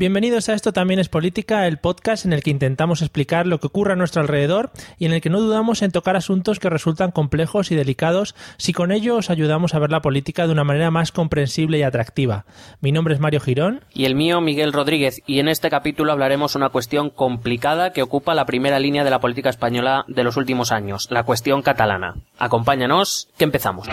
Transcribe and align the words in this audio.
Bienvenidos 0.00 0.48
a 0.48 0.54
Esto 0.54 0.72
también 0.72 0.98
es 0.98 1.10
política, 1.10 1.66
el 1.66 1.76
podcast 1.76 2.24
en 2.24 2.32
el 2.32 2.42
que 2.42 2.48
intentamos 2.48 3.02
explicar 3.02 3.46
lo 3.46 3.60
que 3.60 3.66
ocurre 3.66 3.92
a 3.92 3.96
nuestro 3.96 4.22
alrededor 4.22 4.70
y 4.98 5.04
en 5.04 5.12
el 5.12 5.20
que 5.20 5.28
no 5.28 5.42
dudamos 5.42 5.82
en 5.82 5.90
tocar 5.90 6.16
asuntos 6.16 6.58
que 6.58 6.70
resultan 6.70 7.10
complejos 7.10 7.70
y 7.70 7.74
delicados 7.74 8.34
si 8.56 8.72
con 8.72 8.92
ello 8.92 9.16
os 9.16 9.28
ayudamos 9.28 9.74
a 9.74 9.78
ver 9.78 9.90
la 9.90 10.00
política 10.00 10.46
de 10.46 10.54
una 10.54 10.64
manera 10.64 10.90
más 10.90 11.12
comprensible 11.12 11.76
y 11.76 11.82
atractiva. 11.82 12.46
Mi 12.80 12.92
nombre 12.92 13.12
es 13.12 13.20
Mario 13.20 13.40
Girón. 13.40 13.84
Y 13.92 14.06
el 14.06 14.14
mío, 14.14 14.40
Miguel 14.40 14.72
Rodríguez, 14.72 15.20
y 15.26 15.38
en 15.38 15.48
este 15.48 15.68
capítulo 15.68 16.12
hablaremos 16.12 16.54
una 16.54 16.70
cuestión 16.70 17.10
complicada 17.10 17.92
que 17.92 18.00
ocupa 18.00 18.34
la 18.34 18.46
primera 18.46 18.78
línea 18.78 19.04
de 19.04 19.10
la 19.10 19.20
política 19.20 19.50
española 19.50 20.06
de 20.08 20.24
los 20.24 20.38
últimos 20.38 20.72
años, 20.72 21.08
la 21.10 21.24
cuestión 21.24 21.60
catalana. 21.60 22.14
Acompáñanos, 22.38 23.28
que 23.36 23.44
empezamos. 23.44 23.86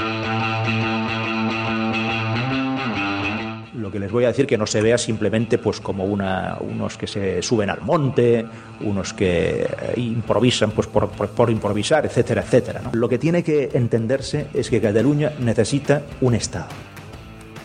Lo 3.87 3.91
que 3.91 3.99
les 3.99 4.11
voy 4.11 4.25
a 4.25 4.27
decir 4.27 4.45
que 4.45 4.57
no 4.57 4.67
se 4.67 4.81
vea 4.81 4.97
simplemente 4.97 5.57
pues 5.57 5.79
como 5.79 6.03
una, 6.03 6.57
unos 6.59 6.97
que 6.97 7.07
se 7.07 7.41
suben 7.41 7.69
al 7.69 7.79
monte, 7.79 8.45
unos 8.81 9.13
que 9.13 9.61
eh, 9.61 9.93
improvisan 9.95 10.71
pues 10.71 10.87
por, 10.87 11.07
por, 11.09 11.49
improvisar, 11.49 12.05
etcétera, 12.05 12.41
etcétera. 12.41 12.81
Lo 12.91 13.07
que 13.07 13.17
tiene 13.17 13.43
que 13.43 13.69
entenderse 13.73 14.47
es 14.53 14.69
que 14.69 14.81
Cataluña 14.81 15.31
necesita 15.39 16.01
un 16.19 16.35
Estado. 16.35 16.67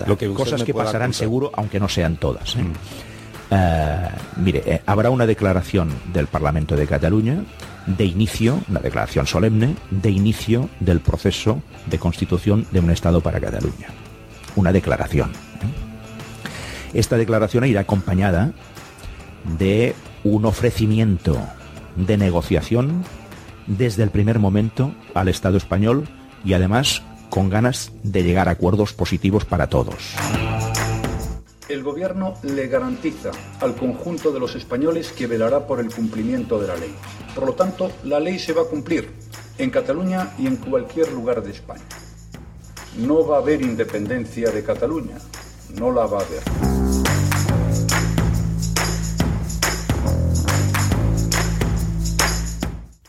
Lo 0.06 0.16
que 0.16 0.32
Cosas 0.32 0.62
que 0.62 0.72
pasarán 0.72 1.12
seguro, 1.12 1.50
aunque 1.54 1.80
no 1.80 1.88
sean 1.88 2.16
todas. 2.18 2.54
¿eh? 2.54 2.62
Mm. 2.62 2.72
Eh, 3.50 4.08
mire, 4.36 4.82
habrá 4.86 5.10
una 5.10 5.26
declaración 5.26 5.90
del 6.12 6.28
Parlamento 6.28 6.76
de 6.76 6.86
Cataluña 6.86 7.42
de 7.86 8.04
inicio, 8.04 8.60
una 8.68 8.78
declaración 8.78 9.26
solemne, 9.26 9.74
de 9.90 10.10
inicio 10.10 10.68
del 10.78 11.00
proceso 11.00 11.60
de 11.86 11.98
constitución 11.98 12.64
de 12.70 12.78
un 12.78 12.90
Estado 12.92 13.20
para 13.20 13.40
Cataluña. 13.40 13.88
Una 14.54 14.72
declaración. 14.72 15.32
Esta 16.94 17.16
declaración 17.16 17.64
irá 17.64 17.80
acompañada 17.82 18.52
de 19.58 19.94
un 20.24 20.44
ofrecimiento 20.44 21.38
de 21.96 22.16
negociación 22.16 23.04
desde 23.66 24.02
el 24.02 24.10
primer 24.10 24.38
momento 24.38 24.94
al 25.14 25.28
Estado 25.28 25.56
español 25.56 26.08
y 26.44 26.52
además 26.52 27.02
con 27.30 27.48
ganas 27.48 27.92
de 28.02 28.22
llegar 28.22 28.48
a 28.48 28.52
acuerdos 28.52 28.92
positivos 28.92 29.44
para 29.44 29.68
todos. 29.68 30.14
El 31.68 31.82
Gobierno 31.82 32.34
le 32.42 32.66
garantiza 32.66 33.30
al 33.60 33.74
conjunto 33.74 34.30
de 34.32 34.40
los 34.40 34.54
españoles 34.54 35.12
que 35.12 35.26
velará 35.26 35.66
por 35.66 35.80
el 35.80 35.90
cumplimiento 35.90 36.60
de 36.60 36.68
la 36.68 36.76
ley. 36.76 36.94
Por 37.34 37.46
lo 37.46 37.54
tanto, 37.54 37.90
la 38.04 38.20
ley 38.20 38.38
se 38.38 38.52
va 38.52 38.62
a 38.62 38.66
cumplir 38.66 39.08
en 39.56 39.70
Cataluña 39.70 40.34
y 40.38 40.46
en 40.46 40.56
cualquier 40.56 41.10
lugar 41.12 41.42
de 41.42 41.52
España. 41.52 41.82
No 42.98 43.26
va 43.26 43.36
a 43.36 43.40
haber 43.40 43.62
independencia 43.62 44.50
de 44.50 44.62
Cataluña, 44.62 45.16
no 45.78 45.90
la 45.90 46.06
va 46.06 46.18
a 46.18 46.22
haber. 46.22 46.42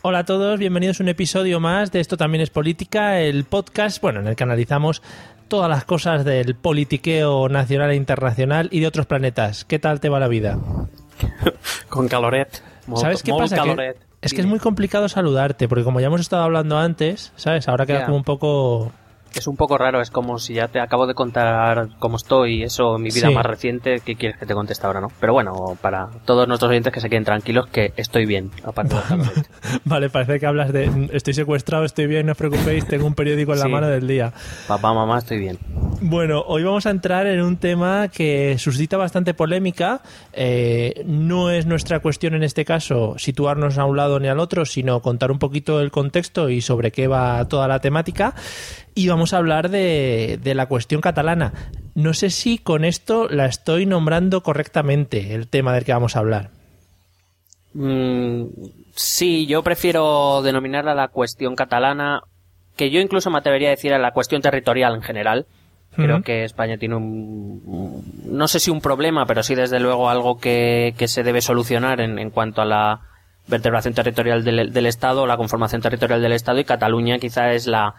Hola 0.02 0.18
a 0.18 0.24
todos, 0.24 0.58
bienvenidos 0.58 1.00
a 1.00 1.02
un 1.02 1.08
episodio 1.08 1.60
más 1.60 1.90
de 1.90 2.00
Esto 2.00 2.16
también 2.16 2.42
es 2.42 2.50
política, 2.50 3.20
el 3.20 3.44
podcast, 3.44 4.02
bueno, 4.02 4.20
en 4.20 4.28
el 4.28 4.36
que 4.36 4.44
analizamos 4.44 5.02
todas 5.48 5.70
las 5.70 5.84
cosas 5.84 6.24
del 6.24 6.54
politiqueo 6.54 7.48
nacional 7.48 7.90
e 7.90 7.96
internacional 7.96 8.68
y 8.70 8.80
de 8.80 8.86
otros 8.86 9.06
planetas. 9.06 9.64
¿Qué 9.64 9.78
tal 9.78 10.00
te 10.00 10.10
va 10.10 10.20
la 10.20 10.28
vida? 10.28 10.58
Con 11.88 12.08
caloret. 12.08 12.62
¿Sabes 12.96 13.22
qué 13.22 13.32
pasa? 13.32 13.64
es 14.20 14.34
que 14.34 14.40
es 14.40 14.46
muy 14.46 14.58
complicado 14.58 15.08
saludarte, 15.08 15.68
porque 15.68 15.84
como 15.84 16.00
ya 16.00 16.06
hemos 16.06 16.20
estado 16.20 16.42
hablando 16.42 16.78
antes, 16.78 17.32
¿sabes? 17.36 17.68
Ahora 17.68 17.86
queda 17.86 18.04
como 18.04 18.16
un 18.16 18.24
poco 18.24 18.92
es 19.38 19.46
un 19.46 19.56
poco 19.56 19.78
raro, 19.78 20.00
es 20.00 20.10
como 20.10 20.38
si 20.38 20.54
ya 20.54 20.68
te 20.68 20.80
acabo 20.80 21.06
de 21.06 21.14
contar 21.14 21.88
cómo 21.98 22.16
estoy, 22.16 22.62
eso, 22.62 22.98
mi 22.98 23.10
vida 23.10 23.30
más 23.30 23.44
reciente, 23.44 24.00
¿qué 24.04 24.16
quieres 24.16 24.38
que 24.38 24.46
te 24.46 24.54
conteste 24.54 24.86
ahora, 24.86 25.00
no? 25.00 25.08
Pero 25.20 25.32
bueno, 25.32 25.76
para 25.80 26.08
todos 26.24 26.46
nuestros 26.48 26.70
oyentes 26.70 26.92
que 26.92 27.00
se 27.00 27.08
queden 27.08 27.24
tranquilos 27.24 27.66
que 27.66 27.92
estoy 27.96 28.26
bien, 28.26 28.50
aparte 28.64 28.96
Vale, 29.84 30.10
parece 30.10 30.38
que 30.38 30.46
hablas 30.46 30.72
de 30.72 31.08
estoy 31.12 31.34
secuestrado, 31.34 31.84
estoy 31.84 32.06
bien, 32.06 32.26
no 32.26 32.32
os 32.32 32.38
preocupéis, 32.38 32.86
tengo 32.86 33.06
un 33.06 33.14
periódico 33.14 33.52
en 33.52 33.58
la 33.60 33.68
mano 33.68 33.88
del 33.88 34.06
día. 34.06 34.32
Papá, 34.66 34.92
mamá, 34.92 35.18
estoy 35.18 35.38
bien. 35.38 35.58
Bueno, 36.00 36.42
hoy 36.46 36.62
vamos 36.62 36.86
a 36.86 36.90
entrar 36.90 37.26
en 37.26 37.40
un 37.40 37.56
tema 37.56 38.08
que 38.08 38.56
suscita 38.58 38.96
bastante 38.96 39.34
polémica. 39.34 40.02
Eh, 40.32 41.02
no 41.06 41.50
es 41.50 41.66
nuestra 41.66 42.00
cuestión 42.00 42.34
en 42.34 42.42
este 42.42 42.64
caso 42.64 43.14
situarnos 43.16 43.78
a 43.78 43.84
un 43.84 43.96
lado 43.96 44.20
ni 44.20 44.28
al 44.28 44.38
otro, 44.38 44.64
sino 44.64 45.00
contar 45.00 45.30
un 45.30 45.38
poquito 45.38 45.80
el 45.80 45.90
contexto 45.90 46.50
y 46.50 46.60
sobre 46.60 46.90
qué 46.90 47.08
va 47.08 47.46
toda 47.48 47.68
la 47.68 47.80
temática 47.80 48.34
y 48.94 49.08
vamos 49.08 49.34
a 49.34 49.38
hablar 49.38 49.70
de, 49.70 50.38
la 50.44 50.66
cuestión 50.66 51.00
catalana. 51.00 51.52
No 51.94 52.14
sé 52.14 52.30
si 52.30 52.58
con 52.58 52.84
esto 52.84 53.28
la 53.28 53.46
estoy 53.46 53.86
nombrando 53.86 54.42
correctamente, 54.42 55.34
el 55.34 55.48
tema 55.48 55.72
del 55.74 55.84
que 55.84 55.92
vamos 55.92 56.16
a 56.16 56.20
hablar. 56.20 56.50
Mm, 57.72 58.44
sí, 58.94 59.46
yo 59.46 59.62
prefiero 59.62 60.42
denominarla 60.42 60.94
la 60.94 61.08
cuestión 61.08 61.56
catalana, 61.56 62.22
que 62.76 62.90
yo 62.90 63.00
incluso 63.00 63.30
me 63.30 63.38
atrevería 63.38 63.68
a 63.68 63.72
decir 63.72 63.92
a 63.92 63.98
la 63.98 64.12
cuestión 64.12 64.42
territorial 64.42 64.94
en 64.94 65.02
general. 65.02 65.46
Creo 65.96 66.22
que 66.22 66.42
España 66.42 66.76
tiene 66.76 66.96
un, 66.96 68.02
no 68.24 68.48
sé 68.48 68.58
si 68.58 68.72
un 68.72 68.80
problema, 68.80 69.26
pero 69.26 69.44
sí 69.44 69.54
desde 69.54 69.78
luego 69.78 70.10
algo 70.10 70.38
que, 70.38 70.92
se 71.06 71.22
debe 71.22 71.40
solucionar 71.40 72.00
en, 72.00 72.18
en 72.18 72.30
cuanto 72.30 72.62
a 72.62 72.64
la 72.64 73.02
vertebración 73.46 73.94
territorial 73.94 74.42
del, 74.42 74.72
del 74.72 74.86
Estado, 74.86 75.24
la 75.24 75.36
conformación 75.36 75.82
territorial 75.82 76.20
del 76.20 76.32
Estado 76.32 76.58
y 76.58 76.64
Cataluña 76.64 77.20
quizá 77.20 77.52
es 77.52 77.68
la, 77.68 77.94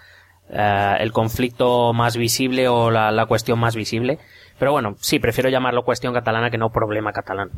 eh, 0.50 0.96
el 1.00 1.12
conflicto 1.12 1.94
más 1.94 2.18
visible 2.18 2.68
o 2.68 2.92
la, 2.92 3.26
cuestión 3.28 3.60
más 3.60 3.76
visible. 3.76 4.20
Pero 4.60 4.72
bueno, 4.72 4.96
sí, 5.00 5.20
prefiero 5.20 5.50
llamarlo 5.50 5.84
cuestión 5.84 6.14
catalana 6.14 6.50
que 6.50 6.58
no 6.58 6.70
problema 6.70 7.12
catalán. 7.12 7.50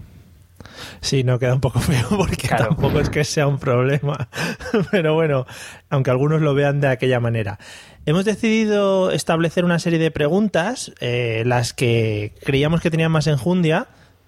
Sí, 1.02 1.24
no 1.24 1.38
queda 1.38 1.54
un 1.54 1.62
poco 1.62 1.80
feo 1.82 2.18
porque 2.18 2.48
tampoco 2.48 3.00
es 3.00 3.10
que 3.10 3.24
sea 3.24 3.48
un 3.48 3.60
problema. 3.60 4.30
Pero 4.92 5.14
bueno, 5.14 5.46
aunque 5.90 6.12
algunos 6.12 6.42
lo 6.42 6.54
vean 6.54 6.82
de 6.82 6.88
aquella 6.88 7.20
manera. 7.20 7.60
Hemos 8.06 8.26
decidido 8.26 9.12
establecer 9.12 9.66
una 9.66 9.80
serie 9.80 10.00
de 10.00 10.12
preguntas, 10.12 10.94
eh, 11.02 11.44
las 11.46 11.74
que 11.74 12.34
creíamos 12.44 12.80
que 12.82 12.90
tenían 12.90 13.12
más 13.12 13.28
enjundia, 13.28 13.88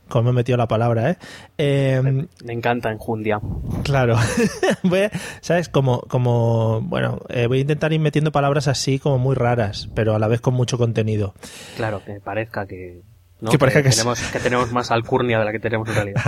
como 0.10 0.24
me 0.26 0.30
he 0.32 0.34
metido 0.34 0.58
la 0.58 0.68
palabra, 0.68 1.12
¿eh? 1.12 1.18
eh 1.58 2.02
me 2.44 2.54
encanta 2.54 2.92
enjundia. 2.92 3.40
Claro. 3.84 4.18
voy 4.84 5.10
¿Sabes? 5.42 5.70
Como, 5.70 6.02
como 6.02 6.82
bueno, 6.82 7.20
eh, 7.30 7.48
voy 7.48 7.60
a 7.60 7.62
intentar 7.62 7.94
ir 7.94 8.00
metiendo 8.00 8.32
palabras 8.32 8.68
así 8.68 9.00
como 9.00 9.18
muy 9.18 9.36
raras, 9.36 9.90
pero 9.94 10.16
a 10.16 10.20
la 10.20 10.28
vez 10.28 10.42
con 10.42 10.54
mucho 10.54 10.78
contenido. 10.78 11.34
Claro, 11.78 12.04
que 12.04 12.20
parezca 12.20 12.66
que, 12.66 13.02
que, 13.48 13.58
tenemos, 13.58 14.20
que 14.20 14.40
tenemos 14.40 14.72
más 14.72 14.92
alcurnia 14.92 15.40
de 15.40 15.46
la 15.46 15.52
que 15.52 15.60
tenemos 15.60 15.88
en 15.90 15.96
realidad. 15.96 16.22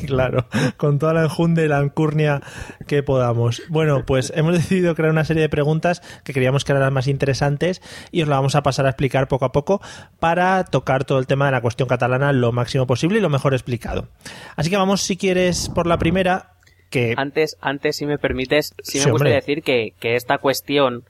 claro, 0.06 0.46
con 0.76 0.98
toda 0.98 1.12
la 1.12 1.24
enjundia 1.24 1.64
y 1.64 1.68
la 1.68 1.78
alcurnia 1.78 2.40
que 2.86 3.02
podamos. 3.02 3.62
Bueno, 3.68 4.04
pues 4.06 4.32
hemos 4.36 4.54
decidido 4.54 4.94
crear 4.94 5.10
una 5.10 5.24
serie 5.24 5.42
de 5.42 5.48
preguntas 5.48 6.00
que 6.22 6.32
creíamos 6.32 6.64
que 6.64 6.72
eran 6.72 6.82
las 6.82 6.92
más 6.92 7.08
interesantes 7.08 7.82
y 8.12 8.22
os 8.22 8.28
la 8.28 8.36
vamos 8.36 8.54
a 8.54 8.62
pasar 8.62 8.86
a 8.86 8.90
explicar 8.90 9.26
poco 9.26 9.46
a 9.46 9.52
poco 9.52 9.80
para 10.20 10.62
tocar 10.64 11.04
todo 11.04 11.18
el 11.18 11.26
tema 11.26 11.46
de 11.46 11.52
la 11.52 11.60
cuestión 11.60 11.88
catalana 11.88 12.32
lo 12.32 12.52
máximo 12.52 12.86
posible 12.86 13.18
y 13.18 13.20
lo 13.20 13.30
mejor 13.30 13.54
explicado. 13.54 14.08
Así 14.54 14.70
que 14.70 14.76
vamos, 14.76 15.02
si 15.02 15.16
quieres, 15.16 15.68
por 15.68 15.86
la 15.86 15.98
primera. 15.98 16.52
Que... 16.88 17.14
Antes, 17.16 17.56
antes, 17.60 17.96
si 17.96 18.06
me 18.06 18.16
permites, 18.16 18.74
sí 18.82 19.00
me 19.00 19.10
gustaría 19.10 19.34
decir 19.34 19.62
que, 19.62 19.92
que 19.98 20.14
esta 20.14 20.38
cuestión 20.38 21.04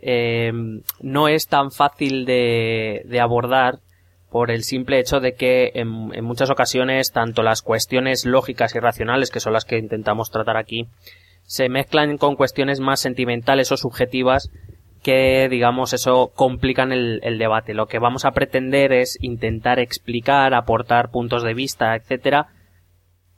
eh, 0.00 0.52
no 1.00 1.28
es 1.28 1.46
tan 1.46 1.70
fácil 1.70 2.26
de, 2.26 3.02
de 3.06 3.20
abordar 3.20 3.78
por 4.34 4.50
el 4.50 4.64
simple 4.64 4.98
hecho 4.98 5.20
de 5.20 5.34
que 5.34 5.70
en, 5.74 5.86
muchas 6.24 6.50
ocasiones 6.50 7.12
tanto 7.12 7.44
las 7.44 7.62
cuestiones 7.62 8.24
lógicas 8.24 8.74
y 8.74 8.80
racionales, 8.80 9.30
que 9.30 9.38
son 9.38 9.52
las 9.52 9.64
que 9.64 9.78
intentamos 9.78 10.32
tratar 10.32 10.56
aquí, 10.56 10.88
se 11.44 11.68
mezclan 11.68 12.18
con 12.18 12.34
cuestiones 12.34 12.80
más 12.80 12.98
sentimentales 12.98 13.70
o 13.70 13.76
subjetivas 13.76 14.50
que, 15.04 15.48
digamos, 15.48 15.92
eso 15.92 16.32
complican 16.34 16.90
el, 16.90 17.38
debate. 17.38 17.74
Lo 17.74 17.86
que 17.86 18.00
vamos 18.00 18.24
a 18.24 18.32
pretender 18.32 18.92
es 18.92 19.18
intentar 19.20 19.78
explicar, 19.78 20.52
aportar 20.52 21.12
puntos 21.12 21.44
de 21.44 21.54
vista, 21.54 21.94
etcétera, 21.94 22.48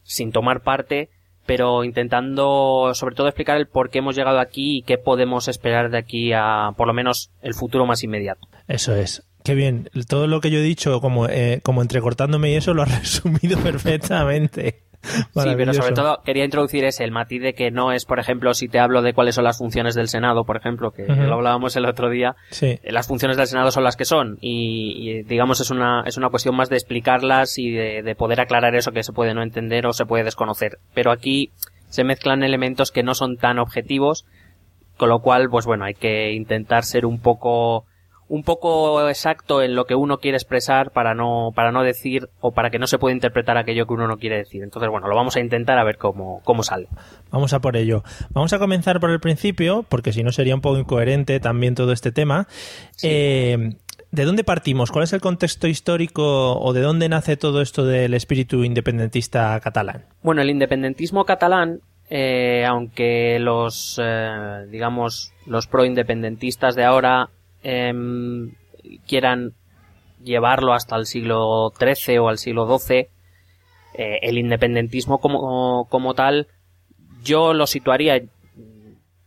sin 0.02 0.32
tomar 0.32 0.62
parte, 0.62 1.10
pero 1.44 1.84
intentando 1.84 2.94
sobre 2.94 3.16
todo 3.16 3.28
explicar 3.28 3.58
el 3.58 3.66
por 3.66 3.90
qué 3.90 3.98
hemos 3.98 4.16
llegado 4.16 4.38
aquí 4.38 4.78
y 4.78 4.82
qué 4.82 4.96
podemos 4.96 5.46
esperar 5.48 5.90
de 5.90 5.98
aquí 5.98 6.32
a 6.32 6.70
por 6.74 6.86
lo 6.86 6.94
menos 6.94 7.32
el 7.42 7.52
futuro 7.52 7.84
más 7.84 8.02
inmediato. 8.02 8.48
Eso 8.66 8.96
es. 8.96 9.25
Qué 9.46 9.54
bien. 9.54 9.88
Todo 10.08 10.26
lo 10.26 10.40
que 10.40 10.50
yo 10.50 10.58
he 10.58 10.62
dicho, 10.62 11.00
como, 11.00 11.28
eh, 11.28 11.60
como 11.62 11.80
entrecortándome 11.80 12.50
y 12.50 12.54
eso, 12.56 12.74
lo 12.74 12.82
ha 12.82 12.84
resumido 13.00 13.60
perfectamente. 13.60 14.82
Sí, 15.04 15.50
pero 15.56 15.72
sobre 15.72 15.94
todo 15.94 16.20
quería 16.24 16.44
introducir 16.44 16.84
ese, 16.84 17.04
el 17.04 17.12
matiz 17.12 17.40
de 17.40 17.54
que 17.54 17.70
no 17.70 17.92
es, 17.92 18.06
por 18.06 18.18
ejemplo, 18.18 18.54
si 18.54 18.66
te 18.66 18.80
hablo 18.80 19.02
de 19.02 19.12
cuáles 19.12 19.36
son 19.36 19.44
las 19.44 19.58
funciones 19.58 19.94
del 19.94 20.08
Senado, 20.08 20.42
por 20.44 20.56
ejemplo, 20.56 20.90
que 20.90 21.06
lo 21.06 21.34
hablábamos 21.34 21.76
el 21.76 21.86
otro 21.86 22.10
día, 22.10 22.34
sí. 22.50 22.80
Eh, 22.82 22.90
las 22.90 23.06
funciones 23.06 23.36
del 23.36 23.46
Senado 23.46 23.70
son 23.70 23.84
las 23.84 23.94
que 23.94 24.04
son 24.04 24.36
y, 24.40 25.22
digamos 25.22 25.60
es 25.60 25.70
una, 25.70 26.02
es 26.06 26.16
una 26.16 26.28
cuestión 26.30 26.56
más 26.56 26.68
de 26.68 26.74
explicarlas 26.74 27.56
y 27.56 27.70
de, 27.70 28.02
de 28.02 28.14
poder 28.16 28.40
aclarar 28.40 28.74
eso 28.74 28.90
que 28.90 29.04
se 29.04 29.12
puede 29.12 29.32
no 29.32 29.44
entender 29.44 29.86
o 29.86 29.92
se 29.92 30.06
puede 30.06 30.24
desconocer. 30.24 30.78
Pero 30.92 31.12
aquí 31.12 31.52
se 31.88 32.02
mezclan 32.02 32.42
elementos 32.42 32.90
que 32.90 33.04
no 33.04 33.14
son 33.14 33.36
tan 33.36 33.60
objetivos, 33.60 34.26
con 34.96 35.08
lo 35.08 35.20
cual, 35.20 35.48
pues 35.50 35.66
bueno, 35.66 35.84
hay 35.84 35.94
que 35.94 36.32
intentar 36.32 36.82
ser 36.82 37.06
un 37.06 37.20
poco 37.20 37.84
un 38.28 38.42
poco 38.42 39.08
exacto 39.08 39.62
en 39.62 39.74
lo 39.74 39.84
que 39.84 39.94
uno 39.94 40.18
quiere 40.18 40.36
expresar 40.36 40.90
para 40.90 41.14
no, 41.14 41.50
para 41.54 41.72
no 41.72 41.82
decir 41.82 42.28
o 42.40 42.52
para 42.52 42.70
que 42.70 42.78
no 42.78 42.86
se 42.86 42.98
pueda 42.98 43.14
interpretar 43.14 43.56
aquello 43.56 43.86
que 43.86 43.94
uno 43.94 44.08
no 44.08 44.16
quiere 44.16 44.38
decir. 44.38 44.62
Entonces, 44.62 44.90
bueno, 44.90 45.08
lo 45.08 45.14
vamos 45.14 45.36
a 45.36 45.40
intentar 45.40 45.78
a 45.78 45.84
ver 45.84 45.96
cómo, 45.96 46.40
cómo 46.44 46.62
sale. 46.62 46.88
Vamos 47.30 47.52
a 47.52 47.60
por 47.60 47.76
ello. 47.76 48.02
Vamos 48.30 48.52
a 48.52 48.58
comenzar 48.58 49.00
por 49.00 49.10
el 49.10 49.20
principio, 49.20 49.84
porque 49.88 50.12
si 50.12 50.22
no 50.22 50.32
sería 50.32 50.54
un 50.54 50.60
poco 50.60 50.78
incoherente 50.78 51.38
también 51.40 51.74
todo 51.74 51.92
este 51.92 52.12
tema. 52.12 52.48
Eh, 53.02 53.76
¿De 54.10 54.24
dónde 54.24 54.44
partimos? 54.44 54.90
¿Cuál 54.90 55.04
es 55.04 55.12
el 55.12 55.20
contexto 55.20 55.66
histórico 55.66 56.58
o 56.58 56.72
de 56.72 56.80
dónde 56.80 57.08
nace 57.08 57.36
todo 57.36 57.60
esto 57.60 57.84
del 57.84 58.14
espíritu 58.14 58.64
independentista 58.64 59.58
catalán? 59.60 60.06
Bueno, 60.22 60.42
el 60.42 60.50
independentismo 60.50 61.24
catalán 61.24 61.80
eh, 62.08 62.64
aunque 62.64 63.38
los, 63.40 64.00
eh, 64.02 64.66
digamos, 64.70 65.32
los 65.44 65.66
pro-independentistas 65.66 66.76
de 66.76 66.84
ahora 66.84 67.30
Em, 67.62 68.52
quieran 69.06 69.54
llevarlo 70.22 70.72
hasta 70.72 70.96
el 70.96 71.06
siglo 71.06 71.72
XIII 71.78 72.18
o 72.18 72.28
al 72.28 72.38
siglo 72.38 72.78
XII, 72.78 73.08
eh, 73.94 74.18
el 74.22 74.38
independentismo 74.38 75.18
como, 75.18 75.86
como, 75.88 76.14
tal, 76.14 76.48
yo 77.22 77.54
lo 77.54 77.66
situaría, 77.66 78.20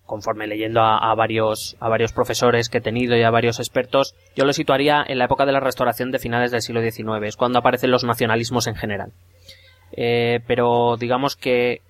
conforme 0.06 0.48
leyendo 0.48 0.82
a, 0.82 1.14
varios, 1.16 1.76
a 1.80 1.90
varios 1.90 2.14
profesores 2.14 2.70
que 2.70 2.80
he 2.80 2.82
tenido 2.82 3.16
y 3.16 3.24
a 3.24 3.32
varios 3.32 3.60
expertos, 3.60 4.16
yo 4.36 4.46
lo 4.46 4.54
situaría 4.54 5.04
en 5.08 5.18
la 5.18 5.26
época 5.26 5.46
de 5.46 5.52
la 5.52 5.60
restauración 5.60 6.12
de 6.12 6.20
finales 6.20 6.52
del 6.52 6.62
siglo 6.62 6.82
XIX, 6.82 7.28
es 7.28 7.38
cuando 7.38 7.60
aparecen 7.60 7.92
los 7.92 8.04
nacionalismos 8.04 8.68
en 8.68 8.76
general. 8.76 9.12
Eh, 9.92 10.40
pero 10.48 10.98
digamos 10.98 11.36
que, 11.36 11.82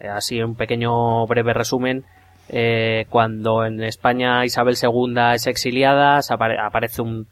así 0.00 0.40
un 0.42 0.56
pequeño 0.56 1.26
breve 1.26 1.52
resumen, 1.52 2.04
eh, 2.48 3.06
cuando 3.10 3.64
en 3.64 3.82
España 3.82 4.44
Isabel 4.44 4.76
II 4.80 5.14
es 5.34 5.46
exiliada, 5.46 6.20
aparece 6.28 7.02
un, 7.02 7.26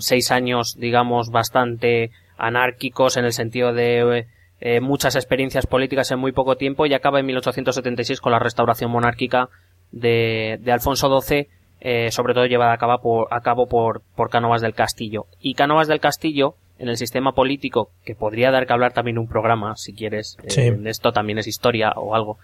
seis 0.00 0.30
años, 0.30 0.76
digamos, 0.78 1.30
bastante 1.30 2.10
anárquicos 2.38 3.16
en 3.16 3.24
el 3.24 3.32
sentido 3.32 3.72
de 3.74 4.26
eh, 4.60 4.80
muchas 4.80 5.16
experiencias 5.16 5.66
políticas 5.66 6.10
en 6.10 6.18
muy 6.18 6.32
poco 6.32 6.56
tiempo 6.56 6.86
y 6.86 6.94
acaba 6.94 7.20
en 7.20 7.26
1876 7.26 8.20
con 8.20 8.32
la 8.32 8.38
restauración 8.38 8.90
monárquica 8.90 9.48
de, 9.92 10.60
Alfonso 10.70 11.20
XII, 11.20 11.48
eh, 11.80 12.10
sobre 12.10 12.34
todo 12.34 12.46
llevada 12.46 12.72
a 12.72 12.78
cabo 12.78 13.00
por, 13.00 13.28
a 13.30 13.40
cabo 13.40 13.66
por, 13.66 14.02
por 14.14 14.30
Cánovas 14.30 14.62
del 14.62 14.74
Castillo. 14.74 15.26
Y 15.40 15.54
Cánovas 15.54 15.88
del 15.88 16.00
Castillo, 16.00 16.54
en 16.78 16.88
el 16.88 16.96
sistema 16.96 17.32
político, 17.32 17.90
que 18.04 18.14
podría 18.14 18.50
dar 18.50 18.66
que 18.66 18.72
hablar 18.72 18.92
también 18.92 19.18
un 19.18 19.28
programa, 19.28 19.76
si 19.76 19.92
quieres, 19.92 20.36
esto 20.46 21.12
también 21.12 21.38
es 21.38 21.46
historia 21.46 21.92
o 21.96 22.14
algo, 22.14 22.38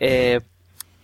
eh, 0.00 0.40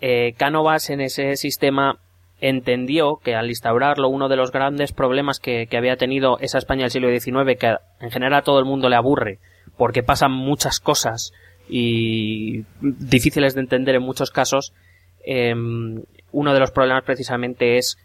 eh, 0.07 0.35
Cánovas 0.37 0.91
en 0.91 1.01
ese 1.01 1.35
sistema 1.37 1.99
entendió 2.39 3.21
que 3.25 3.35
al 3.35 3.49
instaurarlo 3.49 4.11
uno 4.11 4.29
de 4.29 4.37
los 4.37 4.53
grandes 4.53 4.93
problemas 4.93 5.41
que, 5.41 5.67
había 5.75 5.97
tenido 5.97 6.37
esa 6.41 6.59
España 6.59 6.83
del 6.83 6.91
siglo 6.91 7.09
XIX, 7.09 7.59
que 7.59 7.77
en 8.01 8.11
general 8.11 8.35
a 8.35 8.43
todo 8.43 8.59
el 8.59 8.67
mundo 8.67 8.91
le 8.91 8.97
aburre, 8.97 9.39
porque 9.79 10.03
pasan 10.03 10.31
muchas 10.31 10.79
cosas 10.79 11.33
y 11.71 12.65
difíciles 12.83 13.55
de 13.55 13.63
entender 13.63 13.95
en 13.95 14.03
muchos 14.03 14.31
casos, 14.31 14.75
em, 15.25 16.03
uno 16.33 16.53
de 16.53 16.61
los 16.61 16.71
problemas 16.71 17.05
precisamente 17.05 17.79
es 17.79 17.97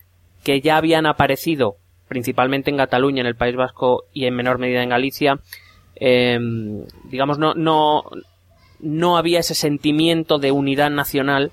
que 0.45 0.61
ya 0.61 0.77
habían 0.77 1.05
aparecido, 1.05 1.75
principalmente 2.07 2.71
en 2.71 2.77
Cataluña, 2.77 3.19
en 3.19 3.27
el 3.27 3.35
País 3.35 3.57
Vasco 3.57 4.05
y 4.13 4.23
en 4.23 4.35
menor 4.35 4.57
medida 4.57 4.83
en 4.83 4.89
Galicia, 4.89 5.41
em, 5.95 6.85
digamos, 7.11 7.39
no, 7.39 7.55
no, 7.55 8.03
no 8.79 9.17
había 9.17 9.39
ese 9.39 9.53
sentimiento 9.53 10.37
de 10.37 10.53
unidad 10.53 10.91
nacional 10.91 11.51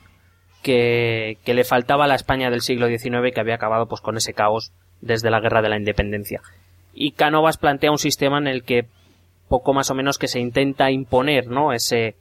que, 0.67 1.55
le 1.55 1.65
faltaba 1.65 2.05
a 2.05 2.09
la 2.09 2.17
España 2.17 2.51
del 2.51 2.61
siglo 2.61 2.89
XIX 2.89 3.33
que 3.33 3.41
había 3.41 3.55
acabado 3.55 3.87
pues 3.87 4.01
con 4.01 4.17
ese 4.17 4.35
caos 4.35 4.73
desde 5.01 5.31
la 5.31 5.39
guerra 5.39 5.63
de 5.63 5.69
la 5.69 5.77
independencia. 5.77 6.43
Y 6.93 7.13
Cánovas 7.13 7.57
plantea 7.57 7.93
un 7.93 7.99
sistema 7.99 8.39
en 8.39 8.49
el 8.49 8.65
que 8.65 8.87
poco 9.49 9.73
más 9.73 9.91
o 9.91 9.95
menos 9.95 10.19
que 10.19 10.27
se 10.27 10.41
intenta 10.41 10.91
imponer, 10.91 11.47
¿no? 11.47 11.73
Ese, 11.73 12.17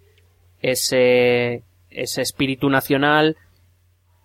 ese, 0.61 1.63
ese 1.89 2.21
espíritu 2.21 2.69
nacional. 2.69 3.35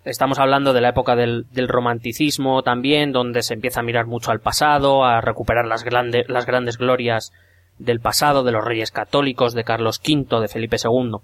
Estamos 0.05 0.39
hablando 0.39 0.75
de 0.75 0.83
la 0.83 0.91
época 0.91 1.17
del, 1.17 1.47
del, 1.53 1.69
romanticismo 1.69 2.63
también, 2.63 3.13
donde 3.13 3.43
se 3.43 3.55
empieza 3.55 3.81
a 3.81 3.85
mirar 3.85 4.07
mucho 4.07 4.33
al 4.33 4.41
pasado, 4.41 5.05
a 5.05 5.23
recuperar 5.23 5.67
las, 5.67 5.83
grandes 5.83 6.29
las 6.29 6.45
grandes 6.45 6.77
glorias 6.77 7.33
del 7.79 8.01
pasado, 8.01 8.43
de 8.45 8.53
los 8.53 8.65
reyes 8.65 8.91
católicos, 8.91 9.55
de 9.55 9.65
Carlos 9.65 10.01
V, 10.07 10.41
de 10.41 10.49
Felipe 10.49 10.77
II. 10.83 11.21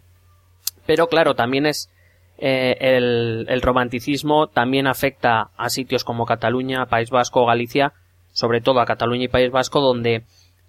Pero 0.87 1.09
claro, 1.09 1.35
también 1.35 1.67
es 1.67 1.91
eh, 2.39 2.77
el, 2.81 3.63
romanticismo 3.63 4.49
también 4.49 4.87
afecta 4.87 5.51
a 5.57 5.71
sitios 5.71 6.05
como 6.05 6.27
Cataluña, 6.27 6.87
País 6.87 7.11
Vasco 7.11 7.47
Galicia, 7.47 7.93
sobre 8.33 8.61
todo 8.61 8.81
a 8.81 8.87
Cataluña 8.87 9.25
y 9.25 9.29
País 9.29 9.51
Vasco, 9.51 9.81
donde 9.81 10.25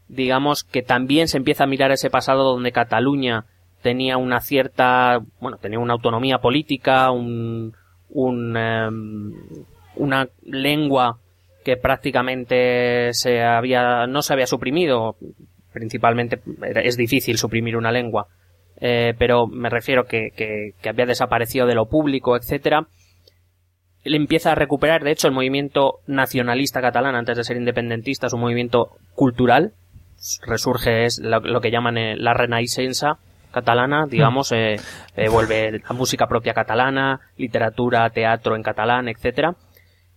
digamos 0.07 0.63
que 0.63 0.81
también 0.81 1.27
se 1.27 1.37
empieza 1.37 1.65
a 1.65 1.67
mirar 1.67 1.91
ese 1.91 2.09
pasado 2.09 2.43
donde 2.43 2.71
Cataluña 2.71 3.45
tenía 3.81 4.17
una 4.17 4.39
cierta, 4.39 5.19
bueno, 5.41 5.57
tenía 5.57 5.79
una 5.79 5.93
autonomía 5.93 6.37
política, 6.39 7.11
un, 7.11 7.73
un 8.09 8.57
em, 8.57 9.33
una 9.95 10.29
lengua 10.43 11.17
que 11.65 11.75
prácticamente 11.75 13.13
se 13.13 13.43
había, 13.43 14.07
no 14.07 14.21
se 14.21 14.33
había 14.33 14.47
suprimido, 14.47 15.17
principalmente 15.73 16.39
es 16.75 16.95
difícil 16.95 17.37
suprimir 17.37 17.75
una 17.75 17.91
lengua, 17.91 18.27
eh, 18.79 19.13
pero 19.17 19.47
me 19.47 19.69
refiero 19.69 20.05
que, 20.05 20.29
que, 20.35 20.89
había 20.89 21.05
desaparecido 21.05 21.65
de 21.65 21.75
lo 21.75 21.87
público, 21.87 22.35
etcétera. 22.35 22.87
Él 24.03 24.15
empieza 24.15 24.51
a 24.51 24.55
recuperar, 24.55 25.03
de 25.03 25.11
hecho, 25.11 25.27
el 25.27 25.33
movimiento 25.33 25.99
nacionalista 26.07 26.81
catalán 26.81 27.15
antes 27.15 27.37
de 27.37 27.43
ser 27.43 27.57
independentista 27.57 28.27
es 28.27 28.33
un 28.33 28.41
movimiento 28.41 28.91
cultural. 29.15 29.73
Resurge 30.45 31.05
es 31.05 31.19
lo, 31.19 31.61
que 31.61 31.71
llaman 31.71 31.97
eh, 31.97 32.15
la 32.15 32.33
renaissance 32.33 33.05
catalana, 33.51 34.05
digamos, 34.07 34.51
eh, 34.51 34.75
eh, 35.15 35.29
vuelve 35.29 35.79
la 35.79 35.93
música 35.93 36.27
propia 36.27 36.53
catalana, 36.53 37.21
literatura, 37.37 38.09
teatro 38.09 38.55
en 38.55 38.63
catalán, 38.63 39.07
etcétera, 39.07 39.55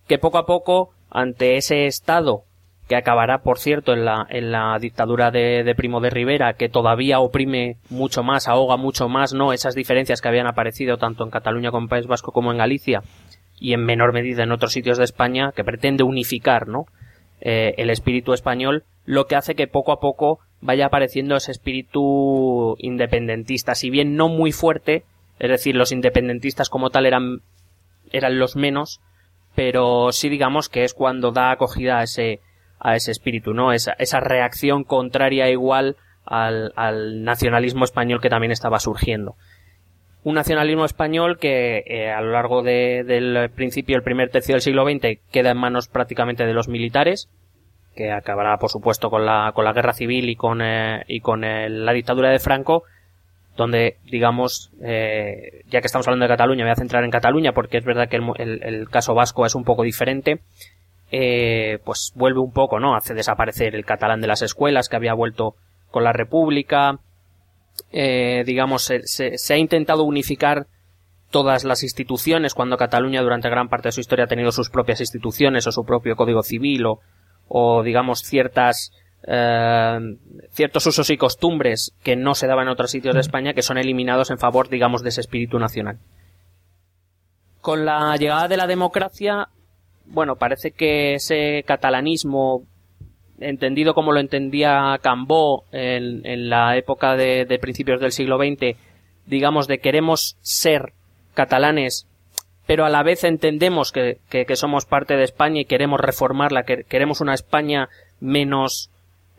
que 0.07 0.19
poco 0.19 0.39
a 0.39 0.47
poco, 0.47 0.91
ante 1.11 1.57
ese 1.57 1.87
estado 1.87 2.45
que 2.91 2.97
acabará, 2.97 3.39
por 3.43 3.61
cierto, 3.61 3.93
en 3.93 4.05
la, 4.05 4.27
en 4.31 4.51
la 4.51 4.77
dictadura 4.81 5.31
de, 5.31 5.73
Primo 5.77 6.01
de 6.01 6.11
Rivera, 6.11 6.55
que 6.55 6.69
todavía 6.69 7.21
oprime 7.21 7.77
mucho 7.89 8.25
más, 8.25 8.49
ahoga 8.49 8.77
mucho 8.77 9.09
más, 9.09 9.33
¿no? 9.33 9.53
Esas 9.53 9.77
diferencias 9.77 10.21
que 10.21 10.27
habían 10.27 10.49
aparecido 10.49 10.97
tanto 10.97 11.23
en 11.23 11.31
Cataluña 11.31 11.71
como 11.71 11.85
en 11.85 11.89
País 11.89 12.09
Vasco 12.09 12.33
como 12.33 12.51
en 12.51 12.59
Galicia, 12.59 13.05
y 13.61 13.75
en 13.75 13.85
menor 13.85 14.13
medida 14.13 14.43
en 14.43 14.51
otros 14.51 14.73
sitios 14.73 14.99
de 14.99 15.05
España, 15.05 15.53
que 15.55 15.63
pretende 15.63 16.03
unificar, 16.03 16.67
¿no? 16.67 16.87
Eh, 17.41 17.75
el 17.77 17.91
espíritu 17.91 18.33
español, 18.33 18.83
lo 19.05 19.27
que 19.27 19.37
hace 19.37 19.55
que 19.55 19.69
poco 19.69 19.93
a 19.93 20.01
poco 20.01 20.41
vaya 20.61 20.87
apareciendo 20.87 21.37
ese 21.37 21.53
espíritu 21.53 22.75
independentista, 22.81 23.76
si 23.76 23.91
bien 23.91 24.17
no 24.17 24.29
muy 24.29 24.50
fuerte, 24.50 25.05
es 25.38 25.49
decir, 25.49 25.76
los 25.76 25.93
independentistas 25.93 26.69
como 26.69 26.91
tal 26.91 27.07
eran, 27.07 27.43
eran 28.11 28.41
los 28.41 28.57
menos, 28.57 29.00
pero 29.55 30.11
sí 30.11 30.29
digamos 30.29 30.69
que 30.69 30.83
es 30.83 30.93
cuando 30.93 31.31
da 31.31 31.53
acogida 31.53 32.00
a 32.00 32.03
ese, 32.03 32.41
a 32.81 32.97
ese 32.97 33.11
espíritu, 33.11 33.53
¿no? 33.53 33.73
Esa, 33.73 33.93
esa 33.99 34.21
reacción 34.21 34.85
contraria 34.85 35.49
igual 35.51 35.97
al, 36.25 36.73
al, 36.77 37.23
nacionalismo 37.23 37.85
español 37.85 38.21
que 38.21 38.31
también 38.31 38.53
estaba 38.53 38.81
surgiendo. 38.81 39.37
Un 40.23 40.35
nacionalismo 40.35 40.85
español 40.85 41.39
que 41.39 41.83
eh, 41.87 42.11
a 42.11 42.21
lo 42.21 42.33
largo 42.33 42.63
de, 42.63 43.05
del 43.05 43.51
principio, 43.51 43.97
el 43.97 44.03
primer 44.03 44.31
tercio 44.31 44.55
del 44.55 44.63
siglo 44.63 44.85
XX, 44.85 45.19
queda 45.31 45.51
en 45.51 45.59
manos 45.59 45.89
prácticamente 45.89 46.45
de 46.45 46.53
los 46.53 46.69
militares, 46.69 47.31
que 47.95 48.13
acabará, 48.13 48.59
por 48.59 48.71
supuesto, 48.71 49.11
con 49.11 49.25
la, 49.25 49.53
con 49.55 49.65
la 49.65 49.73
guerra 49.73 49.93
civil 49.93 50.29
y 50.29 50.37
con, 50.37 50.61
eh, 50.63 51.05
y 51.07 51.21
con 51.21 51.41
la 51.43 51.93
dictadura 51.93 52.31
de 52.31 52.39
Franco, 52.39 52.85
donde, 53.57 53.97
digamos, 54.05 54.73
eh, 54.83 55.65
ya 55.69 55.81
que 55.81 55.87
estamos 55.87 56.07
hablando 56.07 56.25
de 56.25 56.31
Cataluña, 56.31 56.65
voy 56.65 56.73
a 56.73 56.77
centrar 56.77 57.05
en 57.05 57.11
Cataluña 57.11 57.53
porque 57.53 57.79
es 57.79 57.85
verdad 57.85 58.09
que 58.09 58.17
el, 58.17 58.63
el 58.63 58.89
caso 58.89 59.15
vasco 59.15 59.45
es 59.45 59.55
un 59.55 59.65
poco 59.65 59.83
diferente 59.83 60.41
eh, 61.11 61.79
pues 61.85 62.12
vuelve 62.14 62.40
un 62.40 62.52
poco, 62.52 62.79
¿no? 62.79 62.95
Hace 62.95 63.14
desaparecer 63.14 63.75
el 63.75 63.85
catalán 63.85 64.21
de 64.21 64.29
las 64.29 64.43
escuelas 64.43 64.88
que 64.88 64.97
había 64.97 65.14
vuelto 65.14 65.57
con 65.90 66.05
la 66.05 66.12
República. 66.12 67.00
Eh, 67.90 68.45
digamos, 68.47 68.83
se, 68.83 69.07
se, 69.07 69.55
ha 69.55 69.57
intentado 69.57 70.05
unificar 70.05 70.67
todas 71.31 71.64
las 71.64 71.83
instituciones 71.83 72.55
cuando 72.55 72.76
Cataluña 72.76 73.23
durante 73.23 73.49
gran 73.49 73.69
parte 73.69 73.88
de 73.88 73.93
su 73.93 74.00
historia 74.00 74.26
ha 74.26 74.29
tenido 74.29 74.52
sus 74.52 74.71
propias 74.71 75.00
instituciones 75.00 75.67
o 75.67 75.73
su 75.73 75.85
propio 75.85 76.17
código 76.17 76.43
civil 76.43 76.87
o, 76.87 77.00
o 77.49 77.83
digamos 77.83 78.21
ciertas 78.21 78.93
eh, 79.26 79.99
ciertos 80.50 80.87
usos 80.87 81.11
y 81.11 81.17
costumbres 81.17 81.95
que 82.02 82.17
no 82.17 82.35
se 82.35 82.47
daban 82.47 82.67
en 82.67 82.73
otros 82.73 82.90
sitios 82.90 83.14
de 83.14 83.21
España 83.21 83.55
que 83.55 83.62
son 83.62 83.79
eliminados 83.79 84.31
en 84.31 84.38
favor 84.38 84.69
digamos 84.69 85.02
de 85.02 85.11
ese 85.11 85.21
espíritu 85.21 85.59
nacional. 85.59 85.99
Con 87.61 87.85
la 87.85 88.17
llegada 88.17 88.49
de 88.49 88.57
la 88.57 88.67
democracia 88.67 89.49
bueno, 90.11 90.37
parece 90.37 90.73
que 90.73 91.14
ese 91.14 91.62
catalanismo, 91.67 92.64
entendido 93.38 93.95
como 93.95 94.12
lo 94.12 94.21
entendía 94.21 94.99
Cambó 95.02 95.64
en, 95.73 96.26
en 96.26 96.50
la 96.50 96.76
época 96.76 97.17
de, 97.17 97.47
de, 97.47 97.59
principios 97.59 98.00
del 98.00 98.12
siglo 98.12 98.38
XX, 98.38 98.76
digamos 99.26 99.67
de 99.67 99.79
queremos 99.79 100.37
ser 100.40 100.93
catalanes, 101.35 102.07
pero 102.67 102.85
a 102.85 102.90
la 102.90 103.02
vez 103.02 103.25
entendemos 103.25 103.93
que, 103.93 104.19
que, 104.29 104.57
somos 104.57 104.85
parte 104.85 105.17
de 105.17 105.25
España 105.25 105.61
y 105.61 105.64
queremos 105.64 106.00
reformarla, 106.00 106.62
que 106.62 106.85
queremos 106.85 107.21
una 107.21 107.35
España 107.35 107.88
menos 108.21 108.90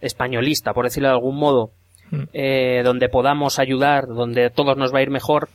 españolista, 0.02 0.74
por 0.74 0.86
decirlo 0.86 1.10
de 1.10 1.16
algún 1.16 1.38
modo, 1.38 1.72
mm. 2.10 2.24
eh, 2.34 2.82
donde 2.84 3.08
podamos 3.08 3.60
ayudar, 3.60 4.08
donde 4.08 4.50
todos 4.50 4.76
nos 4.76 4.94
va 4.94 5.00
a 5.00 5.04
ir 5.04 5.12
mejor, 5.12 5.50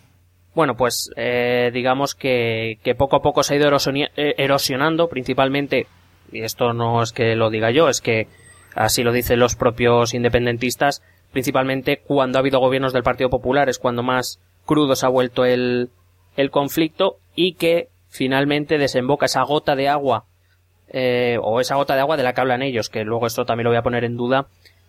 bueno, 0.57 0.75
pues 0.75 1.11
eh, 1.17 1.71
digamos 1.75 2.15
que, 2.15 2.79
que, 2.83 2.95
poco 2.95 3.17
a 3.17 3.21
poco 3.21 3.43
se 3.43 3.53
ha 3.53 3.57
ido 3.59 3.69
eh, 3.69 4.35
erosionando, 4.39 5.09
principalmente, 5.09 5.87
y 6.33 6.41
esto 6.41 6.73
no 6.73 7.03
es 7.03 7.13
que 7.13 7.37
lo 7.37 7.51
diga 7.51 7.71
yo, 7.71 7.91
es 7.91 8.01
que 8.01 8.27
así 8.75 9.03
lo 9.03 9.13
dicen 9.13 9.39
los 9.39 9.55
propios 9.55 10.15
independentistas, 10.15 11.03
principalmente 11.31 11.99
cuando 11.99 12.39
ha 12.39 12.41
habido 12.41 12.59
gobiernos 12.59 12.95
del 12.95 13.03
Partido 13.03 13.29
Popular 13.29 13.69
es 13.69 13.79
cuando 13.79 14.03
más 14.03 14.41
crudo 14.65 14.97
se 14.97 15.05
ha 15.05 15.11
vuelto 15.11 15.45
el, 15.45 15.91
el 16.39 16.51
conflicto 16.51 17.19
y 17.35 17.53
que 17.57 17.91
finalmente 18.09 18.79
desemboca 18.79 19.27
esa 19.27 19.43
gota 19.43 19.77
de 19.77 19.91
agua 19.91 20.25
eh, 20.89 21.37
o 21.43 21.61
esa 21.61 21.75
gota 21.75 21.97
de 21.97 22.01
agua 22.01 22.17
de 22.17 22.23
la 22.23 22.33
que 22.33 22.41
hablan 22.41 22.63
ellos, 22.63 22.89
que 22.89 23.05
luego 23.05 23.27
esto 23.27 23.45
también 23.45 23.65
lo 23.65 23.71
voy 23.73 23.79
a 23.79 23.83
poner 23.83 24.05
en 24.05 24.17
duda, 24.17 24.47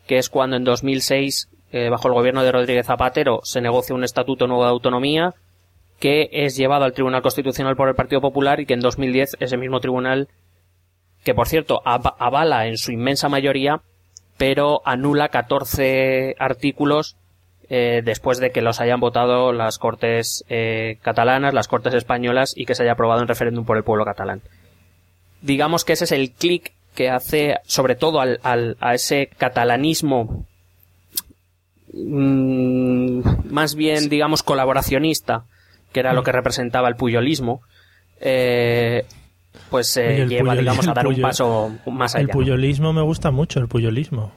que 0.08 0.18
es 0.18 0.30
cuando 0.30 0.56
en 0.56 0.64
2006, 0.64 1.50
eh, 1.74 1.90
bajo 1.90 2.08
el 2.08 2.14
gobierno 2.14 2.42
de 2.44 2.54
Rodríguez 2.54 2.86
Zapatero, 2.86 3.42
se 3.44 3.60
negocia 3.60 3.94
un 3.94 4.06
estatuto 4.06 4.48
nuevo 4.48 4.64
de 4.64 4.70
autonomía 4.70 5.36
que 6.00 6.30
es 6.32 6.56
llevado 6.56 6.86
al 6.86 6.94
Tribunal 6.94 7.22
Constitucional 7.22 7.76
por 7.76 7.90
el 7.90 7.96
Partido 7.96 8.22
Popular 8.22 8.60
y 8.60 8.66
que 8.66 8.74
en 8.74 8.82
2010 8.82 9.38
ese 9.40 9.58
mismo 9.58 9.80
tribunal, 9.80 10.28
que 11.24 11.34
por 11.34 11.48
cierto 11.48 11.82
avala 11.84 12.68
en 12.68 12.78
su 12.78 12.92
inmensa 12.92 13.30
mayoría, 13.30 13.82
pero 14.38 14.82
anula 14.86 15.30
14 15.30 16.36
artículos 16.38 17.18
eh, 17.70 18.02
después 18.06 18.40
de 18.40 18.52
que 18.52 18.62
los 18.62 18.80
hayan 18.80 19.00
votado 19.00 19.52
las 19.52 19.78
Cortes 19.78 20.46
eh, 20.48 21.00
catalanas, 21.02 21.54
las 21.54 21.68
Cortes 21.68 21.94
españolas 21.94 22.54
y 22.56 22.66
que 22.66 22.76
se 22.76 22.84
haya 22.84 22.94
aprobado 22.94 23.22
en 23.22 23.28
referéndum 23.28 23.66
por 23.66 23.78
el 23.78 23.84
pueblo 23.84 24.06
catalán. 24.06 24.42
Digamos 25.42 25.84
que 25.84 25.94
ese 25.94 26.06
es 26.06 26.12
el 26.12 26.32
clic 26.32 26.74
que 26.96 27.10
hace, 27.10 27.58
sobre 27.66 27.96
todo 27.96 28.22
al, 28.22 28.40
a 28.80 28.94
ese 28.94 29.30
catalanismo 29.38 30.46
mm, 31.94 33.52
más 33.52 33.76
bien, 33.76 34.10
digamos, 34.10 34.44
colaboracionista, 34.44 35.46
que 35.92 36.00
era 36.00 36.14
lo 36.14 36.24
que 36.24 36.32
representaba 36.32 36.88
el 36.88 36.96
puyolismo, 36.96 37.62
eh, 38.20 39.06
pues 39.70 39.96
lleva, 39.96 40.56
digamos, 40.56 40.88
a 40.88 40.94
dar 40.94 41.08
un 41.08 41.22
paso 41.22 41.72
más 41.88 42.16
allá. 42.16 42.24
El 42.24 42.30
puyolismo 42.30 42.94
me 42.94 43.02
gusta 43.02 43.32
mucho, 43.32 43.60
el 43.60 43.68
puyolismo. 43.68 44.32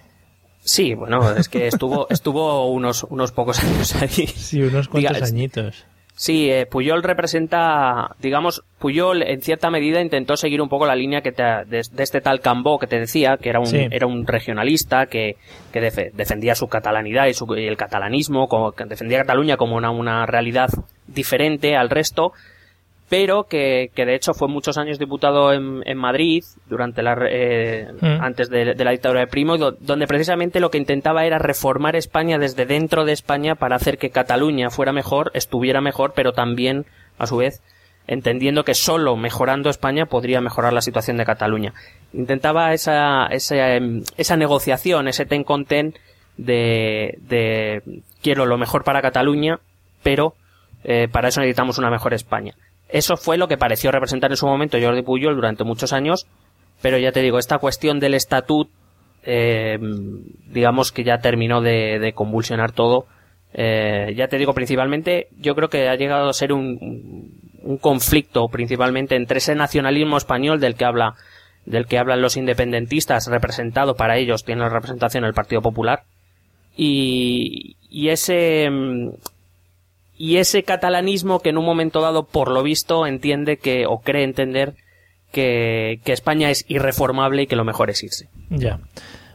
Sí, 0.63 0.95
bueno, 0.95 1.33
es 1.33 1.49
que 1.49 1.67
estuvo, 1.67 2.07
estuvo 2.11 2.71
unos, 2.71 3.05
unos 3.05 3.33
pocos 3.33 3.59
años 3.65 3.95
ahí. 3.97 4.27
Sí, 4.27 4.63
unos 4.63 4.89
cuantos 4.89 5.23
añitos. 5.23 5.87
Sí, 6.21 6.51
eh, 6.51 6.67
Puyol 6.67 7.03
representa, 7.03 8.15
digamos, 8.19 8.63
Puyol 8.79 9.23
en 9.23 9.41
cierta 9.41 9.71
medida 9.71 10.03
intentó 10.03 10.37
seguir 10.37 10.61
un 10.61 10.69
poco 10.69 10.85
la 10.85 10.95
línea 10.95 11.23
que 11.23 11.33
de, 11.33 11.81
este 11.97 12.21
tal 12.21 12.41
Cambó 12.41 12.79
que 12.79 12.87
te 12.87 13.01
decía, 13.01 13.39
que 13.39 13.49
era 13.49 13.59
un, 13.59 13.75
era 13.75 14.07
un 14.07 14.27
regionalista 14.27 15.07
que, 15.07 15.37
que 15.73 15.81
defendía 15.81 16.55
su 16.55 16.69
catalanidad 16.69 17.25
y, 17.25 17.33
su, 17.33 17.47
y 17.57 17.67
el 17.67 17.79
catalanismo, 17.79 18.49
como, 18.49 18.73
que 18.73 18.85
defendía 18.85 19.21
Cataluña 19.21 19.57
como 19.57 19.77
una, 19.77 19.91
una 19.91 20.27
realidad 20.27 20.69
diferente 21.07 21.75
al 21.75 21.89
resto, 21.89 22.35
pero 23.11 23.45
que, 23.45 23.91
que 23.93 24.07
de 24.07 24.15
hecho 24.15 24.35
fue 24.35 24.47
muchos 24.47 24.79
años 24.79 25.01
diputado 25.01 25.53
en, 25.53 25.83
en 25.85 25.99
Madrid 25.99 26.45
durante 26.69 27.03
la 27.03 27.19
eh, 27.29 27.89
mm. 28.01 28.23
antes 28.23 28.49
de, 28.49 28.73
la 28.77 28.93
dictadura 28.93 29.21
de 29.21 29.27
Primo 29.27 29.59
donde 29.59 30.07
precisamente 30.07 30.61
lo 30.61 30.71
que 30.71 30.79
intentaba 30.79 31.25
era 31.27 31.39
reformar 31.39 31.97
España 31.97 32.39
desde 32.39 32.67
dentro 32.67 33.05
de 33.05 33.13
España 33.13 33.57
para 33.57 33.75
hacer 33.75 33.99
que 33.99 34.11
Cataluña 34.11 34.71
fuera 34.71 34.93
mejor 34.93 35.33
estuviera 35.35 35.81
mejor 35.81 36.13
pero 36.15 36.33
también 36.33 36.87
a 37.19 37.27
su 37.27 37.39
vez 37.39 37.61
entendiendo 38.07 38.65
que 38.65 38.75
solo 38.75 39.17
mejorando 39.17 39.71
España 39.71 40.07
podría 40.07 40.41
mejorar 40.41 40.73
la 40.73 40.81
situación 40.81 41.17
de 41.17 41.25
Cataluña 41.25 41.75
intentaba 42.13 42.73
esa 42.75 43.27
esa, 43.27 43.75
em, 43.75 44.05
esa 44.19 44.37
negociación 44.37 45.09
ese 45.09 45.27
ten 45.27 45.43
con 45.43 45.65
ten 45.65 45.95
de, 46.37 47.19
de 47.23 47.83
quiero 48.23 48.47
lo 48.47 48.57
mejor 48.57 48.85
para 48.85 49.03
Cataluña 49.03 49.59
pero 50.05 50.35
eh, 50.85 51.09
para 51.11 51.29
eso 51.29 51.41
necesitamos 51.41 51.77
una 51.77 51.91
mejor 51.91 52.15
España 52.15 52.55
eso 52.93 53.17
fue 53.17 53.37
lo 53.37 53.49
que 53.49 53.57
pareció 53.57 53.91
representar 53.91 54.31
en 54.31 54.37
su 54.37 54.47
momento 54.47 54.79
Jordi 54.81 55.03
Puyol 55.03 55.35
durante 55.35 55.65
muchos 55.65 55.93
años, 55.93 56.27
pero 56.83 56.99
ya 56.99 57.13
te 57.13 57.21
digo, 57.21 57.39
esta 57.39 57.59
cuestión 57.59 58.01
del 58.01 58.15
estatut, 58.15 58.71
eh, 59.23 59.79
digamos 60.49 60.93
que 60.93 61.05
ya 61.05 61.19
terminó 61.19 61.61
de, 61.61 62.13
convulsionar 62.15 62.73
todo. 62.73 63.07
Eh, 63.53 64.15
ya 64.17 64.29
te 64.29 64.39
digo, 64.39 64.55
principalmente, 64.55 65.29
yo 65.37 65.55
creo 65.55 65.69
que 65.69 65.89
ha 65.89 65.97
llegado 65.97 66.29
a 66.29 66.33
ser 66.33 66.53
un, 66.53 67.39
conflicto 67.81 68.49
principalmente 68.49 69.17
entre 69.17 69.39
ese 69.39 69.55
nacionalismo 69.55 70.17
español 70.17 70.61
del 70.61 70.77
que 70.77 70.87
habla 70.87 71.15
del 71.67 71.87
que 71.87 71.99
hablan 71.99 72.23
los 72.23 72.39
independentistas, 72.39 73.27
representado 73.27 73.95
para 73.95 74.17
ellos, 74.17 74.45
tiene 74.45 74.63
la 74.63 74.71
representación 74.71 75.25
el 75.25 75.35
Partido 75.35 75.61
Popular, 75.61 76.05
y 76.75 77.77
ese, 77.93 78.67
y 80.21 80.37
ese 80.37 80.65
catalanismo 80.65 81.41
que 81.41 81.49
en 81.49 81.57
un 81.57 81.65
momento 81.65 82.03
dado, 82.03 82.27
por 82.27 82.51
lo 82.51 82.63
visto, 82.63 83.07
entiende 83.07 83.57
que, 83.57 83.87
o 83.87 84.01
cree 84.01 84.23
entender 84.23 84.75
que, 85.33 85.99
España 86.05 86.51
es 86.51 86.67
irreformable 86.69 87.41
y 87.41 87.47
que 87.47 87.57
lo 87.57 87.65
mejor 87.65 87.89
es 87.89 88.03
irse. 88.03 88.29
Ya. 88.51 88.81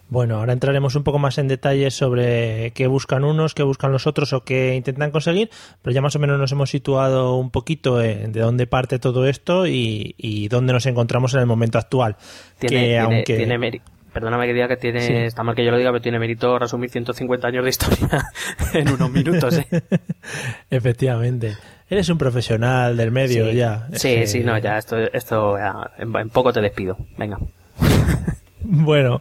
Bueno, 0.09 0.37
ahora 0.37 0.53
entraremos 0.53 0.93
un 0.93 1.03
poco 1.03 1.17
más 1.17 1.39
en 1.39 1.47
detalle 1.47 1.89
sobre 1.89 2.69
qué 2.75 2.85
buscan 2.85 3.23
unos, 3.23 3.55
qué 3.55 3.63
buscan 3.63 3.91
los 3.91 4.05
otros 4.05 4.31
o 4.33 4.41
qué 4.41 4.75
intentan 4.75 5.09
conseguir, 5.09 5.49
pero 5.81 5.91
ya 5.91 6.01
más 6.01 6.15
o 6.17 6.19
menos 6.19 6.37
nos 6.37 6.51
hemos 6.51 6.69
situado 6.69 7.35
un 7.35 7.49
poquito 7.49 7.97
de 7.97 8.27
dónde 8.27 8.67
parte 8.67 8.99
todo 8.99 9.25
esto 9.25 9.65
y, 9.65 10.47
dónde 10.51 10.71
nos 10.71 10.85
encontramos 10.85 11.33
en 11.33 11.39
el 11.39 11.47
momento 11.47 11.79
actual. 11.79 12.15
Tiene, 12.59 12.99
aunque 12.99 13.47
perdóname 14.15 14.48
que 14.48 14.53
diga 14.53 14.69
que 14.69 14.77
tiene, 14.77 15.25
está 15.25 15.43
mal 15.43 15.55
que 15.55 15.65
yo 15.65 15.72
lo 15.72 15.77
diga, 15.77 15.91
pero 15.91 16.01
tiene 16.01 16.19
mérito 16.19 16.57
resumir 16.57 16.89
150 16.89 17.50
años 17.50 17.65
de 17.65 17.69
historia 17.69 18.24
en 18.74 18.89
unos 18.89 19.12
minutos. 19.12 19.57
¿eh? 19.57 19.67
Efectivamente. 20.69 21.57
Eres 21.89 22.07
un 22.07 22.17
profesional 22.17 22.95
del 22.95 23.12
medio 23.12 23.51
ya. 23.51 23.89
Sí, 23.91 24.25
sí, 24.25 24.39
no, 24.39 24.57
ya, 24.57 24.77
esto, 24.77 24.98
esto 24.98 25.57
en, 25.98 26.29
poco 26.29 26.53
te 26.53 26.62
despido. 26.62 26.98
Venga. 27.17 27.39
bueno, 28.62 29.19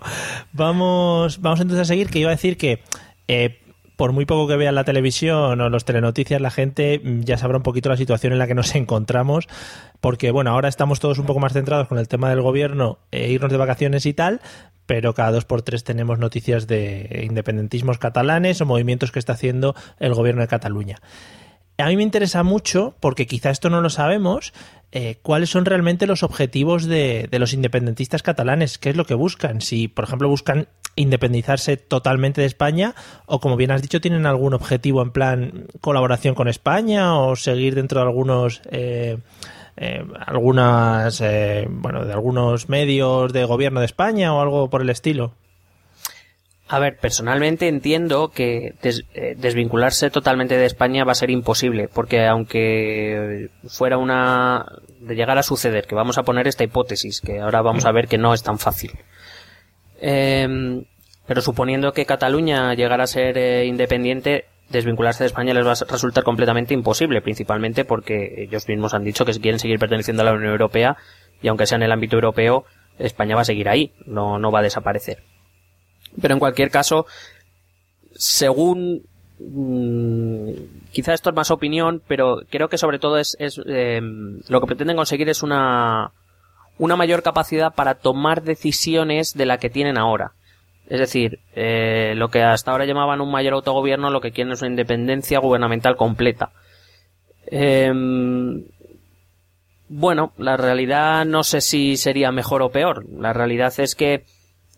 vamos, 0.52 1.40
vamos 1.40 1.60
entonces 1.60 1.82
a 1.82 1.86
seguir, 1.86 2.08
que 2.08 2.20
iba 2.20 2.30
a 2.30 2.36
decir 2.36 2.56
que 2.56 2.78
eh, 3.26 3.63
por 3.96 4.12
muy 4.12 4.26
poco 4.26 4.48
que 4.48 4.56
vean 4.56 4.74
la 4.74 4.84
televisión 4.84 5.60
o 5.60 5.68
los 5.68 5.84
telenoticias, 5.84 6.40
la 6.40 6.50
gente 6.50 7.00
ya 7.20 7.38
sabrá 7.38 7.58
un 7.58 7.62
poquito 7.62 7.88
la 7.88 7.96
situación 7.96 8.32
en 8.32 8.38
la 8.38 8.46
que 8.46 8.54
nos 8.54 8.74
encontramos, 8.74 9.48
porque 10.00 10.30
bueno, 10.30 10.50
ahora 10.50 10.68
estamos 10.68 11.00
todos 11.00 11.18
un 11.18 11.26
poco 11.26 11.40
más 11.40 11.52
centrados 11.52 11.88
con 11.88 11.98
el 11.98 12.08
tema 12.08 12.28
del 12.30 12.42
gobierno, 12.42 12.98
e 13.10 13.30
irnos 13.30 13.50
de 13.50 13.58
vacaciones 13.58 14.06
y 14.06 14.14
tal, 14.14 14.40
pero 14.86 15.14
cada 15.14 15.32
dos 15.32 15.44
por 15.44 15.62
tres 15.62 15.84
tenemos 15.84 16.18
noticias 16.18 16.66
de 16.66 17.22
independentismos 17.24 17.98
catalanes 17.98 18.60
o 18.60 18.66
movimientos 18.66 19.12
que 19.12 19.18
está 19.18 19.32
haciendo 19.32 19.74
el 19.98 20.14
gobierno 20.14 20.42
de 20.42 20.48
Cataluña. 20.48 20.98
A 21.78 21.88
mí 21.88 21.96
me 21.96 22.02
interesa 22.04 22.42
mucho, 22.42 22.94
porque 23.00 23.26
quizá 23.26 23.50
esto 23.50 23.68
no 23.68 23.80
lo 23.80 23.90
sabemos, 23.90 24.52
eh, 24.92 25.18
cuáles 25.22 25.50
son 25.50 25.64
realmente 25.64 26.06
los 26.06 26.22
objetivos 26.22 26.84
de, 26.84 27.28
los 27.32 27.52
independentistas 27.52 28.22
catalanes, 28.22 28.78
qué 28.78 28.90
es 28.90 28.96
lo 28.96 29.06
que 29.06 29.14
buscan. 29.14 29.60
Si, 29.60 29.88
por 29.88 30.04
ejemplo, 30.04 30.28
buscan 30.28 30.68
independizarse 30.94 31.76
totalmente 31.76 32.40
de 32.40 32.46
España 32.46 32.94
o, 33.26 33.40
como 33.40 33.56
bien 33.56 33.72
has 33.72 33.82
dicho, 33.82 34.00
tienen 34.00 34.26
algún 34.26 34.54
objetivo 34.54 35.02
en 35.02 35.10
plan 35.10 35.66
colaboración 35.80 36.36
con 36.36 36.46
España 36.46 37.18
o 37.18 37.34
seguir 37.34 37.74
dentro 37.74 38.00
de 38.00 38.06
algunos... 38.06 38.62
Eh, 38.70 39.18
eh, 39.76 40.04
algunas 40.24 41.20
eh, 41.20 41.66
bueno 41.68 42.04
de 42.04 42.12
algunos 42.12 42.68
medios 42.68 43.32
de 43.32 43.44
gobierno 43.44 43.80
de 43.80 43.86
España 43.86 44.32
o 44.32 44.40
algo 44.40 44.70
por 44.70 44.82
el 44.82 44.88
estilo 44.88 45.32
a 46.66 46.78
ver, 46.78 46.96
personalmente 46.96 47.68
entiendo 47.68 48.30
que 48.30 48.74
eh, 48.82 49.34
desvincularse 49.36 50.10
totalmente 50.10 50.56
de 50.56 50.64
España 50.64 51.04
va 51.04 51.12
a 51.12 51.16
ser 51.16 51.30
imposible, 51.30 51.88
porque 51.88 52.26
aunque 52.26 53.50
fuera 53.68 53.98
una 53.98 54.64
de 54.98 55.14
llegar 55.14 55.36
a 55.36 55.42
suceder, 55.42 55.86
que 55.86 55.94
vamos 55.94 56.16
a 56.16 56.22
poner 56.22 56.48
esta 56.48 56.64
hipótesis, 56.64 57.20
que 57.20 57.40
ahora 57.40 57.60
vamos 57.60 57.84
a 57.84 57.92
ver 57.92 58.08
que 58.08 58.16
no 58.16 58.32
es 58.32 58.42
tan 58.42 58.58
fácil. 58.58 58.92
Em, 60.00 60.84
pero 61.26 61.42
suponiendo 61.42 61.92
que 61.92 62.06
Cataluña 62.06 62.72
llegara 62.74 63.04
a 63.04 63.08
ser 63.08 63.66
independiente, 63.66 64.46
desvincularse 64.70 65.24
de 65.24 65.28
España 65.28 65.52
les 65.52 65.66
va 65.66 65.72
a 65.72 65.92
resultar 65.92 66.24
completamente 66.24 66.72
imposible, 66.72 67.20
principalmente 67.20 67.84
porque 67.84 68.46
ellos 68.48 68.66
mismos 68.68 68.94
han 68.94 69.04
dicho 69.04 69.26
que 69.26 69.32
quieren 69.32 69.60
seguir 69.60 69.78
perteneciendo 69.78 70.22
a 70.22 70.26
la 70.26 70.32
Unión 70.32 70.52
Europea 70.52 70.96
y 71.42 71.48
aunque 71.48 71.66
sea 71.66 71.76
en 71.76 71.82
el 71.82 71.92
ámbito 71.92 72.16
europeo, 72.16 72.64
España 72.98 73.36
va 73.36 73.42
a 73.42 73.44
seguir 73.44 73.68
ahí, 73.68 73.92
no, 74.06 74.38
no 74.38 74.50
va 74.50 74.60
a 74.60 74.62
desaparecer. 74.62 75.22
Pero 76.20 76.34
en 76.34 76.40
cualquier 76.40 76.70
caso, 76.70 77.06
según 78.14 79.02
mm, 79.38 80.50
quizá 80.92 81.14
esto 81.14 81.30
es 81.30 81.36
más 81.36 81.50
opinión, 81.50 82.02
pero 82.06 82.42
creo 82.50 82.68
que 82.68 82.78
sobre 82.78 82.98
todo 82.98 83.18
es, 83.18 83.36
es 83.38 83.60
em, 83.66 84.40
lo 84.48 84.60
que 84.60 84.66
pretenden 84.66 84.96
conseguir 84.96 85.28
es 85.28 85.42
una 85.42 86.12
una 86.78 86.96
mayor 86.96 87.22
capacidad 87.22 87.74
para 87.74 87.94
tomar 87.94 88.42
decisiones 88.42 89.34
de 89.34 89.46
la 89.46 89.58
que 89.58 89.70
tienen 89.70 89.98
ahora. 89.98 90.32
Es 90.88 90.98
decir, 90.98 91.40
eh, 91.54 92.14
lo 92.16 92.28
que 92.28 92.42
hasta 92.42 92.70
ahora 92.70 92.84
llamaban 92.84 93.20
un 93.20 93.30
mayor 93.30 93.54
autogobierno, 93.54 94.10
lo 94.10 94.20
que 94.20 94.32
quieren 94.32 94.52
es 94.52 94.60
una 94.60 94.70
independencia 94.70 95.38
gubernamental 95.38 95.96
completa. 95.96 96.50
Em, 97.46 98.64
bueno, 99.88 100.32
la 100.36 100.56
realidad 100.56 101.24
no 101.24 101.42
sé 101.42 101.60
si 101.60 101.96
sería 101.96 102.32
mejor 102.32 102.62
o 102.62 102.70
peor. 102.70 103.06
La 103.10 103.32
realidad 103.32 103.72
es 103.78 103.94
que, 103.94 104.24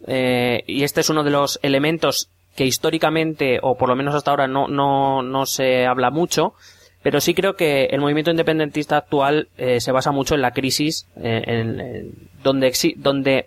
eh, 0.06 0.62
y 0.66 0.84
este 0.84 1.00
es 1.00 1.10
uno 1.10 1.24
de 1.24 1.30
los 1.30 1.58
elementos 1.62 2.30
que 2.56 2.64
históricamente, 2.64 3.58
o 3.62 3.76
por 3.76 3.88
lo 3.88 3.96
menos 3.96 4.14
hasta 4.14 4.30
ahora, 4.30 4.48
no, 4.48 4.66
no, 4.66 5.22
no 5.22 5.46
se 5.46 5.86
habla 5.86 6.10
mucho, 6.10 6.54
pero 7.02 7.20
sí 7.20 7.34
creo 7.34 7.54
que 7.54 7.84
el 7.84 8.00
movimiento 8.00 8.30
independentista 8.30 8.96
actual 8.96 9.48
eh, 9.58 9.80
se 9.80 9.92
basa 9.92 10.10
mucho 10.10 10.34
en 10.34 10.42
la 10.42 10.50
crisis, 10.50 11.06
eh, 11.16 11.42
en, 11.46 12.12
donde, 12.42 12.72
donde, 12.96 13.46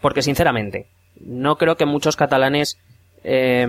porque 0.00 0.20
sinceramente, 0.20 0.88
no 1.20 1.56
creo 1.56 1.76
que 1.76 1.86
muchos 1.86 2.16
catalanes 2.16 2.78
eh, 3.22 3.66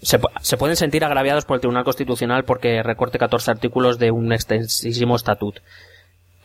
se, 0.00 0.18
se, 0.40 0.56
pueden 0.56 0.76
sentir 0.76 1.04
agraviados 1.04 1.44
por 1.44 1.56
el 1.56 1.60
Tribunal 1.60 1.84
Constitucional 1.84 2.44
porque 2.44 2.82
recorte 2.82 3.18
14 3.18 3.50
artículos 3.50 3.98
de 3.98 4.10
un 4.10 4.32
extensísimo 4.32 5.16
estatut. 5.16 5.58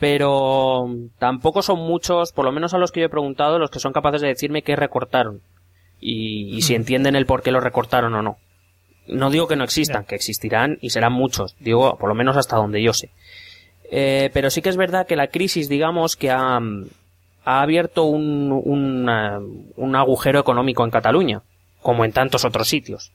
Pero 0.03 0.93
tampoco 1.17 1.61
son 1.61 1.79
muchos, 1.79 2.33
por 2.33 2.43
lo 2.43 2.51
menos 2.51 2.73
a 2.73 2.77
los 2.77 2.91
que 2.91 2.99
yo 2.99 3.05
he 3.05 3.09
preguntado, 3.09 3.57
los 3.57 3.71
que 3.71 3.79
son 3.79 3.93
capaces 3.93 4.19
de 4.19 4.27
decirme 4.27 4.61
qué 4.61 4.75
recortaron. 4.75 5.39
Y, 6.01 6.53
y 6.57 6.61
si 6.61 6.73
mm. 6.73 6.75
entienden 6.75 7.15
el 7.15 7.25
por 7.25 7.41
qué 7.41 7.51
lo 7.51 7.61
recortaron 7.61 8.13
o 8.13 8.21
no. 8.21 8.35
No 9.07 9.29
digo 9.29 9.47
que 9.47 9.55
no 9.55 9.63
existan, 9.63 10.03
que 10.03 10.15
existirán 10.15 10.77
y 10.81 10.89
serán 10.89 11.13
muchos, 11.13 11.55
digo, 11.57 11.97
por 11.97 12.09
lo 12.09 12.15
menos 12.15 12.35
hasta 12.35 12.57
donde 12.57 12.83
yo 12.83 12.91
sé. 12.91 13.11
Eh, 13.91 14.29
pero 14.33 14.49
sí 14.49 14.61
que 14.61 14.67
es 14.67 14.75
verdad 14.75 15.07
que 15.07 15.15
la 15.15 15.27
crisis, 15.27 15.69
digamos, 15.69 16.17
que 16.17 16.31
ha, 16.31 16.59
ha 17.45 17.61
abierto 17.61 18.03
un, 18.03 18.51
un, 18.51 19.09
un 19.77 19.95
agujero 19.95 20.37
económico 20.37 20.83
en 20.83 20.91
Cataluña, 20.91 21.43
como 21.81 22.03
en 22.03 22.11
tantos 22.11 22.43
otros 22.43 22.67
sitios. 22.67 23.13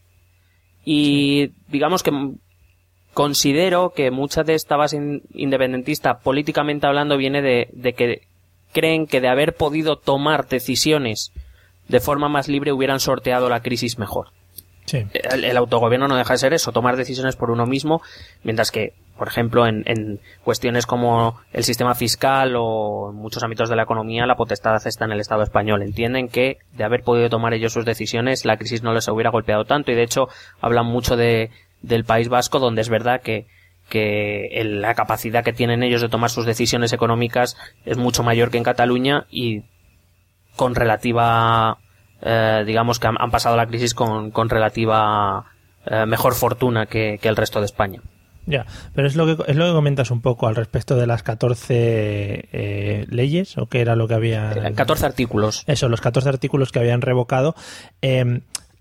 Y 0.86 1.52
digamos 1.68 2.02
que 2.02 2.12
considero 3.18 3.90
que 3.96 4.12
mucha 4.12 4.44
de 4.44 4.54
esta 4.54 4.76
base 4.76 5.22
independentista, 5.34 6.20
políticamente 6.20 6.86
hablando, 6.86 7.16
viene 7.16 7.42
de, 7.42 7.68
de 7.72 7.92
que 7.92 8.28
creen 8.72 9.08
que 9.08 9.20
de 9.20 9.26
haber 9.26 9.56
podido 9.56 9.96
tomar 9.96 10.46
decisiones 10.46 11.32
de 11.88 11.98
forma 11.98 12.28
más 12.28 12.46
libre 12.46 12.70
hubieran 12.70 13.00
sorteado 13.00 13.48
la 13.48 13.60
crisis 13.60 13.98
mejor. 13.98 14.28
El, 14.92 15.56
autogobierno 15.56 16.06
no 16.06 16.14
deja 16.14 16.34
de 16.34 16.38
ser 16.38 16.52
eso, 16.54 16.70
tomar 16.70 16.96
decisiones 16.96 17.34
por 17.34 17.50
uno 17.50 17.66
mismo, 17.66 18.02
mientras 18.44 18.70
que, 18.70 18.94
por 19.18 19.26
ejemplo, 19.26 19.66
en, 19.66 20.20
cuestiones 20.44 20.86
como 20.86 21.40
el 21.52 21.64
sistema 21.64 21.96
fiscal 21.96 22.54
o 22.56 23.10
en 23.10 23.16
muchos 23.16 23.42
ámbitos 23.42 23.68
de 23.68 23.74
la 23.74 23.82
economía, 23.82 24.26
la 24.26 24.36
potestad 24.36 24.76
está 24.86 25.06
en 25.06 25.12
el 25.12 25.20
Estado 25.20 25.42
español. 25.42 25.82
Entienden 25.82 26.28
que 26.28 26.58
de 26.72 26.84
haber 26.84 27.02
podido 27.02 27.28
tomar 27.28 27.52
ellos 27.52 27.72
sus 27.72 27.84
decisiones, 27.84 28.44
la 28.44 28.58
crisis 28.58 28.84
no 28.84 28.94
les 28.94 29.08
hubiera 29.08 29.30
golpeado 29.30 29.64
tanto 29.64 29.90
y 29.90 29.96
de 29.96 30.04
hecho 30.04 30.28
hablan 30.60 30.86
mucho 30.86 31.16
de, 31.16 31.50
del 31.82 32.04
País 32.04 32.28
Vasco, 32.28 32.58
donde 32.58 32.82
es 32.82 32.88
verdad 32.88 33.20
que 33.22 33.46
que 33.88 34.62
la 34.64 34.94
capacidad 34.94 35.42
que 35.42 35.54
tienen 35.54 35.82
ellos 35.82 36.02
de 36.02 36.10
tomar 36.10 36.28
sus 36.30 36.44
decisiones 36.44 36.92
económicas 36.92 37.56
es 37.86 37.96
mucho 37.96 38.22
mayor 38.22 38.50
que 38.50 38.58
en 38.58 38.64
Cataluña 38.64 39.26
y 39.30 39.62
con 40.56 40.74
relativa 40.74 41.78
eh, 42.20 42.64
digamos 42.66 42.98
que 42.98 43.06
han, 43.06 43.30
pasado 43.30 43.56
la 43.56 43.66
crisis 43.66 43.94
con, 43.94 44.30
con 44.30 44.48
relativa 44.48 45.46
eh, 45.86 46.04
mejor 46.06 46.34
fortuna 46.34 46.86
que, 46.86 47.18
el 47.22 47.36
resto 47.36 47.60
de 47.60 47.66
España. 47.66 48.02
Ya, 48.46 48.64
pero 48.94 49.06
es 49.06 49.14
lo 49.14 49.26
que 49.26 49.50
es 49.50 49.56
lo 49.56 49.66
que 49.66 49.72
comentas 49.72 50.10
un 50.10 50.22
poco 50.22 50.46
al 50.46 50.56
respecto 50.56 50.96
de 50.96 51.06
las 51.06 51.22
14 51.22 52.48
eh, 52.50 53.06
leyes 53.10 53.58
o 53.58 53.66
que 53.66 53.82
era 53.82 53.94
lo 53.94 54.08
que 54.08 54.14
había 54.14 54.72
14 54.74 55.04
artículos. 55.04 55.64
Eso, 55.66 55.90
los 55.90 56.00
14 56.00 56.30
artículos 56.30 56.72
que 56.72 56.78
habían 56.78 57.02
revocado. 57.02 57.54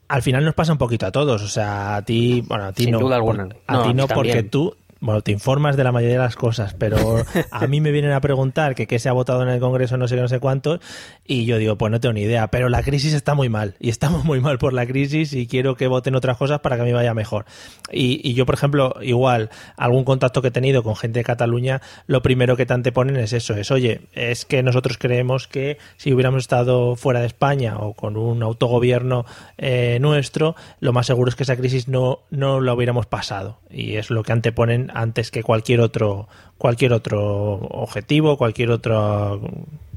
Al 0.08 0.22
final 0.22 0.46
nos 0.46 0.54
pasa 0.56 0.72
un 0.72 0.78
poquito 0.78 1.06
a 1.06 1.12
todos, 1.12 1.42
o 1.42 1.48
sea, 1.48 1.98
a 1.98 2.02
ti, 2.02 2.42
bueno, 2.48 2.66
a 2.66 2.72
ti 2.74 2.84
Sin 2.84 2.94
no, 2.94 3.00
duda 3.00 3.16
alguna. 3.18 3.48
a 3.68 3.84
ti 3.84 3.94
no 3.94 4.08
porque 4.08 4.44
tú 4.44 4.76
bueno, 5.00 5.22
te 5.22 5.32
informas 5.32 5.78
de 5.78 5.84
la 5.84 5.92
mayoría 5.92 6.18
de 6.18 6.24
las 6.24 6.36
cosas, 6.36 6.74
pero 6.74 7.24
a 7.52 7.68
mí 7.68 7.82
me 7.82 7.92
vienen 7.92 8.12
a 8.12 8.22
preguntar 8.22 8.76
que 8.76 8.88
qué 8.88 9.00
se 9.00 9.10
ha 9.10 9.14
votado 9.14 9.44
en 9.44 9.50
el 9.50 9.60
Congreso, 9.60 9.98
no 9.98 10.08
sé 10.08 10.16
qué, 10.16 10.22
no 10.22 10.28
sé 10.28 10.40
cuánto, 10.40 10.80
y 11.26 11.46
yo 11.46 11.58
digo, 11.58 11.78
pues 11.78 11.92
no 11.92 12.00
tengo 12.00 12.14
ni 12.14 12.22
idea, 12.22 12.48
pero 12.48 12.70
la 12.70 12.84
crisis 12.84 13.14
está 13.14 13.34
muy 13.34 13.50
mal, 13.50 13.76
y 13.80 13.90
estamos 13.90 14.26
muy 14.26 14.40
mal 14.40 14.58
por 14.58 14.74
la 14.74 14.86
crisis 14.86 15.34
y 15.34 15.48
quiero 15.48 15.76
que 15.76 15.88
voten 15.88 16.16
otras 16.16 16.38
cosas 16.38 16.60
para 16.60 16.76
que 16.76 16.82
a 16.82 16.86
mí 16.86 16.94
vaya 16.94 17.14
mejor. 17.14 17.46
Y, 17.92 18.34
yo, 18.34 18.46
por 18.46 18.56
ejemplo, 18.56 18.96
igual, 19.02 19.50
algún 19.78 20.04
contacto 20.04 20.42
que 20.42 20.50
he 20.50 20.52
tenido 20.52 20.84
con 20.84 20.96
gente 20.96 21.20
de 21.20 21.24
Cataluña, 21.24 21.82
lo 22.06 22.22
primero 22.22 22.58
que 22.58 22.66
te 22.66 22.74
anteponen 22.74 23.18
es 23.18 23.34
eso, 23.34 23.56
es, 23.56 23.72
oye, 23.72 24.02
es 24.14 24.46
que 24.46 24.64
nosotros 24.64 24.98
creemos 24.98 25.48
que 25.48 25.78
si 25.98 26.14
hubiéramos 26.14 26.44
estado 26.44 26.96
fuera 26.96 27.22
de 27.22 27.28
España 27.28 27.78
o 27.78 27.94
con 27.94 28.18
un 28.18 28.44
autogobierno 28.44 29.26
eh, 29.58 29.98
nuestro, 30.02 30.56
lo 30.80 30.94
más 30.94 31.06
seguro 31.06 31.30
es 31.30 31.36
que 31.36 31.44
esa 31.44 31.56
crisis 31.56 31.88
no, 31.88 32.20
no 32.30 32.62
la 32.62 32.74
hubiéramos 32.74 33.06
pasado. 33.06 33.60
Y 33.70 33.96
es 33.96 34.10
lo 34.10 34.24
que 34.24 34.32
anteponen 34.32 34.87
antes 34.94 35.32
que 35.32 35.44
cualquier 35.44 35.82
otro 35.82 36.28
cualquier 36.58 36.94
otro 36.94 37.56
objetivo, 37.56 38.38
cualquier 38.38 38.72
otra 38.72 39.32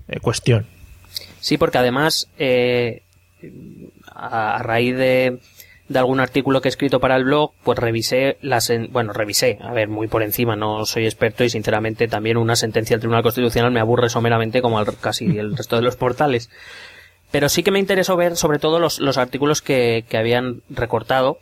eh, 0.08 0.20
cuestión. 0.20 0.66
Sí, 1.40 1.56
porque 1.56 1.78
además 1.78 2.28
eh, 2.38 3.02
a, 4.06 4.62
raíz 4.62 4.96
de, 4.96 5.40
de 5.88 5.98
algún 5.98 6.20
artículo 6.20 6.60
que 6.60 6.68
he 6.68 6.70
escrito 6.70 7.00
para 7.00 7.16
el 7.16 7.24
blog, 7.24 7.52
pues 7.64 7.78
revisé 7.78 8.38
las, 8.42 8.70
bueno, 8.90 9.12
revisé, 9.12 9.58
a 9.60 9.72
ver, 9.72 9.88
muy 9.88 10.06
por 10.06 10.22
encima, 10.22 10.54
no 10.54 10.84
soy 10.84 11.04
experto 11.04 11.44
y 11.44 11.50
sinceramente 11.50 12.08
también 12.08 12.36
una 12.36 12.56
sentencia 12.56 12.94
del 12.94 13.00
Tribunal 13.00 13.22
Constitucional 13.22 13.72
me 13.72 13.80
aburre 13.80 14.08
someramente 14.08 14.62
como 14.62 14.84
casi 15.00 15.38
el 15.38 15.56
resto 15.56 15.76
de 15.76 15.82
los 15.82 15.96
portales. 15.96 16.50
Pero 17.30 17.48
sí 17.48 17.62
que 17.62 17.70
me 17.70 17.78
interesó 17.78 18.16
ver 18.16 18.36
sobre 18.36 18.58
todo 18.58 18.78
los, 18.78 18.98
los 18.98 19.16
artículos 19.16 19.62
que, 19.62 20.04
que 20.08 20.16
habían 20.16 20.62
recortado 20.68 21.38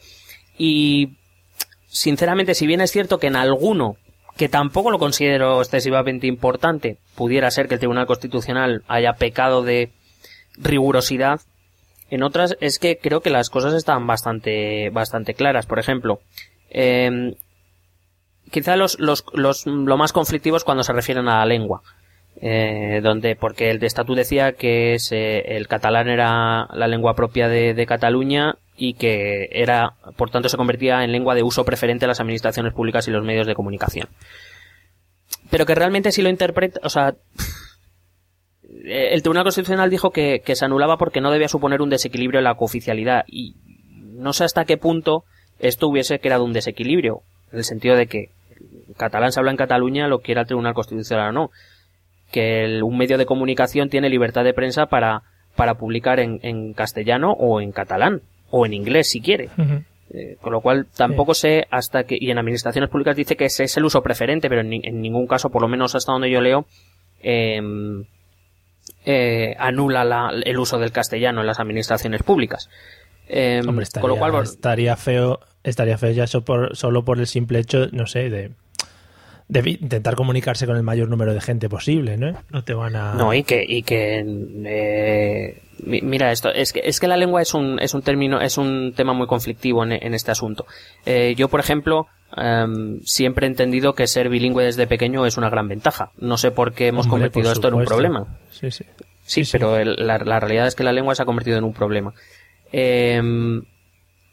y 0.58 1.16
sinceramente, 1.88 2.54
si 2.54 2.66
bien 2.66 2.80
es 2.80 2.92
cierto 2.92 3.18
que 3.18 3.26
en 3.26 3.36
alguno, 3.36 3.96
que 4.36 4.48
tampoco 4.48 4.90
lo 4.90 4.98
considero 4.98 5.60
excesivamente 5.60 6.26
importante, 6.26 6.98
pudiera 7.16 7.50
ser 7.50 7.66
que 7.66 7.74
el 7.74 7.80
Tribunal 7.80 8.06
Constitucional 8.06 8.84
haya 8.86 9.14
pecado 9.14 9.62
de 9.62 9.90
rigurosidad, 10.56 11.40
en 12.10 12.22
otras 12.22 12.56
es 12.60 12.78
que 12.78 12.98
creo 12.98 13.20
que 13.20 13.30
las 13.30 13.50
cosas 13.50 13.74
están 13.74 14.06
bastante, 14.06 14.90
bastante 14.90 15.34
claras. 15.34 15.66
Por 15.66 15.78
ejemplo, 15.78 16.20
eh, 16.70 17.36
quizá 18.50 18.76
los, 18.76 18.98
los, 18.98 19.24
los, 19.34 19.66
lo 19.66 19.96
más 19.96 20.12
conflictivo 20.12 20.56
es 20.56 20.64
cuando 20.64 20.84
se 20.84 20.92
refieren 20.92 21.28
a 21.28 21.38
la 21.38 21.46
lengua. 21.46 21.82
Eh, 22.40 23.00
donde, 23.02 23.34
porque 23.34 23.68
el 23.70 23.80
de 23.80 23.88
decía 24.14 24.52
que 24.52 24.96
el 25.10 25.66
catalán 25.66 26.08
era 26.08 26.68
la 26.72 26.86
lengua 26.86 27.14
propia 27.14 27.48
de 27.48 27.84
Cataluña 27.84 28.54
y 28.78 28.94
que 28.94 29.48
era, 29.50 29.94
por 30.16 30.30
tanto, 30.30 30.48
se 30.48 30.56
convertía 30.56 31.02
en 31.02 31.10
lengua 31.10 31.34
de 31.34 31.42
uso 31.42 31.64
preferente 31.64 32.04
a 32.04 32.08
las 32.08 32.20
administraciones 32.20 32.72
públicas 32.72 33.08
y 33.08 33.10
los 33.10 33.24
medios 33.24 33.46
de 33.46 33.54
comunicación. 33.54 34.08
Pero 35.50 35.66
que 35.66 35.74
realmente 35.74 36.12
si 36.12 36.22
lo 36.22 36.30
interpreta, 36.30 36.80
o 36.84 36.88
sea, 36.88 37.16
el 38.84 39.20
Tribunal 39.22 39.42
Constitucional 39.42 39.90
dijo 39.90 40.10
que, 40.10 40.40
se 40.46 40.64
anulaba 40.64 40.96
porque 40.96 41.20
no 41.20 41.32
debía 41.32 41.48
suponer 41.48 41.82
un 41.82 41.90
desequilibrio 41.90 42.38
en 42.38 42.44
la 42.44 42.54
cooficialidad 42.54 43.24
y 43.26 43.56
no 44.14 44.32
sé 44.32 44.44
hasta 44.44 44.64
qué 44.64 44.76
punto 44.76 45.24
esto 45.58 45.88
hubiese 45.88 46.20
creado 46.20 46.44
un 46.44 46.52
desequilibrio, 46.52 47.22
en 47.50 47.58
el 47.58 47.64
sentido 47.64 47.96
de 47.96 48.06
que 48.06 48.30
el 48.88 48.94
catalán 48.96 49.32
se 49.32 49.40
habla 49.40 49.50
en 49.50 49.56
Cataluña, 49.56 50.06
lo 50.06 50.20
quiera 50.20 50.42
el 50.42 50.46
Tribunal 50.46 50.74
Constitucional 50.74 51.30
o 51.30 51.32
no, 51.32 51.50
que 52.30 52.80
un 52.80 52.96
medio 52.96 53.18
de 53.18 53.26
comunicación 53.26 53.88
tiene 53.88 54.08
libertad 54.08 54.44
de 54.44 54.54
prensa 54.54 54.86
para, 54.86 55.22
para 55.56 55.74
publicar 55.74 56.20
en 56.20 56.74
castellano 56.74 57.32
o 57.32 57.60
en 57.60 57.72
catalán 57.72 58.22
o 58.50 58.66
en 58.66 58.74
inglés 58.74 59.08
si 59.08 59.20
quiere. 59.20 59.48
Eh, 60.10 60.36
con 60.40 60.52
lo 60.52 60.62
cual 60.62 60.86
tampoco 60.86 61.34
sé 61.34 61.66
hasta 61.70 62.04
que, 62.04 62.16
y 62.18 62.30
en 62.30 62.38
administraciones 62.38 62.88
públicas 62.88 63.14
dice 63.14 63.36
que 63.36 63.44
ese 63.44 63.64
es 63.64 63.76
el 63.76 63.84
uso 63.84 64.02
preferente, 64.02 64.48
pero 64.48 64.62
en, 64.62 65.02
ningún 65.02 65.26
caso, 65.26 65.50
por 65.50 65.60
lo 65.60 65.68
menos 65.68 65.94
hasta 65.94 66.12
donde 66.12 66.30
yo 66.30 66.40
leo, 66.40 66.66
em, 67.20 68.04
eh, 69.04 69.54
anula 69.58 70.04
la, 70.04 70.30
el 70.44 70.58
uso 70.58 70.78
del 70.78 70.92
castellano 70.92 71.42
en 71.42 71.46
las 71.46 71.60
administraciones 71.60 72.22
públicas. 72.22 72.70
Em, 73.28 73.66
con 74.00 74.10
lo 74.10 74.16
cual, 74.16 74.42
estaría 74.42 74.96
feo, 74.96 75.40
estaría 75.62 75.98
feo 75.98 76.12
ya 76.12 76.24
por, 76.40 76.74
solo 76.74 77.04
por 77.04 77.18
el 77.18 77.26
simple 77.26 77.58
hecho, 77.58 77.88
no 77.92 78.06
sé, 78.06 78.30
de 78.30 78.52
de 79.48 79.70
intentar 79.70 80.14
comunicarse 80.14 80.66
con 80.66 80.76
el 80.76 80.82
mayor 80.82 81.08
número 81.08 81.32
de 81.32 81.40
gente 81.40 81.68
posible, 81.68 82.16
¿no? 82.16 82.38
No 82.50 82.64
te 82.64 82.74
van 82.74 82.94
a... 82.96 83.14
No, 83.14 83.32
y 83.32 83.42
que, 83.44 83.64
y 83.66 83.82
que 83.82 84.22
eh, 84.66 85.62
mira 85.84 86.32
esto, 86.32 86.50
es 86.50 86.72
que, 86.72 86.82
es 86.84 87.00
que 87.00 87.08
la 87.08 87.16
lengua 87.16 87.40
es 87.40 87.54
un, 87.54 87.78
es 87.80 87.94
un 87.94 88.02
término, 88.02 88.40
es 88.40 88.58
un 88.58 88.92
tema 88.94 89.14
muy 89.14 89.26
conflictivo 89.26 89.84
en, 89.84 89.92
en 89.92 90.12
este 90.12 90.30
asunto. 90.30 90.66
Eh, 91.06 91.34
yo, 91.34 91.48
por 91.48 91.60
ejemplo, 91.60 92.08
em, 92.36 93.00
siempre 93.04 93.46
he 93.46 93.50
entendido 93.50 93.94
que 93.94 94.06
ser 94.06 94.28
bilingüe 94.28 94.64
desde 94.64 94.86
pequeño 94.86 95.24
es 95.24 95.38
una 95.38 95.48
gran 95.48 95.66
ventaja. 95.66 96.10
No 96.18 96.36
sé 96.36 96.50
por 96.50 96.74
qué 96.74 96.88
hemos 96.88 97.06
convertido 97.06 97.50
esto 97.50 97.68
en 97.68 97.74
un 97.74 97.84
problema. 97.84 98.26
Sí, 98.50 98.70
sí. 98.70 98.84
Sí, 99.24 99.42
pero 99.50 99.82
la, 99.84 100.18
la, 100.18 100.40
realidad 100.40 100.66
es 100.66 100.74
que 100.74 100.84
la 100.84 100.92
lengua 100.92 101.14
se 101.14 101.22
ha 101.22 101.26
convertido 101.26 101.58
en 101.58 101.64
un 101.64 101.74
problema. 101.74 102.14
Eh, 102.72 103.20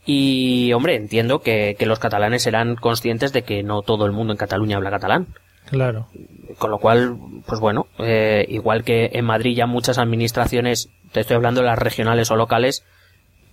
y, 0.06 0.72
hombre, 0.74 0.96
entiendo 0.96 1.40
que, 1.40 1.76
que 1.78 1.86
los 1.86 2.00
catalanes 2.00 2.44
serán 2.44 2.76
conscientes 2.76 3.34
de 3.34 3.44
que 3.44 3.64
no 3.64 3.82
todo 3.82 4.06
el 4.06 4.12
mundo 4.12 4.34
en 4.34 4.38
Cataluña 4.38 4.78
habla 4.78 4.92
catalán. 4.92 5.28
Claro. 5.70 6.08
Con 6.60 6.72
lo 6.72 6.78
cual, 6.78 7.18
pues 7.46 7.60
bueno, 7.60 7.88
eh, 8.00 8.46
igual 8.50 8.84
que 8.84 9.10
en 9.14 9.26
Madrid 9.26 9.56
ya 9.56 9.66
muchas 9.66 9.98
administraciones, 9.98 10.90
te 11.12 11.22
estoy 11.22 11.36
hablando 11.36 11.62
de 11.62 11.68
las 11.68 11.80
regionales 11.80 12.32
o 12.32 12.36
locales, 12.36 12.86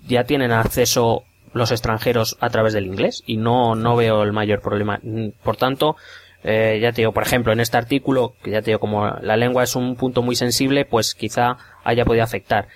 ya 0.07 0.25
tienen 0.25 0.53
acceso 0.53 1.25
los 1.55 1.71
extranjeros 1.71 2.37
a 2.41 2.51
través 2.51 2.73
del 2.73 2.87
inglés 2.87 3.23
y 3.27 3.37
no, 3.37 3.75
no 3.75 3.97
veo 3.97 4.23
el 4.23 4.33
mayor 4.33 4.61
problema. 4.61 5.01
Por 5.43 5.57
tanto, 5.57 5.97
eh, 6.45 6.79
ya 6.81 6.93
te 6.93 7.03
digo, 7.03 7.13
por 7.13 7.23
ejemplo, 7.23 7.53
en 7.53 7.61
este 7.61 7.77
artículo, 7.77 8.35
que 8.43 8.51
ya 8.51 8.61
te 8.63 8.71
digo, 8.71 8.81
como 8.81 9.09
la 9.09 9.37
lengua 9.37 9.63
es 9.63 9.75
un 9.77 9.97
punto 9.97 10.23
muy 10.23 10.37
sensible, 10.37 10.85
pues 10.85 11.15
quizá 11.15 11.57
haya 11.85 12.05
podido 12.05 12.25
afectar. 12.25 12.69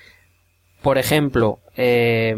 Por 0.83 0.99
ejemplo, 0.99 1.59
eh, 1.77 2.35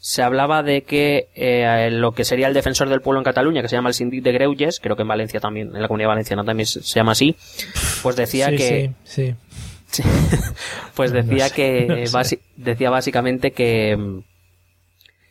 se 0.00 0.22
hablaba 0.22 0.62
de 0.62 0.82
que 0.82 1.28
eh, 1.34 1.90
lo 1.92 2.12
que 2.12 2.24
sería 2.24 2.48
el 2.48 2.54
defensor 2.54 2.88
del 2.88 3.02
pueblo 3.02 3.20
en 3.20 3.24
Cataluña, 3.24 3.60
que 3.60 3.68
se 3.68 3.76
llama 3.76 3.90
el 3.90 3.94
Sindic 3.94 4.24
de 4.24 4.32
Greuges, 4.32 4.80
creo 4.80 4.96
que 4.96 5.02
en 5.02 5.08
Valencia 5.08 5.40
también, 5.40 5.76
en 5.76 5.82
la 5.82 5.88
comunidad 5.88 6.08
valenciana 6.08 6.42
también 6.42 6.66
se, 6.66 6.80
llama 6.80 7.12
así, 7.12 7.36
pues 8.02 8.16
decía 8.16 8.50
que... 8.50 8.92
Sí, 9.04 9.34
sí. 9.86 10.02
pues 10.94 11.12
decía 11.12 11.50
que 11.50 12.06
decía 12.56 12.90
básicamente 12.90 13.50
que 13.50 14.22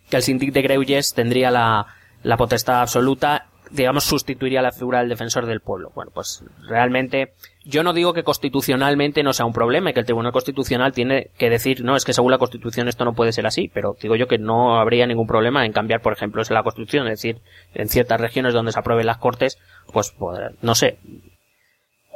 que 0.09 0.17
el 0.17 0.23
Sindic 0.23 0.53
de 0.53 0.61
Greuges 0.63 1.13
tendría 1.13 1.51
la, 1.51 1.85
la 2.23 2.37
potestad 2.37 2.81
absoluta 2.81 3.49
digamos, 3.71 4.03
sustituiría 4.03 4.61
la 4.61 4.71
figura 4.71 4.99
del 4.99 5.09
defensor 5.09 5.45
del 5.45 5.61
pueblo. 5.61 5.91
Bueno, 5.93 6.11
pues 6.13 6.43
realmente 6.67 7.33
yo 7.69 7.83
no 7.83 7.93
digo 7.93 8.13
que 8.13 8.23
constitucionalmente 8.23 9.23
no 9.23 9.33
sea 9.33 9.45
un 9.45 9.53
problema 9.53 9.89
y 9.89 9.93
que 9.93 9.99
el 9.99 10.05
Tribunal 10.05 10.31
Constitucional 10.31 10.91
tiene 10.91 11.29
que 11.37 11.49
decir, 11.49 11.83
no, 11.83 11.95
es 11.95 12.03
que 12.03 12.13
según 12.13 12.31
la 12.31 12.37
Constitución 12.37 12.87
esto 12.87 13.05
no 13.05 13.13
puede 13.13 13.31
ser 13.31 13.45
así, 13.45 13.69
pero 13.73 13.95
digo 14.01 14.15
yo 14.15 14.27
que 14.27 14.37
no 14.37 14.79
habría 14.79 15.07
ningún 15.07 15.27
problema 15.27 15.65
en 15.65 15.71
cambiar, 15.71 16.01
por 16.01 16.13
ejemplo, 16.13 16.41
la 16.49 16.63
Constitución, 16.63 17.07
es 17.07 17.21
decir, 17.21 17.41
en 17.73 17.87
ciertas 17.87 18.19
regiones 18.19 18.53
donde 18.53 18.71
se 18.71 18.79
aprueben 18.79 19.05
las 19.05 19.17
Cortes, 19.17 19.59
pues, 19.93 20.13
no 20.61 20.75
sé, 20.75 20.97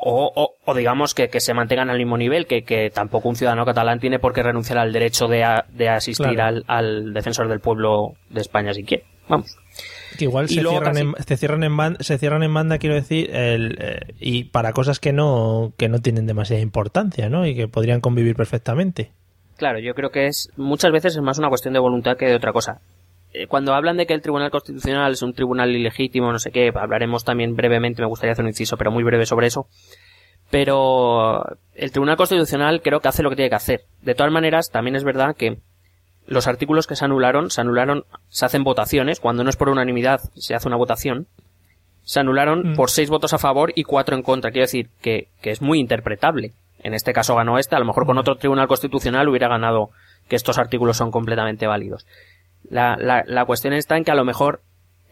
o, 0.06 0.54
o, 0.66 0.74
digamos 0.74 1.13
que, 1.13 1.30
que, 1.30 1.39
se 1.39 1.54
mantengan 1.54 1.89
al 1.89 1.98
mismo 1.98 2.18
nivel, 2.18 2.46
que, 2.46 2.63
que, 2.63 2.89
tampoco 2.89 3.30
un 3.30 3.38
ciudadano 3.38 3.66
catalán 3.66 4.00
tiene 4.00 4.20
por 4.20 4.34
qué 4.34 4.44
renunciar 4.44 4.78
al 4.80 4.92
derecho 4.92 5.28
de, 5.28 5.46
de 5.70 5.88
asistir 5.88 6.42
al, 6.42 6.66
al 6.68 7.13
defensor 7.13 7.48
del 7.48 7.62
pueblo 7.62 8.16
de 8.30 8.42
España 8.42 8.74
si 8.74 8.84
quiere. 8.84 9.06
Vamos. 9.30 9.56
Que 10.17 10.26
igual 10.26 10.47
se 10.47 10.62
cierran, 10.62 10.97
en, 10.97 11.13
se 11.26 11.38
cierran, 11.38 11.63
en 11.63 11.76
banda, 11.76 12.04
se 12.04 12.17
cierran 12.17 12.43
en 12.43 12.54
banda, 12.54 12.78
quiero 12.78 12.95
decir, 12.95 13.30
el, 13.34 13.78
eh, 13.80 14.13
y 14.19 14.45
para 14.45 14.73
cosas 14.73 14.99
que 14.99 15.13
no, 15.13 15.73
que 15.78 15.89
no 15.89 15.99
tienen 15.99 16.28
demasiada 16.28 16.62
importancia, 16.62 17.30
¿no? 17.30 17.45
Y 17.45 17.56
que 17.56 17.67
podrían 17.67 18.02
convivir 18.02 18.36
perfectamente. 18.36 19.12
Claro, 19.58 19.80
yo 19.80 19.93
creo 19.93 20.12
que 20.12 20.28
es 20.28 20.49
muchas 20.58 20.91
veces 20.91 21.15
es 21.15 21.21
más 21.21 21.38
una 21.38 21.49
cuestión 21.49 21.73
de 21.73 21.80
voluntad 21.80 22.17
que 22.17 22.26
de 22.26 22.36
otra 22.36 22.54
cosa. 22.54 22.82
Eh, 23.34 23.47
cuando 23.47 23.73
hablan 23.73 23.97
de 23.97 24.06
que 24.06 24.13
el 24.13 24.21
Tribunal 24.21 24.52
Constitucional 24.52 25.12
es 25.12 25.21
un 25.21 25.34
tribunal 25.34 25.76
ilegítimo, 25.76 26.32
no 26.32 26.39
sé 26.39 26.52
qué, 26.52 26.71
hablaremos 26.73 27.23
también 27.23 27.56
brevemente, 27.56 28.02
me 28.02 28.08
gustaría 28.08 28.34
hacer 28.34 28.43
un 28.43 28.49
inciso, 28.49 28.78
pero 28.78 28.91
muy 28.91 29.04
breve 29.04 29.26
sobre 29.26 29.47
eso. 29.47 29.67
Pero 30.52 31.43
el 31.73 31.91
Tribunal 31.91 32.15
Constitucional 32.15 32.82
creo 32.84 32.99
que 32.99 33.08
hace 33.08 33.23
lo 33.23 33.30
que 33.30 33.36
tiene 33.36 33.49
que 33.49 33.56
hacer. 33.56 33.86
De 34.04 34.13
todas 34.13 34.32
maneras, 34.32 34.69
también 34.69 34.95
es 34.95 35.04
verdad 35.04 35.36
que 35.36 35.58
los 36.25 36.47
artículos 36.47 36.88
que 36.88 36.95
se 36.95 37.05
anularon, 37.05 37.49
se 37.49 37.62
anularon, 37.62 38.05
se 38.29 38.45
hacen 38.45 38.63
votaciones, 38.63 39.19
cuando 39.19 39.43
no 39.43 39.49
es 39.49 39.55
por 39.55 39.69
unanimidad, 39.69 40.21
se 40.36 40.55
hace 40.55 40.67
una 40.67 40.77
votación, 40.77 41.27
se 42.03 42.19
anularon 42.19 42.71
mm. 42.71 42.75
por 42.75 42.89
seis 42.89 43.09
votos 43.09 43.33
a 43.33 43.38
favor 43.38 43.71
y 43.75 43.83
cuatro 43.83 44.15
en 44.15 44.23
contra. 44.23 44.51
Quiero 44.51 44.65
decir 44.65 44.89
que, 45.01 45.29
que 45.41 45.51
es 45.51 45.62
muy 45.62 45.79
interpretable. 45.79 46.53
En 46.79 46.93
este 46.93 47.13
caso 47.13 47.36
ganó 47.36 47.57
este, 47.57 47.75
a 47.75 47.79
lo 47.79 47.86
mejor 47.86 48.05
con 48.05 48.17
otro 48.17 48.36
tribunal 48.36 48.67
constitucional 48.67 49.29
hubiera 49.29 49.47
ganado 49.47 49.89
que 50.27 50.36
estos 50.36 50.57
artículos 50.57 50.97
son 50.97 51.12
completamente 51.12 51.67
válidos. 51.67 52.05
La, 52.69 52.97
la, 52.97 53.23
la 53.25 53.45
cuestión 53.45 53.73
está 53.73 53.97
en 53.97 54.03
que 54.03 54.12
a 54.12 54.15
lo 54.15 54.25
mejor 54.25 54.62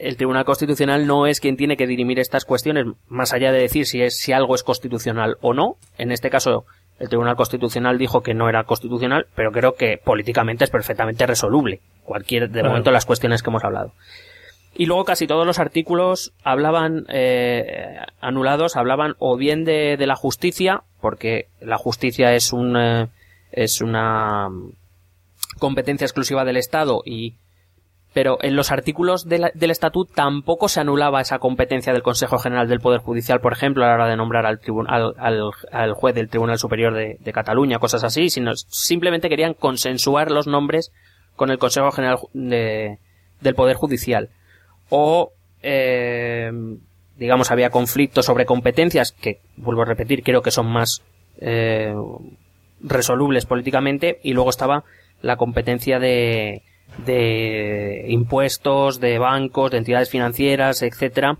el 0.01 0.17
Tribunal 0.17 0.45
Constitucional 0.45 1.05
no 1.05 1.27
es 1.27 1.39
quien 1.39 1.57
tiene 1.57 1.77
que 1.77 1.85
dirimir 1.85 2.19
estas 2.19 2.43
cuestiones, 2.43 2.87
más 3.07 3.33
allá 3.33 3.51
de 3.51 3.59
decir 3.59 3.85
si 3.85 4.01
es, 4.01 4.17
si 4.17 4.33
algo 4.33 4.55
es 4.55 4.63
constitucional 4.63 5.37
o 5.41 5.53
no. 5.53 5.77
En 5.97 6.11
este 6.11 6.31
caso, 6.31 6.65
el 7.01 7.09
Tribunal 7.09 7.35
Constitucional 7.35 7.97
dijo 7.97 8.21
que 8.21 8.35
no 8.35 8.47
era 8.47 8.63
constitucional, 8.65 9.25
pero 9.33 9.51
creo 9.51 9.73
que 9.73 9.97
políticamente 9.97 10.63
es 10.63 10.69
perfectamente 10.69 11.25
resoluble. 11.25 11.81
Cualquier, 12.03 12.51
de 12.51 12.61
momento, 12.61 12.91
las 12.91 13.07
cuestiones 13.07 13.41
que 13.41 13.49
hemos 13.49 13.63
hablado. 13.63 13.93
Y 14.75 14.85
luego 14.85 15.03
casi 15.03 15.25
todos 15.25 15.47
los 15.47 15.57
artículos 15.57 16.31
hablaban, 16.43 17.05
eh, 17.09 17.97
anulados, 18.21 18.75
hablaban 18.75 19.15
o 19.17 19.35
bien 19.35 19.65
de, 19.65 19.97
de, 19.97 20.05
la 20.05 20.15
justicia, 20.15 20.83
porque 21.01 21.47
la 21.59 21.77
justicia 21.77 22.35
es 22.35 22.53
un, 22.53 22.77
eh, 22.77 23.07
es 23.51 23.81
una 23.81 24.49
competencia 25.57 26.05
exclusiva 26.05 26.45
del 26.45 26.57
Estado 26.57 27.01
y 27.03 27.33
pero 28.13 28.37
en 28.41 28.57
los 28.57 28.71
artículos 28.71 29.27
del 29.27 29.71
estatuto 29.71 30.11
tampoco 30.13 30.67
se 30.67 30.81
anulaba 30.81 31.21
esa 31.21 31.39
competencia 31.39 31.93
del 31.93 32.03
Consejo 32.03 32.37
General 32.39 32.67
del 32.67 32.81
Poder 32.81 32.99
Judicial, 32.99 33.39
por 33.39 33.53
ejemplo, 33.53 33.85
a 33.85 33.87
la 33.87 33.93
hora 33.93 34.07
de 34.09 34.17
nombrar 34.17 34.45
al, 34.45 34.59
al, 35.17 35.51
al, 35.71 35.93
juez 35.93 36.13
del 36.13 36.27
Tribunal 36.27 36.57
Superior 36.57 36.93
de, 36.93 37.33
Cataluña, 37.33 37.79
cosas 37.79 38.03
así, 38.03 38.29
sino 38.29 38.53
simplemente 38.55 39.29
querían 39.29 39.53
consensuar 39.53 40.29
los 40.29 40.45
nombres 40.45 40.91
con 41.37 41.51
el 41.51 41.57
Consejo 41.57 41.91
General 41.91 42.17
del 42.33 43.55
Poder 43.55 43.77
Judicial. 43.77 44.29
O, 44.89 45.31
eh, 45.61 46.51
digamos, 47.15 47.49
había 47.49 47.69
conflictos 47.69 48.25
sobre 48.25 48.45
competencias 48.45 49.13
que, 49.13 49.39
vuelvo 49.55 49.83
a 49.83 49.85
repetir, 49.85 50.21
creo 50.21 50.41
que 50.41 50.51
son 50.51 50.67
más 50.67 51.01
eh, 51.39 51.95
resolubles 52.81 53.45
políticamente, 53.45 54.19
y 54.21 54.33
luego 54.33 54.49
estaba 54.49 54.83
la 55.21 55.37
competencia 55.37 55.97
de 55.97 56.63
de 57.05 58.05
impuestos, 58.07 58.99
de 58.99 59.19
bancos, 59.19 59.71
de 59.71 59.77
entidades 59.77 60.09
financieras, 60.09 60.81
etcétera, 60.81 61.37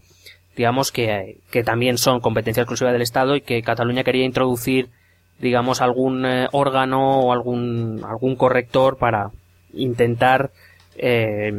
digamos 0.56 0.92
que, 0.92 1.40
que 1.52 1.64
también 1.64 1.98
son 1.98 2.20
competencia 2.20 2.62
exclusiva 2.62 2.92
del 2.92 3.02
Estado 3.02 3.36
y 3.36 3.42
que 3.42 3.62
Cataluña 3.62 4.04
quería 4.04 4.26
introducir, 4.26 4.90
digamos, 5.40 5.82
algún 5.82 6.26
eh, 6.26 6.48
órgano 6.52 7.22
o 7.22 7.34
algún, 7.34 8.04
algún 8.08 8.36
corrector 8.36 8.98
para 8.98 9.32
intentar, 9.74 10.52
eh, 10.98 11.52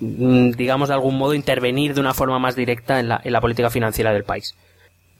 digamos, 0.00 0.88
de 0.88 0.94
algún 0.94 1.16
modo 1.16 1.34
intervenir 1.34 1.94
de 1.94 2.00
una 2.00 2.14
forma 2.14 2.38
más 2.38 2.56
directa 2.56 3.00
en 3.00 3.08
la, 3.08 3.20
en 3.22 3.32
la 3.32 3.40
política 3.40 3.70
financiera 3.70 4.12
del 4.12 4.24
país. 4.24 4.54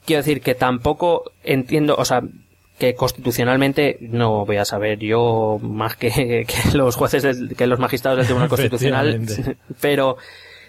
Quiero 0.05 0.21
decir 0.21 0.41
que 0.41 0.53
tampoco 0.53 1.31
entiendo, 1.43 1.95
o 1.97 2.03
sea, 2.03 2.21
que 2.77 2.95
constitucionalmente 2.95 3.97
no 4.01 4.45
voy 4.45 4.57
a 4.57 4.65
saber 4.65 4.99
yo 4.99 5.59
más 5.61 5.95
que, 5.95 6.45
los 6.73 6.95
jueces, 6.95 7.37
que 7.55 7.67
los 7.67 7.79
magistrados 7.79 8.17
del 8.17 8.25
Tribunal 8.25 8.49
Constitucional, 8.49 9.21
pero, 9.81 10.17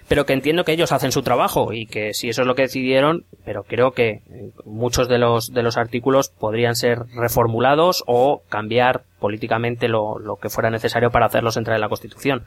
pero 0.08 0.26
que 0.26 0.34
entiendo 0.34 0.64
que 0.64 0.72
ellos 0.72 0.92
hacen 0.92 1.12
su 1.12 1.22
trabajo 1.22 1.72
y 1.72 1.86
que 1.86 2.12
si 2.12 2.28
eso 2.28 2.42
es 2.42 2.46
lo 2.46 2.54
que 2.54 2.62
decidieron, 2.62 3.24
pero 3.44 3.62
creo 3.64 3.92
que 3.92 4.22
muchos 4.64 5.08
de 5.08 5.18
los, 5.18 5.52
de 5.52 5.62
los 5.62 5.76
artículos 5.76 6.28
podrían 6.28 6.76
ser 6.76 7.04
reformulados 7.14 8.04
o 8.06 8.42
cambiar 8.48 9.04
políticamente 9.18 9.88
lo, 9.88 10.18
lo 10.18 10.36
que 10.36 10.50
fuera 10.50 10.70
necesario 10.70 11.10
para 11.10 11.26
hacerlos 11.26 11.56
entrar 11.56 11.76
en 11.76 11.80
la 11.80 11.88
Constitución. 11.88 12.44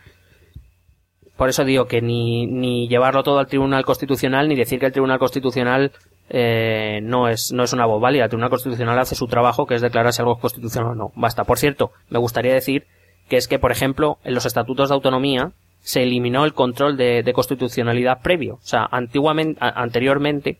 Por 1.35 1.49
eso 1.49 1.63
digo 1.63 1.85
que 1.85 2.01
ni, 2.01 2.47
ni 2.47 2.87
llevarlo 2.87 3.23
todo 3.23 3.37
al 3.37 3.47
Tribunal 3.47 3.85
Constitucional 3.85 4.47
ni 4.47 4.55
decir 4.55 4.79
que 4.79 4.87
el 4.87 4.91
Tribunal 4.91 5.19
Constitucional 5.19 5.91
eh, 6.29 6.99
no 7.03 7.29
es 7.29 7.51
no 7.53 7.63
es 7.63 7.73
una 7.73 7.85
voz 7.85 8.01
válida. 8.01 8.25
El 8.25 8.29
Tribunal 8.29 8.49
Constitucional 8.49 8.99
hace 8.99 9.15
su 9.15 9.27
trabajo, 9.27 9.65
que 9.65 9.75
es 9.75 9.81
declarar 9.81 10.13
si 10.13 10.21
algo 10.21 10.35
es 10.35 10.41
constitucional 10.41 10.91
o 10.91 10.95
no. 10.95 11.11
Basta. 11.15 11.43
Por 11.45 11.57
cierto, 11.57 11.91
me 12.09 12.19
gustaría 12.19 12.53
decir 12.53 12.85
que 13.29 13.37
es 13.37 13.47
que, 13.47 13.59
por 13.59 13.71
ejemplo, 13.71 14.19
en 14.23 14.33
los 14.33 14.45
estatutos 14.45 14.89
de 14.89 14.95
autonomía 14.95 15.51
se 15.79 16.03
eliminó 16.03 16.43
el 16.43 16.53
control 16.53 16.97
de, 16.97 17.31
constitucionalidad 17.33 18.21
previo. 18.21 18.55
O 18.55 18.65
sea, 18.65 18.87
antiguamente, 18.91 19.59
anteriormente, 19.61 20.59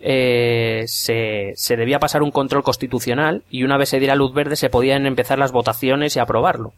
eh, 0.00 0.84
se, 0.86 1.52
se 1.54 1.76
debía 1.76 1.98
pasar 1.98 2.22
un 2.22 2.30
control 2.30 2.62
constitucional 2.62 3.42
y 3.50 3.64
una 3.64 3.76
vez 3.76 3.90
se 3.90 3.98
diera 3.98 4.14
luz 4.14 4.32
verde 4.32 4.56
se 4.56 4.70
podían 4.70 5.06
empezar 5.06 5.38
las 5.38 5.52
votaciones 5.52 6.16
y 6.16 6.20
aprobarlo. 6.20 6.72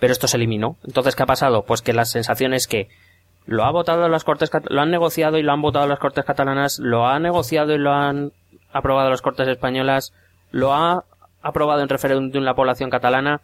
Pero 0.00 0.12
esto 0.12 0.26
se 0.26 0.36
eliminó. 0.36 0.76
Entonces, 0.84 1.14
¿qué 1.14 1.22
ha 1.22 1.26
pasado? 1.26 1.64
Pues 1.64 1.80
que 1.80 1.92
la 1.92 2.04
sensación 2.04 2.54
es 2.54 2.66
que 2.66 2.88
lo 3.46 3.64
ha 3.64 3.70
votado 3.70 4.08
las 4.08 4.24
Cortes, 4.24 4.50
lo 4.68 4.80
han 4.80 4.90
negociado 4.90 5.38
y 5.38 5.42
lo 5.42 5.52
han 5.52 5.62
votado 5.62 5.86
las 5.86 5.98
Cortes 5.98 6.24
catalanas, 6.24 6.78
lo 6.78 7.06
ha 7.06 7.18
negociado 7.18 7.72
y 7.72 7.78
lo 7.78 7.92
han 7.92 8.32
aprobado 8.72 9.08
las 9.10 9.22
Cortes 9.22 9.48
españolas, 9.48 10.12
lo 10.50 10.74
ha 10.74 11.04
aprobado 11.42 11.82
en 11.82 11.88
referéndum 11.88 12.42
la 12.42 12.54
población 12.54 12.90
catalana 12.90 13.40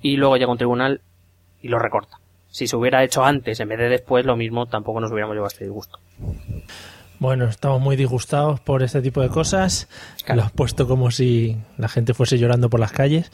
y 0.00 0.16
luego 0.16 0.36
llega 0.36 0.52
un 0.52 0.58
tribunal 0.58 1.00
y 1.62 1.68
lo 1.68 1.78
recorta. 1.78 2.18
Si 2.48 2.66
se 2.66 2.76
hubiera 2.76 3.02
hecho 3.02 3.24
antes 3.24 3.58
en 3.60 3.68
vez 3.68 3.78
de 3.78 3.88
después, 3.88 4.24
lo 4.26 4.36
mismo 4.36 4.66
tampoco 4.66 5.00
nos 5.00 5.10
hubiéramos 5.10 5.34
llevado 5.34 5.48
este 5.48 5.64
disgusto. 5.64 5.98
Bueno, 7.18 7.46
estamos 7.46 7.80
muy 7.80 7.96
disgustados 7.96 8.60
por 8.60 8.82
este 8.82 9.00
tipo 9.00 9.22
de 9.22 9.28
cosas. 9.28 9.88
Lo 10.28 10.42
has 10.42 10.52
puesto 10.52 10.86
como 10.86 11.10
si 11.10 11.56
la 11.78 11.88
gente 11.88 12.12
fuese 12.12 12.38
llorando 12.38 12.68
por 12.68 12.80
las 12.80 12.92
calles. 12.92 13.32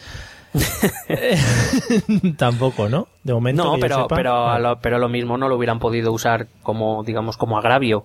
Tampoco, 2.37 2.89
¿no? 2.89 3.09
De 3.23 3.33
momento. 3.33 3.65
No, 3.65 3.79
pero, 3.79 4.09
pero, 4.09 4.59
lo, 4.59 4.81
pero 4.81 4.99
lo 4.99 5.09
mismo 5.09 5.37
no 5.37 5.49
lo 5.49 5.57
hubieran 5.57 5.79
podido 5.79 6.13
usar 6.13 6.49
como, 6.63 7.05
digamos, 7.05 7.37
como 7.37 7.59
agravio. 7.59 8.05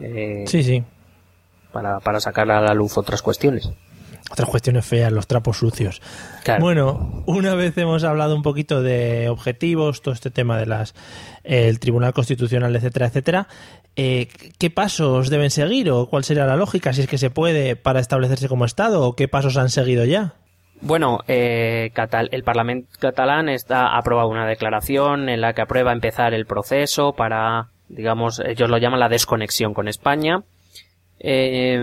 Eh, 0.00 0.44
sí, 0.46 0.62
sí. 0.62 0.82
Para, 1.72 2.00
para 2.00 2.20
sacar 2.20 2.50
a 2.50 2.60
la 2.60 2.74
luz 2.74 2.96
otras 2.96 3.22
cuestiones 3.22 3.70
otras 4.30 4.48
cuestiones 4.48 4.86
feas, 4.86 5.12
los 5.12 5.26
trapos 5.26 5.58
sucios. 5.58 6.00
Bueno, 6.60 7.24
una 7.26 7.54
vez 7.54 7.76
hemos 7.78 8.04
hablado 8.04 8.36
un 8.36 8.42
poquito 8.42 8.80
de 8.80 9.28
objetivos, 9.28 10.02
todo 10.02 10.14
este 10.14 10.30
tema 10.30 10.56
de 10.56 10.66
las 10.66 10.94
el 11.42 11.80
Tribunal 11.80 12.12
Constitucional, 12.12 12.74
etcétera, 12.76 13.06
etcétera, 13.06 13.48
eh, 13.96 14.28
¿qué 14.58 14.70
pasos 14.70 15.30
deben 15.30 15.50
seguir 15.50 15.90
o 15.90 16.06
cuál 16.06 16.22
sería 16.22 16.46
la 16.46 16.56
lógica, 16.56 16.92
si 16.92 17.02
es 17.02 17.08
que 17.08 17.18
se 17.18 17.30
puede, 17.30 17.74
para 17.74 17.98
establecerse 17.98 18.48
como 18.48 18.64
Estado 18.64 19.02
o 19.02 19.16
qué 19.16 19.26
pasos 19.26 19.56
han 19.56 19.68
seguido 19.68 20.04
ya? 20.04 20.34
Bueno, 20.82 21.18
eh, 21.28 21.90
el 22.30 22.42
Parlamento 22.42 22.88
catalán 22.98 23.48
está, 23.48 23.88
ha 23.88 23.98
aprobado 23.98 24.28
una 24.28 24.46
declaración 24.46 25.28
en 25.28 25.40
la 25.40 25.52
que 25.52 25.62
aprueba 25.62 25.92
empezar 25.92 26.32
el 26.32 26.46
proceso 26.46 27.12
para 27.12 27.68
digamos, 27.90 28.40
ellos 28.40 28.70
lo 28.70 28.78
llaman 28.78 29.00
la 29.00 29.08
desconexión 29.08 29.74
con 29.74 29.88
España. 29.88 30.42
Eh, 31.18 31.82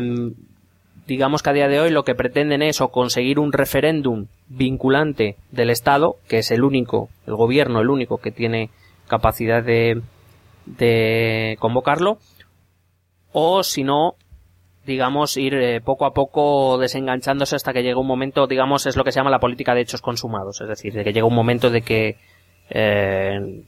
digamos 1.05 1.43
que 1.43 1.49
a 1.49 1.53
día 1.53 1.67
de 1.67 1.79
hoy 1.79 1.91
lo 1.91 2.03
que 2.03 2.15
pretenden 2.15 2.61
es 2.61 2.81
o 2.81 2.89
conseguir 2.89 3.39
un 3.39 3.53
referéndum 3.53 4.27
vinculante 4.47 5.35
del 5.51 5.69
Estado, 5.69 6.15
que 6.27 6.39
es 6.39 6.51
el 6.51 6.63
único, 6.63 7.09
el 7.27 7.35
gobierno 7.35 7.81
el 7.81 7.89
único 7.89 8.17
que 8.17 8.31
tiene 8.31 8.69
capacidad 9.07 9.63
de, 9.63 10.01
de 10.65 11.57
convocarlo, 11.59 12.17
o 13.31 13.63
si 13.63 13.83
no, 13.83 14.15
digamos, 14.87 15.37
ir 15.37 15.53
eh, 15.53 15.81
poco 15.81 16.05
a 16.05 16.13
poco 16.13 16.77
desenganchándose 16.79 17.55
hasta 17.55 17.73
que 17.73 17.83
llegue 17.83 17.95
un 17.95 18.07
momento, 18.07 18.47
digamos, 18.47 18.87
es 18.87 18.95
lo 18.95 19.03
que 19.03 19.11
se 19.11 19.19
llama 19.19 19.29
la 19.29 19.39
política 19.39 19.75
de 19.75 19.81
hechos 19.81 20.01
consumados, 20.01 20.61
es 20.61 20.67
decir, 20.67 20.93
de 20.93 21.03
que 21.03 21.13
llega 21.13 21.27
un 21.27 21.35
momento 21.35 21.69
de 21.69 21.81
que 21.81 22.17
eh, 22.69 23.63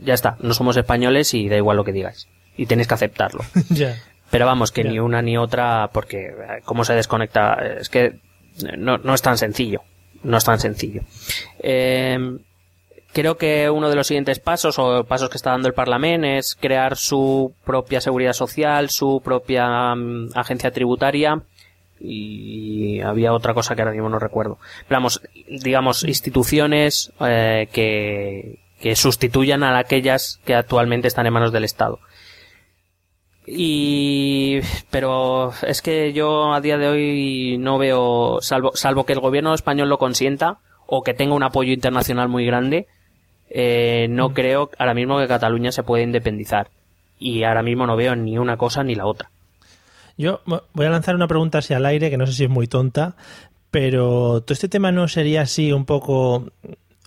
ya 0.00 0.14
está, 0.14 0.36
no 0.40 0.54
somos 0.54 0.76
españoles 0.76 1.34
y 1.34 1.48
da 1.48 1.56
igual 1.56 1.76
lo 1.76 1.84
que 1.84 1.92
digáis. 1.92 2.26
Y 2.56 2.66
tenéis 2.66 2.88
que 2.88 2.94
aceptarlo. 2.94 3.44
Pero 4.30 4.46
vamos, 4.46 4.72
que 4.72 4.82
ni 4.82 4.98
una 4.98 5.22
ni 5.22 5.36
otra, 5.36 5.90
porque 5.92 6.26
eh, 6.26 6.62
cómo 6.64 6.84
se 6.84 6.94
desconecta, 6.94 7.54
es 7.78 7.88
que 7.88 8.18
no, 8.76 8.98
no 8.98 9.14
es 9.14 9.22
tan 9.22 9.38
sencillo. 9.38 9.82
No 10.22 10.38
es 10.38 10.44
tan 10.44 10.58
sencillo. 10.58 11.02
Eh, 11.58 12.18
creo 13.14 13.38
que 13.38 13.70
uno 13.70 13.88
de 13.88 13.96
los 13.96 14.06
siguientes 14.06 14.40
pasos 14.40 14.78
o 14.78 15.04
pasos 15.04 15.30
que 15.30 15.38
está 15.38 15.52
dando 15.52 15.68
el 15.68 15.74
Parlamento 15.74 16.26
es 16.26 16.56
crear 16.60 16.96
su 16.96 17.54
propia 17.64 18.00
seguridad 18.00 18.34
social, 18.34 18.90
su 18.90 19.22
propia 19.24 19.94
mm, 19.94 20.30
agencia 20.34 20.70
tributaria 20.70 21.42
y 22.00 23.00
había 23.00 23.32
otra 23.32 23.54
cosa 23.54 23.74
que 23.74 23.82
ahora 23.82 23.92
mismo 23.92 24.10
no 24.10 24.18
recuerdo. 24.18 24.58
Vamos, 24.90 25.22
digamos, 25.48 26.04
instituciones 26.04 27.12
eh, 27.20 27.68
que, 27.72 28.58
que 28.80 28.96
sustituyan 28.96 29.62
a 29.62 29.78
aquellas 29.78 30.40
que 30.44 30.54
actualmente 30.54 31.08
están 31.08 31.26
en 31.26 31.32
manos 31.32 31.52
del 31.52 31.64
Estado. 31.64 32.00
Y, 33.46 34.60
pero 34.90 35.52
es 35.66 35.82
que 35.82 36.12
yo 36.12 36.52
a 36.52 36.60
día 36.60 36.78
de 36.78 36.88
hoy 36.88 37.58
no 37.58 37.78
veo, 37.78 38.38
salvo, 38.40 38.72
salvo 38.74 39.04
que 39.04 39.12
el 39.12 39.20
gobierno 39.20 39.54
español 39.54 39.88
lo 39.88 39.98
consienta 39.98 40.58
o 40.86 41.02
que 41.02 41.14
tenga 41.14 41.34
un 41.34 41.42
apoyo 41.42 41.72
internacional 41.72 42.28
muy 42.28 42.44
grande, 42.46 42.86
eh, 43.56 44.08
no 44.10 44.30
mm. 44.30 44.34
creo 44.34 44.70
ahora 44.76 44.94
mismo 44.94 45.16
que 45.20 45.28
Cataluña 45.28 45.70
se 45.70 45.84
pueda 45.84 46.02
independizar. 46.02 46.70
Y 47.20 47.44
ahora 47.44 47.62
mismo 47.62 47.86
no 47.86 47.96
veo 47.96 48.16
ni 48.16 48.36
una 48.36 48.56
cosa 48.56 48.82
ni 48.82 48.96
la 48.96 49.06
otra. 49.06 49.30
Yo 50.18 50.42
voy 50.44 50.86
a 50.86 50.90
lanzar 50.90 51.14
una 51.14 51.28
pregunta 51.28 51.58
así 51.58 51.72
al 51.72 51.86
aire, 51.86 52.10
que 52.10 52.16
no 52.16 52.26
sé 52.26 52.32
si 52.32 52.44
es 52.44 52.50
muy 52.50 52.66
tonta, 52.66 53.14
pero 53.70 54.42
todo 54.42 54.52
este 54.52 54.68
tema 54.68 54.90
no 54.90 55.06
sería 55.06 55.42
así 55.42 55.72
un 55.72 55.84
poco, 55.84 56.50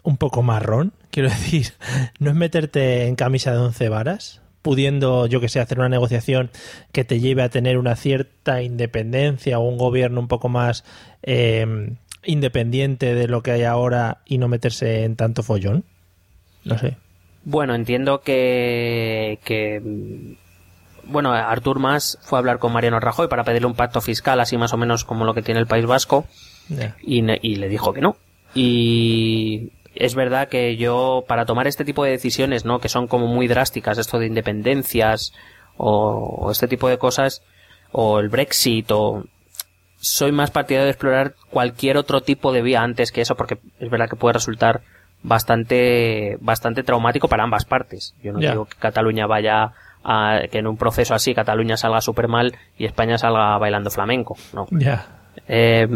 un 0.03 0.17
poco 0.17 0.41
marrón, 0.41 0.93
quiero 1.11 1.29
decir, 1.29 1.73
no 2.19 2.29
es 2.29 2.35
meterte 2.35 3.07
en 3.07 3.15
camisa 3.15 3.51
de 3.51 3.59
once 3.59 3.89
varas 3.89 4.41
pudiendo, 4.61 5.27
yo 5.27 5.39
que 5.39 5.47
sé, 5.47 5.61
hacer 5.61 5.79
una 5.79 5.87
negociación 5.87 6.49
que 6.91 7.05
te 7.05 7.21
lleve 7.21 7.41
a 7.41 7.49
tener 7.49 7.77
una 7.77 7.95
cierta 7.95 8.61
independencia 8.61 9.59
o 9.59 9.67
un 9.67 9.77
gobierno 9.77 10.19
un 10.19 10.27
poco 10.27 10.49
más 10.49 10.83
em, 11.21 11.95
independiente 12.25 13.15
de 13.15 13.27
lo 13.27 13.43
que 13.43 13.51
hay 13.51 13.63
ahora 13.63 14.19
y 14.25 14.37
no 14.39 14.49
meterse 14.49 15.05
en 15.05 15.15
tanto 15.15 15.43
follón? 15.43 15.85
No 16.67 16.77
sé. 16.77 16.97
Bueno, 17.43 17.75
entiendo 17.75 18.21
que, 18.21 19.39
que 19.43 19.81
bueno, 21.05 21.31
Artur 21.31 21.79
Mas 21.79 22.19
fue 22.21 22.37
a 22.37 22.39
hablar 22.39 22.59
con 22.59 22.73
Mariano 22.73 22.99
Rajoy 22.99 23.27
para 23.27 23.43
pedirle 23.43 23.67
un 23.67 23.75
pacto 23.75 24.01
fiscal 24.01 24.39
así 24.39 24.57
más 24.57 24.73
o 24.73 24.77
menos 24.77 25.05
como 25.05 25.25
lo 25.25 25.33
que 25.33 25.41
tiene 25.41 25.59
el 25.59 25.67
País 25.67 25.85
Vasco 25.85 26.25
y, 27.01 27.23
y, 27.41 27.55
le 27.55 27.69
dijo 27.69 27.93
que 27.93 28.01
no. 28.01 28.17
Y 28.53 29.71
es 29.95 30.15
verdad 30.15 30.49
que 30.49 30.77
yo, 30.77 31.25
para 31.27 31.45
tomar 31.45 31.67
este 31.67 31.85
tipo 31.85 32.03
de 32.03 32.11
decisiones, 32.11 32.65
¿no? 32.65 32.79
Que 32.79 32.89
son 32.89 33.07
como 33.07 33.27
muy 33.27 33.47
drásticas, 33.47 33.97
esto 33.97 34.19
de 34.19 34.27
independencias, 34.27 35.33
o, 35.77 36.49
este 36.51 36.67
tipo 36.67 36.89
de 36.89 36.97
cosas, 36.97 37.41
o 37.91 38.19
el 38.19 38.29
Brexit, 38.29 38.91
o, 38.91 39.25
soy 39.99 40.31
más 40.31 40.51
partidario 40.51 40.85
de 40.85 40.91
explorar 40.91 41.35
cualquier 41.49 41.97
otro 41.97 42.21
tipo 42.21 42.51
de 42.51 42.61
vía 42.61 42.81
antes 42.81 43.11
que 43.11 43.21
eso, 43.21 43.35
porque 43.35 43.57
es 43.79 43.89
verdad 43.89 44.09
que 44.09 44.15
puede 44.15 44.33
resultar 44.33 44.81
bastante, 45.23 46.37
bastante 46.41 46.83
traumático 46.83 47.27
para 47.27 47.43
ambas 47.43 47.65
partes. 47.65 48.15
Yo 48.23 48.33
no 48.33 48.39
digo 48.39 48.65
que 48.65 48.77
Cataluña 48.77 49.27
vaya 49.27 49.73
a, 50.03 50.41
que 50.51 50.59
en 50.59 50.67
un 50.67 50.77
proceso 50.77 51.13
así 51.13 51.33
Cataluña 51.33 51.77
salga 51.77 52.01
súper 52.01 52.27
mal 52.27 52.55
y 52.77 52.85
España 52.85 53.17
salga 53.17 53.57
bailando 53.57 53.89
flamenco, 53.89 54.37
no. 54.53 54.67
Ya. 54.71 55.05
Eh, 55.47 55.87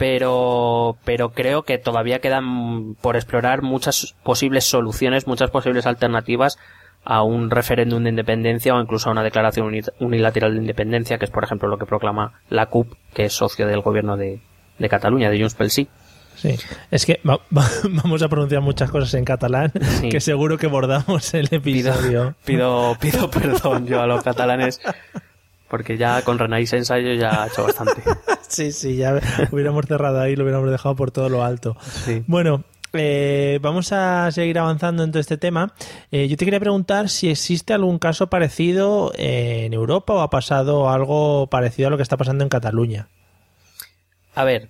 pero, 0.00 0.96
pero 1.04 1.28
creo 1.32 1.64
que 1.64 1.76
todavía 1.76 2.20
quedan 2.20 2.94
por 3.02 3.16
explorar 3.16 3.60
muchas 3.60 4.14
posibles 4.22 4.64
soluciones, 4.64 5.26
muchas 5.26 5.50
posibles 5.50 5.86
alternativas 5.86 6.58
a 7.04 7.22
un 7.22 7.50
referéndum 7.50 8.02
de 8.02 8.08
independencia 8.08 8.74
o 8.74 8.80
incluso 8.80 9.10
a 9.10 9.12
una 9.12 9.22
declaración 9.22 9.70
unilateral 10.00 10.54
de 10.54 10.60
independencia, 10.60 11.18
que 11.18 11.26
es 11.26 11.30
por 11.30 11.44
ejemplo 11.44 11.68
lo 11.68 11.76
que 11.76 11.84
proclama 11.84 12.32
la 12.48 12.66
CUP, 12.66 12.94
que 13.12 13.26
es 13.26 13.34
socio 13.34 13.66
del 13.66 13.82
gobierno 13.82 14.16
de, 14.16 14.40
de 14.78 14.88
Cataluña, 14.88 15.28
de 15.28 15.38
Junts 15.38 15.54
pel 15.54 15.70
Sí. 15.70 15.86
Sí, 16.40 16.56
es 16.90 17.04
que 17.04 17.20
vamos 17.24 18.22
a 18.22 18.28
pronunciar 18.28 18.62
muchas 18.62 18.90
cosas 18.90 19.12
en 19.14 19.24
catalán 19.24 19.72
que 20.10 20.20
seguro 20.20 20.56
que 20.56 20.66
bordamos 20.66 21.34
el 21.34 21.48
episodio. 21.50 22.34
Pido, 22.44 22.96
pido, 23.00 23.28
pido 23.28 23.30
perdón 23.30 23.86
yo 23.86 24.00
a 24.00 24.06
los 24.06 24.22
catalanes 24.22 24.80
porque 25.68 25.96
ya 25.96 26.22
con 26.22 26.38
Renaís 26.38 26.72
ensayo 26.72 27.14
ya 27.14 27.44
ha 27.44 27.46
hecho 27.46 27.62
bastante. 27.62 28.02
sí, 28.48 28.72
sí, 28.72 28.96
ya 28.96 29.20
hubiéramos 29.52 29.86
cerrado 29.86 30.20
ahí, 30.20 30.34
lo 30.34 30.42
hubiéramos 30.42 30.70
dejado 30.70 30.96
por 30.96 31.12
todo 31.12 31.28
lo 31.28 31.44
alto. 31.44 31.76
Bueno, 32.26 32.64
eh, 32.92 33.60
vamos 33.62 33.92
a 33.92 34.30
seguir 34.32 34.58
avanzando 34.58 35.04
en 35.04 35.12
todo 35.12 35.20
este 35.20 35.36
tema. 35.36 35.72
Eh, 36.10 36.26
yo 36.26 36.36
te 36.36 36.44
quería 36.44 36.58
preguntar 36.58 37.08
si 37.08 37.30
existe 37.30 37.72
algún 37.72 38.00
caso 38.00 38.28
parecido 38.28 39.12
en 39.16 39.72
Europa 39.72 40.14
o 40.14 40.20
ha 40.20 40.30
pasado 40.30 40.90
algo 40.90 41.46
parecido 41.46 41.86
a 41.86 41.90
lo 41.90 41.96
que 41.96 42.02
está 42.02 42.16
pasando 42.16 42.42
en 42.42 42.50
Cataluña. 42.50 43.08
A 44.34 44.44
ver, 44.44 44.68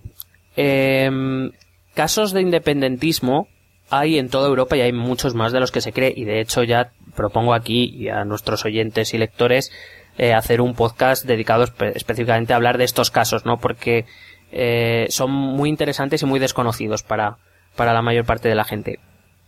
em, 0.55 1.51
casos 1.93 2.33
de 2.33 2.41
independentismo 2.41 3.47
hay 3.89 4.17
en 4.17 4.29
toda 4.29 4.47
Europa 4.47 4.77
y 4.77 4.81
hay 4.81 4.93
muchos 4.93 5.35
más 5.35 5.51
de 5.51 5.59
los 5.59 5.71
que 5.71 5.81
se 5.81 5.91
cree 5.91 6.13
y 6.15 6.23
de 6.23 6.39
hecho 6.39 6.63
ya 6.63 6.91
propongo 7.15 7.53
aquí 7.53 7.93
y 7.93 8.07
a 8.07 8.23
nuestros 8.23 8.63
oyentes 8.65 9.13
y 9.13 9.17
lectores 9.17 9.71
eh, 10.17 10.33
hacer 10.33 10.61
un 10.61 10.75
podcast 10.75 11.25
dedicado 11.25 11.65
específicamente 11.93 12.53
a 12.53 12.55
hablar 12.55 12.77
de 12.77 12.85
estos 12.85 13.11
casos, 13.11 13.45
¿no? 13.45 13.57
Porque 13.59 14.05
eh, 14.51 15.07
son 15.09 15.31
muy 15.31 15.69
interesantes 15.69 16.21
y 16.21 16.25
muy 16.25 16.39
desconocidos 16.39 17.03
para, 17.03 17.37
para 17.75 17.93
la 17.93 18.01
mayor 18.01 18.25
parte 18.25 18.49
de 18.49 18.55
la 18.55 18.63
gente. 18.63 18.99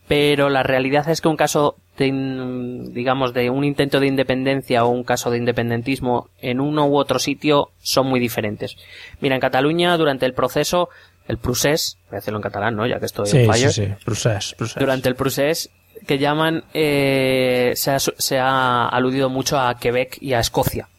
Pero 0.07 0.49
la 0.49 0.63
realidad 0.63 1.07
es 1.09 1.21
que 1.21 1.29
un 1.29 1.37
caso 1.37 1.75
de, 1.97 2.11
digamos, 2.91 3.33
de 3.33 3.49
un 3.49 3.63
intento 3.63 3.99
de 3.99 4.07
independencia 4.07 4.83
o 4.83 4.89
un 4.89 5.03
caso 5.03 5.31
de 5.31 5.37
independentismo 5.37 6.29
en 6.41 6.59
uno 6.59 6.87
u 6.87 6.97
otro 6.97 7.19
sitio 7.19 7.69
son 7.79 8.07
muy 8.07 8.19
diferentes. 8.19 8.75
Mira, 9.21 9.35
en 9.35 9.41
Cataluña, 9.41 9.95
durante 9.97 10.25
el 10.25 10.33
proceso, 10.33 10.89
el 11.27 11.37
procés, 11.37 11.97
voy 12.09 12.17
a 12.17 12.19
hacerlo 12.19 12.39
en 12.39 12.43
catalán, 12.43 12.75
¿no? 12.75 12.85
Ya 12.85 12.99
que 12.99 13.05
estoy 13.05 13.29
en 13.31 13.47
fallo. 13.47 13.69
Sí, 13.69 13.85
sí, 13.85 13.93
procés, 14.03 14.55
Durante 14.77 15.09
el 15.09 15.15
procés, 15.15 15.69
que 16.05 16.17
llaman, 16.17 16.63
eh, 16.73 17.73
se, 17.75 18.37
ha, 18.39 18.87
aludido 18.87 19.29
mucho 19.29 19.59
a 19.59 19.77
Quebec 19.77 20.17
y 20.21 20.33
a 20.33 20.39
Escocia. 20.39 20.89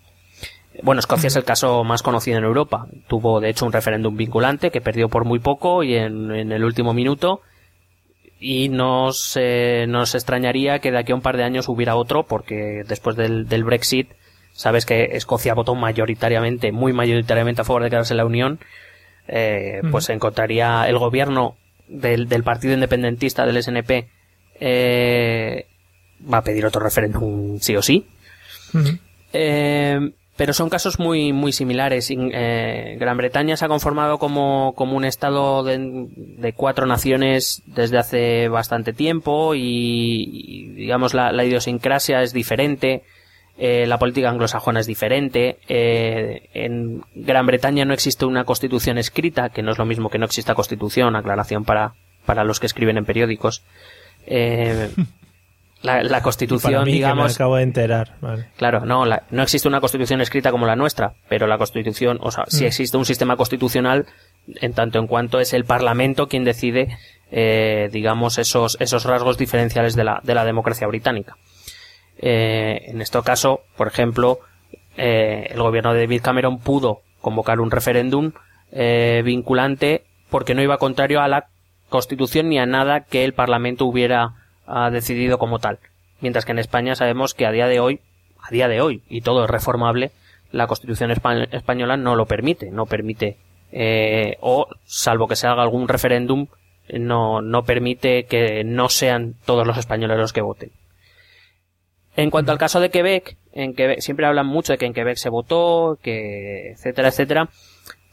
Bueno, 0.83 1.01
Escocia 1.01 1.29
es 1.29 1.37
el 1.37 1.45
caso 1.45 1.85
más 1.85 2.03
conocido 2.03 2.39
en 2.39 2.45
Europa. 2.45 2.87
Tuvo, 3.07 3.41
de 3.41 3.51
hecho, 3.51 3.67
un 3.67 3.73
referéndum 3.73 4.17
vinculante 4.17 4.71
que 4.71 4.81
perdió 4.81 5.09
por 5.09 5.25
muy 5.25 5.39
poco 5.39 5.83
y 5.83 5.95
en, 5.95 6.31
el 6.31 6.65
último 6.65 6.95
minuto. 6.95 7.43
Y 8.41 8.69
nos, 8.69 9.39
nos 9.89 10.15
extrañaría 10.15 10.81
que 10.81 10.91
de 10.91 10.99
aquí 10.99 11.13
a 11.13 11.15
un 11.15 11.23
par 11.23 11.37
de 11.37 11.45
años 11.45 11.69
hubiera 11.69 11.97
otro, 11.97 12.25
porque 12.25 12.83
después 12.87 13.17
del, 13.17 13.65
Brexit, 13.65 14.11
sabes 14.53 14.85
que 14.85 15.11
Escocia 15.13 15.55
votó 15.55 15.75
mayoritariamente, 15.75 16.73
muy 16.73 16.93
mayoritariamente 16.93 17.63
a 17.63 17.65
favor 17.65 17.85
de 17.85 17.91
quedarse 17.91 18.13
en 18.13 18.19
la 18.19 18.27
Unión, 18.27 18.59
eh, 19.29 19.83
pues 19.91 20.05
se 20.05 20.13
encontraría 20.13 20.89
el 20.89 20.99
gobierno 20.99 21.57
del, 21.89 22.29
del 22.29 22.43
partido 22.45 22.75
independentista 22.75 23.47
del 23.47 23.63
SNP 23.63 24.09
eh, 24.61 25.67
va 26.33 26.39
a 26.39 26.45
pedir 26.45 26.65
otro 26.67 26.81
referéndum 26.81 27.59
sí 27.61 27.77
o 27.77 27.83
sí. 27.83 28.07
Eh, 29.33 30.13
pero 30.37 30.53
son 30.53 30.69
casos 30.69 30.99
muy, 30.99 31.33
muy 31.33 31.53
similares. 31.53 32.11
Eh, 32.11 32.97
Gran 32.99 33.17
Bretaña 33.17 33.57
se 33.57 33.65
ha 33.65 33.69
conformado 33.69 34.19
como, 34.19 34.75
como 34.75 34.97
un 34.97 35.05
estado 35.05 35.63
de, 35.63 36.55
cuatro 36.57 36.87
naciones 36.87 37.63
desde 37.67 37.99
hace 37.99 38.49
bastante 38.49 38.93
tiempo 38.93 39.55
y, 39.55 40.73
digamos 40.75 41.15
la, 41.15 41.45
idiosincrasia 41.45 42.23
es 42.23 42.33
diferente. 42.33 43.05
La 43.59 43.99
política 43.99 44.31
anglosajona 44.31 44.81
es 44.81 44.87
diferente. 44.87 45.59
en 45.69 47.03
Gran 47.15 47.47
Bretaña 47.47 47.85
no 47.85 47.95
existe 47.95 48.25
una 48.27 48.45
constitución 48.45 48.99
escrita, 48.99 49.51
que 49.51 49.63
no 49.63 49.71
es 49.71 49.79
lo 49.79 49.85
mismo 49.85 50.11
que 50.11 50.19
no 50.19 50.27
exista 50.27 50.55
constitución, 50.55 51.17
aclaración 51.17 51.65
para, 51.65 51.95
para 52.27 52.45
los 52.45 52.61
que 52.61 52.67
escriben 52.67 52.97
en 52.97 53.05
periódicos. 53.05 53.63
Eh, 54.27 54.89
la, 55.83 56.23
constitución, 56.23 56.87
digamos. 56.87 57.27
me 57.27 57.33
acabo 57.33 57.57
de 57.57 57.63
enterar. 57.63 58.15
Claro, 58.57 58.87
no, 58.87 59.05
no 59.05 59.43
existe 59.43 59.69
una 59.69 59.81
constitución 59.81 60.23
escrita 60.23 60.51
como 60.51 60.67
la 60.67 60.77
nuestra, 60.77 61.13
pero 61.29 61.47
la 61.47 61.59
constitución, 61.59 62.19
o 62.23 62.31
sea, 62.31 62.45
si 62.49 62.65
mm. 62.65 62.67
existe 62.67 62.97
un 62.97 63.05
sistema 63.05 63.37
constitucional, 63.37 64.07
en 64.47 64.73
tanto 64.73 64.99
en 64.99 65.07
cuanto 65.07 65.41
es 65.41 65.53
el 65.53 65.67
parlamento 65.67 66.27
quien 66.27 66.45
decide, 66.45 66.97
eh, 67.31 67.91
digamos, 67.93 68.39
esos, 68.39 68.79
esos 68.81 69.05
rasgos 69.05 69.37
diferenciales 69.37 69.95
de 69.95 70.05
la, 70.05 70.21
de 70.23 70.35
la 70.35 70.47
democracia 70.47 70.87
británica. 70.87 71.37
En 72.19 73.01
este 73.01 73.21
caso, 73.23 73.61
por 73.77 73.89
ejemplo, 73.89 74.39
el 74.97 75.61
gobierno 75.61 75.93
de 75.93 76.01
David 76.01 76.23
Cameron 76.23 76.59
pudo 76.59 77.01
convocar 77.21 77.61
un 77.61 77.71
referéndum 77.71 78.33
vinculante 78.71 80.05
porque 80.31 80.55
no 80.55 80.63
iba 80.63 80.79
contrario 80.79 81.21
a 81.21 81.29
la 81.29 81.49
Constitución 81.89 82.49
ni 82.49 82.59
a 82.59 82.67
nada 82.67 83.05
que 83.05 83.25
el 83.25 83.35
Parlamento 83.35 83.87
hubiera 83.87 84.35
ah, 84.67 84.91
decidido 84.91 85.39
como 85.39 85.61
tal. 85.61 85.79
Mientras 86.21 86.45
que 86.45 86.51
en 86.51 86.59
España 86.59 86.97
sabemos 86.97 87.35
que 87.35 87.47
a 87.47 87.53
día 87.53 87.69
de 87.69 87.79
hoy, 87.79 88.01
a 88.43 88.51
día 88.51 88.67
de 88.67 88.81
hoy, 88.81 89.03
y 89.09 89.21
todo 89.21 89.45
es 89.45 89.51
reformable, 89.51 90.11
la 90.51 90.67
Constitución 90.67 91.13
española 91.13 91.97
no 91.97 92.17
lo 92.17 92.27
permite, 92.27 92.73
no 92.73 92.87
permite, 92.87 93.37
eh, 93.71 94.39
o 94.41 94.67
salvo 94.85 95.29
que 95.29 95.37
se 95.37 95.47
haga 95.47 95.63
algún 95.63 95.87
referéndum, 95.87 96.49
no, 96.93 97.41
no 97.41 97.63
permite 97.63 98.25
que 98.25 98.65
no 98.65 98.89
sean 98.89 99.37
todos 99.45 99.65
los 99.65 99.79
españoles 99.79 100.19
los 100.19 100.33
que 100.33 100.43
voten. 100.43 100.71
En 102.17 102.31
cuanto 102.31 102.53
al 102.53 102.59
caso 102.59 102.81
de 102.81 102.91
Quebec, 102.91 103.37
en 103.53 103.75
Quebec 103.75 104.01
siempre 104.01 104.27
hablan 104.27 104.47
mucho 104.47 104.73
de 104.73 104.79
que 104.79 104.87
en 104.87 104.95
Quebec 104.95 105.17
se 105.17 105.29
votó, 105.29 105.99
que 106.01 106.73
etcétera, 106.73 107.09
etcétera, 107.09 107.49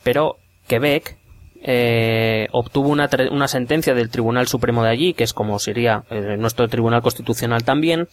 pero 0.03 0.37
Quebec 0.67 1.17
eh, 1.63 2.47
obtuvo 2.51 2.89
una, 2.89 3.07
una, 3.29 3.47
sentencia 3.47 3.93
del 3.93 4.09
Tribunal 4.09 4.47
Supremo 4.47 4.83
de 4.83 4.89
allí, 4.89 5.13
que 5.13 5.23
es 5.23 5.33
como 5.33 5.59
sería 5.59 6.03
eh, 6.09 6.35
nuestro 6.37 6.67
Tribunal 6.67 7.03
Constitucional 7.03 7.63
también, 7.63 8.07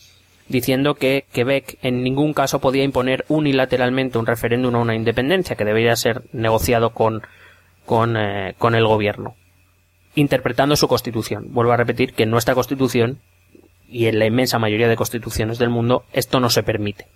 diciendo 0.49 0.95
que 0.95 1.25
Quebec 1.33 1.79
en 1.83 2.03
ningún 2.03 2.35
caso 2.35 2.61
podía 2.61 2.85
imponer 2.85 3.25
unilateralmente 3.29 4.19
un 4.19 4.27
referéndum 4.27 4.75
o 4.75 4.83
una 4.83 4.95
independencia, 4.95 5.57
que 5.57 5.65
debería 5.65 5.97
ser 5.97 6.25
negociado 6.33 6.91
con, 6.91 7.23
con, 7.87 8.19
eh, 8.19 8.55
con 8.59 8.75
el 8.75 8.87
gobierno, 8.87 9.37
interpretando 10.15 10.77
su 10.77 10.87
constitución. 10.87 11.47
Vuelvo 11.55 11.73
a 11.73 11.79
repetir 11.79 12.13
que 12.13 12.27
nuestra 12.27 12.55
constitución 12.55 13.21
y 13.89 14.07
en 14.07 14.19
la 14.19 14.27
inmensa 14.27 14.59
mayoría 14.59 14.89
de 14.89 14.97
constituciones 14.97 15.59
del 15.59 15.71
mundo 15.71 16.05
esto 16.13 16.41
no 16.41 16.51
se 16.51 16.63
permite. 16.63 17.07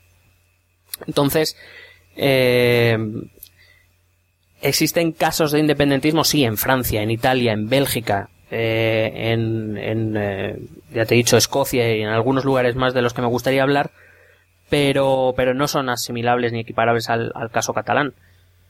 Entonces, 1.06 1.56
eh, 2.16 2.96
¿Existen 4.62 5.10
casos 5.10 5.50
de 5.50 5.58
independentismo? 5.58 6.22
Sí, 6.22 6.44
en 6.44 6.56
Francia, 6.56 7.02
en 7.02 7.10
Italia, 7.10 7.52
en 7.52 7.68
Bélgica, 7.68 8.30
eh, 8.48 9.10
en, 9.32 10.16
eh, 10.16 10.56
ya 10.94 11.04
te 11.04 11.14
he 11.14 11.16
dicho, 11.16 11.36
Escocia 11.36 11.96
y 11.96 12.02
en 12.02 12.08
algunos 12.08 12.44
lugares 12.44 12.76
más 12.76 12.94
de 12.94 13.02
los 13.02 13.12
que 13.12 13.22
me 13.22 13.26
gustaría 13.26 13.64
hablar, 13.64 13.90
pero, 14.70 15.34
pero 15.36 15.52
no 15.52 15.66
son 15.66 15.88
asimilables 15.88 16.52
ni 16.52 16.60
equiparables 16.60 17.10
al, 17.10 17.32
al 17.34 17.50
caso 17.50 17.74
catalán. 17.74 18.14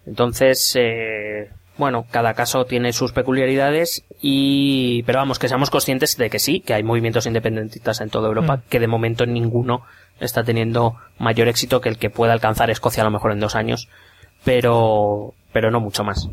Entonces, 0.07 0.75
eh, 0.81 1.51
bueno, 1.79 2.07
cada 2.11 2.35
caso 2.35 2.65
tiene 2.65 2.93
sus 2.93 3.13
peculiaridades 3.13 4.05
y, 4.21 5.03
pero 5.05 5.19
vamos, 5.19 5.39
que 5.39 5.49
seamos 5.49 5.71
conscientes 5.71 6.17
de 6.17 6.31
que 6.31 6.39
sí, 6.39 6.61
que 6.61 6.75
hay 6.75 6.83
movimientos 6.83 7.27
independentistas 7.27 8.01
en 8.01 8.11
toda 8.11 8.29
Europa, 8.29 8.59
mm. 8.59 8.63
que 8.69 8.81
de 8.81 8.87
momento 8.87 9.27
ninguno 9.27 9.83
está 10.21 10.45
teniendo 10.45 10.97
mayor 11.19 11.49
éxito 11.49 11.81
que 11.81 11.89
el 11.89 11.99
que 11.99 12.11
pueda 12.11 12.33
alcanzar 12.33 12.71
Escocia 12.71 13.03
a 13.03 13.07
lo 13.07 13.11
mejor 13.11 13.33
en 13.33 13.41
dos 13.41 13.55
años, 13.55 13.89
pero, 14.45 15.35
pero 15.53 15.71
no 15.71 15.81
mucho 15.81 16.05
más. 16.05 16.29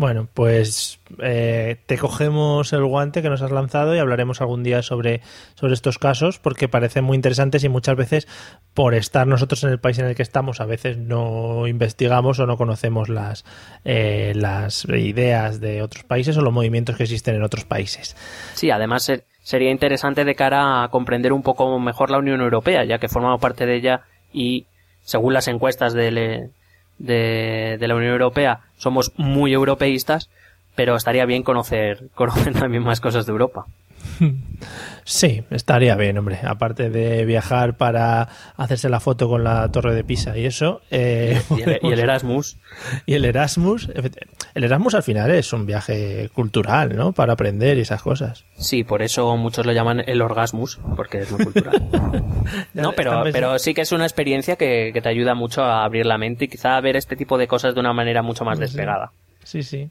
Bueno, 0.00 0.28
pues 0.32 0.98
eh, 1.22 1.76
te 1.84 1.98
cogemos 1.98 2.72
el 2.72 2.86
guante 2.86 3.20
que 3.20 3.28
nos 3.28 3.42
has 3.42 3.50
lanzado 3.50 3.94
y 3.94 3.98
hablaremos 3.98 4.40
algún 4.40 4.62
día 4.62 4.80
sobre, 4.80 5.20
sobre 5.56 5.74
estos 5.74 5.98
casos 5.98 6.38
porque 6.38 6.68
parecen 6.68 7.04
muy 7.04 7.16
interesantes 7.16 7.64
y 7.64 7.68
muchas 7.68 7.96
veces 7.96 8.26
por 8.72 8.94
estar 8.94 9.26
nosotros 9.26 9.62
en 9.62 9.68
el 9.68 9.78
país 9.78 9.98
en 9.98 10.06
el 10.06 10.14
que 10.14 10.22
estamos 10.22 10.62
a 10.62 10.64
veces 10.64 10.96
no 10.96 11.66
investigamos 11.66 12.38
o 12.38 12.46
no 12.46 12.56
conocemos 12.56 13.10
las, 13.10 13.44
eh, 13.84 14.32
las 14.34 14.86
ideas 14.86 15.60
de 15.60 15.82
otros 15.82 16.04
países 16.04 16.34
o 16.38 16.40
los 16.40 16.54
movimientos 16.54 16.96
que 16.96 17.02
existen 17.02 17.34
en 17.34 17.42
otros 17.42 17.66
países. 17.66 18.16
Sí, 18.54 18.70
además 18.70 19.12
sería 19.42 19.70
interesante 19.70 20.24
de 20.24 20.34
cara 20.34 20.82
a 20.82 20.88
comprender 20.88 21.34
un 21.34 21.42
poco 21.42 21.78
mejor 21.78 22.08
la 22.10 22.16
Unión 22.16 22.40
Europea 22.40 22.86
ya 22.86 22.96
que 22.96 23.08
formamos 23.08 23.38
parte 23.38 23.66
de 23.66 23.76
ella 23.76 24.04
y 24.32 24.64
según 25.02 25.34
las 25.34 25.46
encuestas 25.46 25.92
del 25.92 26.52
de, 27.00 27.76
de 27.80 27.88
la 27.88 27.96
Unión 27.96 28.12
Europea 28.12 28.60
somos 28.76 29.12
muy 29.16 29.52
europeístas, 29.52 30.30
pero 30.76 30.94
estaría 30.94 31.26
bien 31.26 31.42
conocer, 31.42 32.08
conocer 32.14 32.52
también 32.54 32.84
más 32.84 33.00
cosas 33.00 33.26
de 33.26 33.32
Europa. 33.32 33.66
Sí, 35.04 35.42
estaría 35.50 35.96
bien, 35.96 36.18
hombre. 36.18 36.38
Aparte 36.42 36.90
de 36.90 37.24
viajar 37.24 37.76
para 37.76 38.28
hacerse 38.56 38.88
la 38.88 39.00
foto 39.00 39.28
con 39.28 39.42
la 39.42 39.70
Torre 39.72 39.94
de 39.94 40.04
Pisa 40.04 40.36
y 40.36 40.46
eso. 40.46 40.82
Eh, 40.90 41.40
y, 41.82 41.90
el, 41.90 41.98
Erasmus. 41.98 42.58
Y 43.06 43.14
el 43.14 43.24
Erasmus. 43.24 43.88
El 44.54 44.64
Erasmus 44.64 44.94
al 44.94 45.02
final 45.02 45.30
es 45.30 45.52
un 45.52 45.66
viaje 45.66 46.30
cultural, 46.32 46.94
¿no? 46.96 47.12
Para 47.12 47.32
aprender 47.32 47.78
y 47.78 47.80
esas 47.80 48.02
cosas. 48.02 48.44
Sí, 48.56 48.84
por 48.84 49.02
eso 49.02 49.36
muchos 49.36 49.66
lo 49.66 49.72
llaman 49.72 50.02
el 50.06 50.22
Orgasmus, 50.22 50.78
porque 50.96 51.20
es 51.20 51.32
muy 51.32 51.44
cultural. 51.44 51.88
no, 52.74 52.92
pero, 52.92 53.24
pero 53.32 53.58
sí 53.58 53.74
que 53.74 53.80
es 53.82 53.92
una 53.92 54.04
experiencia 54.04 54.56
que, 54.56 54.92
te 55.00 55.08
ayuda 55.08 55.34
mucho 55.34 55.62
a 55.62 55.84
abrir 55.84 56.04
la 56.04 56.18
mente 56.18 56.44
y 56.44 56.48
quizá 56.48 56.76
a 56.76 56.80
ver 56.80 56.96
este 56.96 57.16
tipo 57.16 57.38
de 57.38 57.48
cosas 57.48 57.74
de 57.74 57.80
una 57.80 57.94
manera 57.94 58.22
mucho 58.22 58.44
más 58.44 58.58
despegada. 58.58 59.12
Sí, 59.44 59.62
sí. 59.62 59.90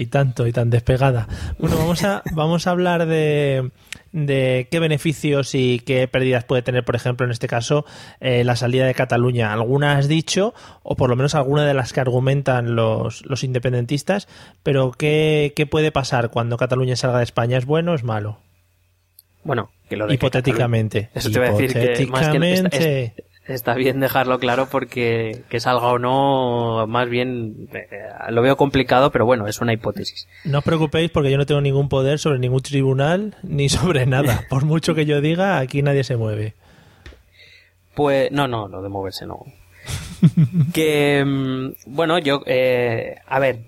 Y 0.00 0.06
tanto, 0.06 0.46
y 0.46 0.52
tan 0.52 0.70
despegada. 0.70 1.28
Bueno, 1.58 1.76
vamos 1.76 2.04
a, 2.04 2.22
vamos 2.32 2.66
a 2.66 2.70
hablar 2.70 3.04
de, 3.04 3.70
de 4.12 4.66
qué 4.70 4.80
beneficios 4.80 5.54
y 5.54 5.80
qué 5.80 6.08
pérdidas 6.08 6.44
puede 6.44 6.62
tener, 6.62 6.86
por 6.86 6.96
ejemplo, 6.96 7.26
en 7.26 7.32
este 7.32 7.48
caso, 7.48 7.84
eh, 8.18 8.42
la 8.42 8.56
salida 8.56 8.86
de 8.86 8.94
Cataluña. 8.94 9.52
Alguna 9.52 9.98
has 9.98 10.08
dicho, 10.08 10.54
o 10.82 10.96
por 10.96 11.10
lo 11.10 11.16
menos 11.16 11.34
alguna 11.34 11.66
de 11.66 11.74
las 11.74 11.92
que 11.92 12.00
argumentan 12.00 12.76
los, 12.76 13.26
los 13.26 13.44
independentistas, 13.44 14.26
pero 14.62 14.92
¿qué, 14.92 15.52
¿qué 15.54 15.66
puede 15.66 15.92
pasar 15.92 16.30
cuando 16.30 16.56
Cataluña 16.56 16.96
salga 16.96 17.18
de 17.18 17.24
España? 17.24 17.58
¿Es 17.58 17.66
bueno 17.66 17.92
o 17.92 17.94
es 17.94 18.02
malo? 18.02 18.38
Bueno, 19.44 19.70
que 19.90 19.98
lo 19.98 20.06
de 20.06 20.14
hipotéticamente. 20.14 21.10
Eso 21.12 21.30
te 21.30 21.40
voy 21.40 21.48
a 21.48 21.52
decir 21.52 21.74
que 21.74 22.06
más 22.06 22.28
que 22.30 23.12
está 23.46 23.74
bien 23.74 24.00
dejarlo 24.00 24.38
claro 24.38 24.68
porque 24.70 25.42
que 25.48 25.60
salga 25.60 25.86
o 25.88 25.98
no, 25.98 26.86
más 26.86 27.08
bien 27.08 27.68
eh, 27.72 27.88
lo 28.30 28.42
veo 28.42 28.56
complicado, 28.56 29.10
pero 29.10 29.26
bueno, 29.26 29.46
es 29.46 29.60
una 29.60 29.72
hipótesis. 29.72 30.28
No 30.44 30.58
os 30.58 30.64
preocupéis 30.64 31.10
porque 31.10 31.30
yo 31.30 31.38
no 31.38 31.46
tengo 31.46 31.60
ningún 31.60 31.88
poder 31.88 32.18
sobre 32.18 32.38
ningún 32.38 32.62
tribunal 32.62 33.36
ni 33.42 33.68
sobre 33.68 34.06
nada. 34.06 34.46
Por 34.48 34.64
mucho 34.64 34.94
que 34.94 35.06
yo 35.06 35.20
diga, 35.20 35.58
aquí 35.58 35.82
nadie 35.82 36.04
se 36.04 36.16
mueve. 36.16 36.54
Pues 37.94 38.30
no, 38.30 38.46
no, 38.48 38.68
lo 38.68 38.82
de 38.82 38.88
moverse 38.88 39.26
no. 39.26 39.44
que, 40.74 41.24
mm, 41.24 41.94
bueno, 41.94 42.18
yo, 42.18 42.42
eh, 42.46 43.16
a 43.26 43.38
ver, 43.38 43.60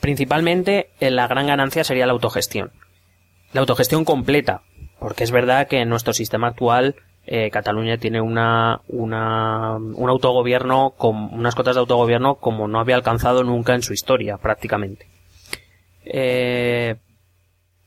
principalmente 0.00 0.90
eh, 1.00 1.10
la 1.10 1.26
gran 1.28 1.46
ganancia 1.46 1.84
sería 1.84 2.06
la 2.06 2.12
autogestión. 2.12 2.72
La 3.52 3.60
autogestión 3.60 4.04
completa, 4.04 4.62
porque 4.98 5.24
es 5.24 5.30
verdad 5.30 5.68
que 5.68 5.80
en 5.80 5.88
nuestro 5.88 6.12
sistema 6.12 6.48
actual 6.48 6.96
eh, 7.30 7.50
Cataluña 7.50 7.98
tiene 7.98 8.22
una, 8.22 8.80
una, 8.88 9.76
un 9.76 10.08
autogobierno 10.08 10.94
con 10.96 11.14
unas 11.34 11.54
cotas 11.54 11.74
de 11.74 11.80
autogobierno 11.80 12.36
como 12.36 12.68
no 12.68 12.80
había 12.80 12.96
alcanzado 12.96 13.44
nunca 13.44 13.74
en 13.74 13.82
su 13.82 13.92
historia, 13.92 14.38
prácticamente. 14.38 15.06
Eh, 16.06 16.96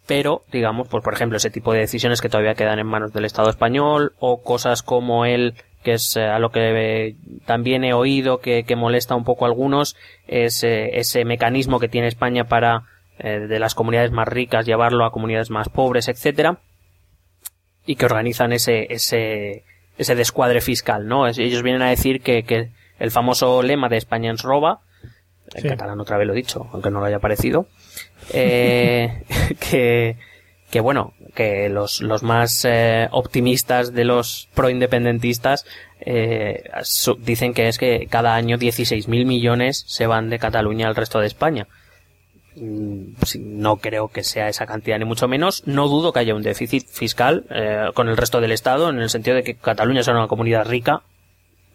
pero, 0.05 0.43
digamos, 0.51 0.87
pues 0.89 1.03
por 1.03 1.15
ejemplo, 1.15 1.37
ese 1.37 1.49
tipo 1.49 1.73
de 1.73 1.79
decisiones 1.79 2.21
que 2.21 2.29
todavía 2.29 2.53
quedan 2.53 2.77
en 2.77 2.85
manos 2.85 3.13
del 3.13 3.25
Estado 3.25 3.49
español, 3.49 4.13
o 4.19 4.43
cosas 4.43 4.83
como 4.83 5.25
el, 5.25 5.55
que 5.81 5.93
es 5.93 6.15
eh, 6.17 6.25
a 6.25 6.37
lo 6.37 6.51
que 6.51 7.15
también 7.47 7.83
he 7.83 7.93
oído 7.93 8.41
que, 8.41 8.63
que, 8.63 8.75
molesta 8.75 9.15
un 9.15 9.23
poco 9.23 9.45
a 9.45 9.47
algunos, 9.47 9.95
es 10.27 10.63
ese 10.63 11.25
mecanismo 11.25 11.79
que 11.79 11.89
tiene 11.89 12.07
España 12.07 12.43
para 12.43 12.83
de 13.17 13.59
las 13.59 13.75
comunidades 13.75 14.11
más 14.11 14.27
ricas 14.27 14.65
llevarlo 14.65 15.05
a 15.05 15.11
comunidades 15.11 15.51
más 15.51 15.69
pobres, 15.69 16.07
etcétera 16.07 16.59
y 17.85 17.95
que 17.95 18.05
organizan 18.05 18.53
ese, 18.53 18.87
ese, 18.93 19.63
ese 19.97 20.15
descuadre 20.15 20.61
fiscal, 20.61 21.07
¿no? 21.07 21.27
Ellos 21.27 21.63
vienen 21.63 21.81
a 21.81 21.89
decir 21.89 22.21
que, 22.21 22.43
que 22.43 22.69
el 22.99 23.11
famoso 23.11 23.61
lema 23.63 23.89
de 23.89 23.97
España 23.97 24.29
ens 24.29 24.43
roba, 24.43 24.81
en 25.53 25.67
catalán 25.67 25.99
otra 25.99 26.17
vez 26.17 26.27
lo 26.27 26.33
he 26.33 26.37
dicho, 26.37 26.69
aunque 26.71 26.91
no 26.91 26.99
lo 26.99 27.05
haya 27.05 27.19
parecido, 27.19 27.67
eh, 28.33 29.23
que, 29.59 30.17
que 30.69 30.79
bueno, 30.79 31.13
que 31.33 31.69
los, 31.69 32.01
los 32.01 32.23
más 32.23 32.65
eh, 32.65 33.07
optimistas 33.11 33.93
de 33.93 34.05
los 34.05 34.49
proindependentistas 34.53 35.65
eh, 35.99 36.63
dicen 37.19 37.53
que 37.53 37.67
es 37.67 37.77
que 37.77 38.07
cada 38.09 38.35
año 38.35 38.57
16.000 38.57 39.25
millones 39.25 39.83
se 39.87 40.07
van 40.07 40.29
de 40.29 40.39
Cataluña 40.39 40.87
al 40.87 40.95
resto 40.95 41.19
de 41.19 41.27
España. 41.27 41.67
Mm, 42.55 43.13
no 43.39 43.77
creo 43.77 44.09
que 44.09 44.23
sea 44.23 44.49
esa 44.49 44.65
cantidad 44.65 44.99
ni 44.99 45.05
mucho 45.05 45.27
menos. 45.27 45.65
No 45.65 45.87
dudo 45.87 46.11
que 46.11 46.19
haya 46.19 46.35
un 46.35 46.41
déficit 46.41 46.87
fiscal 46.87 47.45
eh, 47.49 47.89
con 47.93 48.09
el 48.09 48.17
resto 48.17 48.41
del 48.41 48.51
Estado 48.51 48.89
en 48.89 48.99
el 48.99 49.09
sentido 49.09 49.35
de 49.35 49.43
que 49.43 49.55
Cataluña 49.55 50.01
es 50.01 50.07
una 50.07 50.27
comunidad 50.27 50.65
rica, 50.65 51.03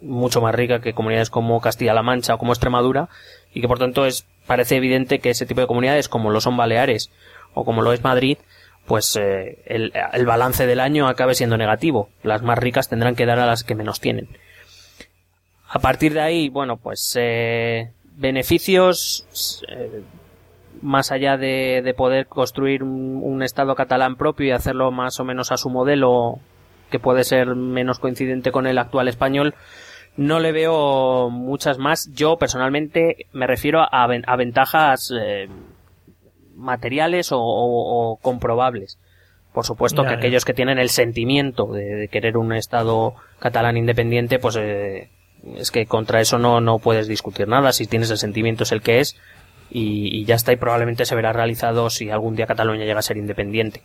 mucho 0.02 0.40
más 0.40 0.54
rica 0.54 0.80
que 0.80 0.92
comunidades 0.92 1.30
como 1.30 1.60
Castilla-La 1.60 2.02
Mancha 2.02 2.34
o 2.34 2.38
como 2.38 2.52
Extremadura 2.52 3.08
y 3.54 3.60
que 3.62 3.68
por 3.68 3.78
tanto 3.78 4.04
es 4.04 4.26
parece 4.46 4.76
evidente 4.76 5.18
que 5.18 5.30
ese 5.30 5.46
tipo 5.46 5.62
de 5.62 5.66
comunidades 5.66 6.08
como 6.08 6.30
lo 6.30 6.40
son 6.40 6.56
Baleares 6.56 7.10
o 7.54 7.64
como 7.64 7.80
lo 7.80 7.92
es 7.92 8.04
Madrid 8.04 8.36
pues 8.86 9.16
eh, 9.16 9.62
el, 9.66 10.26
balance 10.26 10.66
del 10.66 10.80
año 10.80 11.08
acabe 11.08 11.34
siendo 11.34 11.56
negativo. 11.58 12.08
Las 12.22 12.42
más 12.42 12.58
ricas 12.58 12.88
tendrán 12.88 13.16
que 13.16 13.26
dar 13.26 13.40
a 13.40 13.46
las 13.46 13.64
que 13.64 13.74
menos 13.74 14.00
tienen. 14.00 14.28
A 15.68 15.80
partir 15.80 16.14
de 16.14 16.20
ahí, 16.20 16.48
bueno, 16.48 16.76
pues 16.76 17.16
eh, 17.18 17.90
beneficios 18.04 19.26
eh, 19.68 20.02
más 20.82 21.12
allá 21.12 21.36
de, 21.36 21.82
de 21.84 21.94
poder 21.94 22.26
construir 22.26 22.82
un, 22.82 23.42
Estado 23.42 23.74
catalán 23.74 24.16
propio 24.16 24.46
y 24.46 24.50
hacerlo 24.50 24.90
más 24.90 25.20
o 25.20 25.24
menos 25.24 25.52
a 25.52 25.56
su 25.56 25.68
modelo 25.68 26.40
que 26.90 26.98
puede 26.98 27.22
ser 27.22 27.54
menos 27.54 27.98
coincidente 27.98 28.50
con 28.50 28.66
el 28.66 28.78
actual 28.78 29.08
español, 29.08 29.54
no 30.16 30.40
le 30.40 30.52
veo 30.52 31.28
muchas 31.30 31.78
más. 31.78 32.10
Yo 32.12 32.38
personalmente 32.38 33.26
me 33.32 33.46
refiero 33.46 33.82
a, 33.82 33.88
a 34.04 34.36
ventajas 34.36 35.12
eh, 35.16 35.48
materiales 36.54 37.28
o, 37.32 38.18
comprobables. 38.22 38.98
Por 39.52 39.64
supuesto 39.64 40.04
que 40.04 40.14
aquellos 40.14 40.44
que 40.44 40.54
tienen 40.54 40.78
el 40.78 40.90
sentimiento 40.90 41.66
de, 41.66 42.08
querer 42.10 42.36
un 42.36 42.52
Estado 42.52 43.14
catalán 43.38 43.76
independiente, 43.76 44.38
pues 44.38 44.56
eh, 44.56 45.10
es 45.56 45.70
que 45.70 45.86
contra 45.86 46.20
eso 46.20 46.38
no, 46.38 46.60
no 46.60 46.78
puedes 46.78 47.08
discutir 47.08 47.48
nada. 47.48 47.72
Si 47.72 47.86
tienes 47.86 48.10
el 48.10 48.18
sentimiento 48.18 48.64
es 48.64 48.72
el 48.72 48.82
que 48.82 49.00
es 49.00 49.16
y, 49.70 50.24
ya 50.24 50.34
está 50.34 50.52
y 50.52 50.56
probablemente 50.56 51.04
se 51.04 51.14
verá 51.14 51.32
realizado 51.32 51.90
si 51.90 52.10
algún 52.10 52.36
día 52.36 52.46
Cataluña 52.46 52.84
llega 52.84 52.98
a 52.98 53.02
ser 53.02 53.16
independiente. 53.16 53.82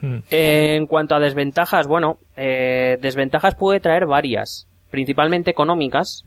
Hmm. 0.00 0.18
en 0.30 0.86
cuanto 0.86 1.16
a 1.16 1.18
desventajas, 1.18 1.88
bueno, 1.88 2.18
eh, 2.36 2.98
desventajas 3.00 3.56
puede 3.56 3.80
traer 3.80 4.06
varias, 4.06 4.68
principalmente 4.90 5.50
económicas, 5.50 6.24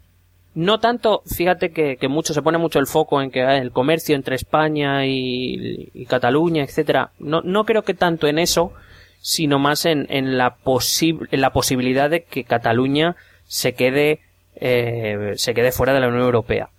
no 0.53 0.79
tanto, 0.79 1.23
fíjate 1.25 1.71
que, 1.71 1.97
mucho 2.09 2.33
se 2.33 2.41
pone 2.41 2.57
mucho 2.57 2.79
el 2.79 2.87
foco 2.87 3.21
en 3.21 3.31
que 3.31 3.41
ah, 3.41 3.57
el 3.57 3.71
comercio 3.71 4.15
entre 4.15 4.35
España 4.35 5.05
y, 5.05 6.05
Cataluña, 6.09 6.63
etcétera. 6.63 7.11
No, 7.19 7.41
no 7.41 7.63
creo 7.63 7.83
que 7.83 7.93
tanto 7.93 8.27
en 8.27 8.37
eso, 8.37 8.73
sino 9.21 9.59
más 9.59 9.85
en, 9.85 10.07
en 10.09 10.37
la, 10.37 10.57
en 10.65 11.41
la 11.41 11.53
posibilidad 11.53 12.09
de 12.09 12.23
que 12.23 12.43
Cataluña 12.43 13.15
se 13.45 13.73
quede, 13.73 14.19
eh, 14.55 15.33
se 15.35 15.53
quede 15.53 15.71
fuera 15.71 15.93
de 15.93 16.01
la 16.01 16.09
Unión 16.09 16.23
Europea. 16.23 16.69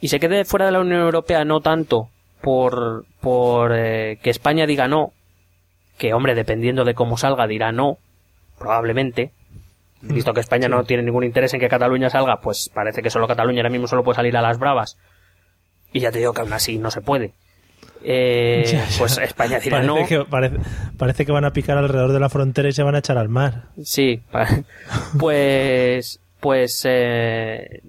Y 0.00 0.08
se 0.08 0.20
quede 0.20 0.44
fuera 0.44 0.66
de 0.66 0.72
la 0.72 0.80
Unión 0.80 1.00
Europea 1.00 1.44
no 1.44 1.60
tanto 1.60 2.08
por, 2.40 3.04
por 3.20 3.72
eh, 3.76 4.18
que 4.22 4.30
España 4.30 4.66
diga 4.66 4.88
no, 4.88 5.12
que 5.98 6.14
hombre, 6.14 6.34
dependiendo 6.34 6.84
de 6.84 6.94
cómo 6.94 7.18
salga 7.18 7.46
dirá 7.46 7.72
no, 7.72 7.98
probablemente, 8.58 9.32
Visto 10.02 10.32
que 10.32 10.40
España 10.40 10.68
no 10.68 10.84
tiene 10.84 11.02
ningún 11.02 11.24
interés 11.24 11.52
en 11.52 11.60
que 11.60 11.68
Cataluña 11.68 12.08
salga, 12.08 12.40
pues 12.40 12.70
parece 12.72 13.02
que 13.02 13.10
solo 13.10 13.28
Cataluña 13.28 13.58
ahora 13.58 13.70
mismo 13.70 13.86
solo 13.86 14.02
puede 14.02 14.16
salir 14.16 14.36
a 14.36 14.40
las 14.42 14.58
bravas. 14.58 14.96
Y 15.92 16.00
ya 16.00 16.10
te 16.10 16.20
digo 16.20 16.32
que 16.32 16.40
aún 16.40 16.52
así 16.52 16.78
no 16.78 16.90
se 16.90 17.02
puede. 17.02 17.34
Eh, 18.02 18.82
Pues 18.98 19.18
España 19.18 19.58
dirá 19.58 19.82
parece 19.82 19.86
no. 19.86 20.06
Que, 20.06 20.24
parece, 20.96 21.26
que 21.26 21.32
van 21.32 21.44
a 21.44 21.52
picar 21.52 21.76
alrededor 21.76 22.12
de 22.12 22.20
la 22.20 22.30
frontera 22.30 22.68
y 22.70 22.72
se 22.72 22.82
van 22.82 22.94
a 22.94 23.00
echar 23.00 23.18
al 23.18 23.28
mar. 23.28 23.68
Sí, 23.82 24.22
pues, 25.18 26.20
pues, 26.40 26.82
eh, 26.88 27.82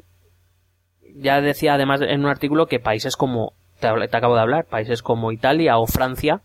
ya 1.15 1.41
decía 1.41 1.75
además 1.75 2.01
en 2.01 2.21
un 2.21 2.29
artículo 2.29 2.67
que 2.67 2.79
países 2.79 3.15
como, 3.15 3.53
te, 3.79 3.87
acabo 3.87 4.35
de 4.35 4.41
hablar, 4.41 4.65
países 4.65 5.01
como 5.01 5.31
Italia 5.31 5.77
o 5.77 5.87
Francia, 5.87 6.41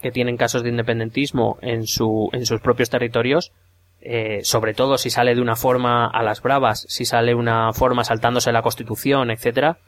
que 0.00 0.10
tienen 0.10 0.36
casos 0.36 0.62
de 0.62 0.70
independentismo 0.70 1.58
en, 1.62 1.86
su, 1.86 2.28
en 2.32 2.46
sus 2.46 2.60
propios 2.60 2.90
territorios, 2.90 3.52
eh, 4.00 4.40
sobre 4.44 4.74
todo 4.74 4.98
si 4.98 5.10
sale 5.10 5.34
de 5.34 5.40
una 5.40 5.56
forma 5.56 6.06
a 6.06 6.22
las 6.22 6.42
bravas, 6.42 6.86
si 6.88 7.04
sale 7.04 7.34
una 7.34 7.72
forma 7.72 8.04
saltándose 8.04 8.52
la 8.52 8.62
Constitución, 8.62 9.30
etcétera, 9.30 9.78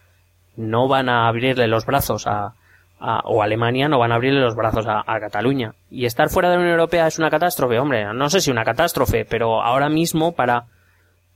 no 0.57 0.89
van 0.89 1.09
a 1.09 1.29
abrirle 1.29 1.69
los 1.69 1.87
brazos 1.87 2.27
a, 2.27 2.55
o 3.25 3.43
Alemania 3.43 3.89
no 3.89 3.99
van 3.99 4.13
a 4.13 4.17
abrirle 4.17 4.41
los 4.41 4.57
brazos 4.57 4.87
a, 4.89 5.05
Cataluña. 5.21 5.75
Y 5.91 6.05
estar 6.07 6.31
fuera 6.31 6.49
de 6.49 6.57
la 6.57 6.63
Unión 6.63 6.75
Europea 6.75 7.07
es 7.07 7.19
una 7.19 7.31
catástrofe, 7.31 7.79
hombre, 7.79 8.13
no 8.13 8.29
sé 8.29 8.41
si 8.41 8.51
una 8.51 8.65
catástrofe, 8.65 9.25
pero 9.25 9.63
ahora 9.63 9.89
mismo 9.89 10.33
para, 10.33 10.67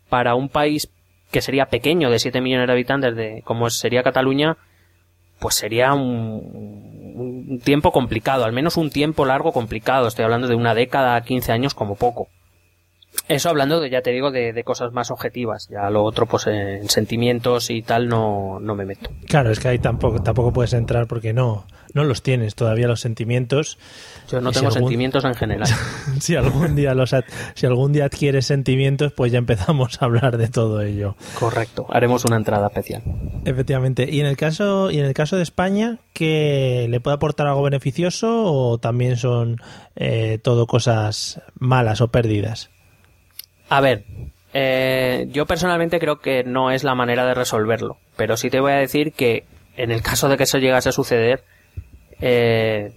para 0.08 0.34
un 0.34 0.48
país 0.48 0.90
que 1.32 1.42
sería 1.42 1.66
pequeño 1.66 2.10
de 2.10 2.18
7 2.20 2.40
millones 2.40 2.68
de 2.68 2.72
habitantes 2.72 3.16
de, 3.16 3.42
como 3.44 3.68
sería 3.70 4.02
Cataluña, 4.04 4.56
pues 5.40 5.56
sería 5.56 5.92
un, 5.94 7.12
un 7.16 7.58
tiempo 7.58 7.90
complicado, 7.90 8.44
al 8.44 8.52
menos 8.52 8.76
un 8.76 8.90
tiempo 8.90 9.24
largo 9.24 9.52
complicado, 9.52 10.06
estoy 10.06 10.24
hablando 10.24 10.46
de 10.46 10.54
una 10.54 10.74
década, 10.74 11.20
15 11.20 11.50
años 11.50 11.74
como 11.74 11.96
poco. 11.96 12.28
Eso 13.28 13.48
hablando, 13.48 13.80
de, 13.80 13.90
ya 13.90 14.02
te 14.02 14.10
digo, 14.10 14.30
de, 14.30 14.62
cosas 14.64 14.92
más 14.92 15.10
objetivas. 15.10 15.68
Ya 15.68 15.88
lo 15.90 16.04
otro, 16.04 16.26
pues 16.26 16.46
en 16.46 16.88
sentimientos 16.88 17.70
y 17.70 17.82
tal, 17.82 18.08
no, 18.08 18.58
no 18.60 18.74
me 18.74 18.84
meto. 18.84 19.10
Claro, 19.26 19.50
es 19.50 19.60
que 19.60 19.68
ahí 19.68 19.78
tampoco, 19.78 20.22
tampoco 20.22 20.52
puedes 20.52 20.72
entrar 20.72 21.06
porque 21.06 21.32
no, 21.32 21.64
no 21.94 22.04
los 22.04 22.22
tienes 22.22 22.54
todavía 22.54 22.88
los 22.88 23.00
sentimientos. 23.00 23.78
Yo 24.30 24.40
no 24.40 24.52
tengo 24.52 24.70
sentimientos 24.70 25.24
en 25.24 25.34
general. 25.34 25.68
si 26.20 26.36
algún 26.36 26.74
día 26.74 26.94
los 26.94 27.14
si 27.54 27.66
algún 27.66 27.92
día 27.92 28.06
adquieres 28.06 28.46
sentimientos, 28.46 29.12
pues 29.12 29.32
ya 29.32 29.38
empezamos 29.38 30.00
a 30.00 30.06
hablar 30.06 30.38
de 30.38 30.48
todo 30.48 30.80
ello. 30.82 31.16
Correcto. 31.38 31.86
Haremos 31.90 32.24
una 32.24 32.36
entrada 32.36 32.66
especial. 32.66 33.02
Efectivamente. 33.44 34.08
Y 34.10 34.20
en 34.20 34.26
el 34.26 34.36
caso 34.36 34.90
y 34.90 34.98
en 34.98 35.04
el 35.04 35.14
caso 35.14 35.36
de 35.36 35.42
España, 35.42 35.98
¿qué 36.12 36.86
le 36.88 37.00
puede 37.00 37.16
aportar 37.16 37.46
algo 37.46 37.62
beneficioso 37.62 38.44
o 38.44 38.78
también 38.78 39.16
son 39.16 39.60
eh, 39.96 40.38
todo 40.42 40.66
cosas 40.66 41.40
malas 41.58 42.00
o 42.00 42.08
pérdidas? 42.08 42.71
A 43.72 43.80
ver, 43.80 44.04
eh, 44.52 45.28
yo 45.30 45.46
personalmente 45.46 45.98
creo 45.98 46.20
que 46.20 46.44
no 46.44 46.70
es 46.70 46.84
la 46.84 46.94
manera 46.94 47.24
de 47.24 47.32
resolverlo, 47.32 47.96
pero 48.18 48.36
sí 48.36 48.50
te 48.50 48.60
voy 48.60 48.72
a 48.72 48.76
decir 48.76 49.14
que 49.14 49.46
en 49.78 49.90
el 49.90 50.02
caso 50.02 50.28
de 50.28 50.36
que 50.36 50.42
eso 50.42 50.58
llegase 50.58 50.90
a 50.90 50.92
suceder, 50.92 51.42
eh, 52.20 52.92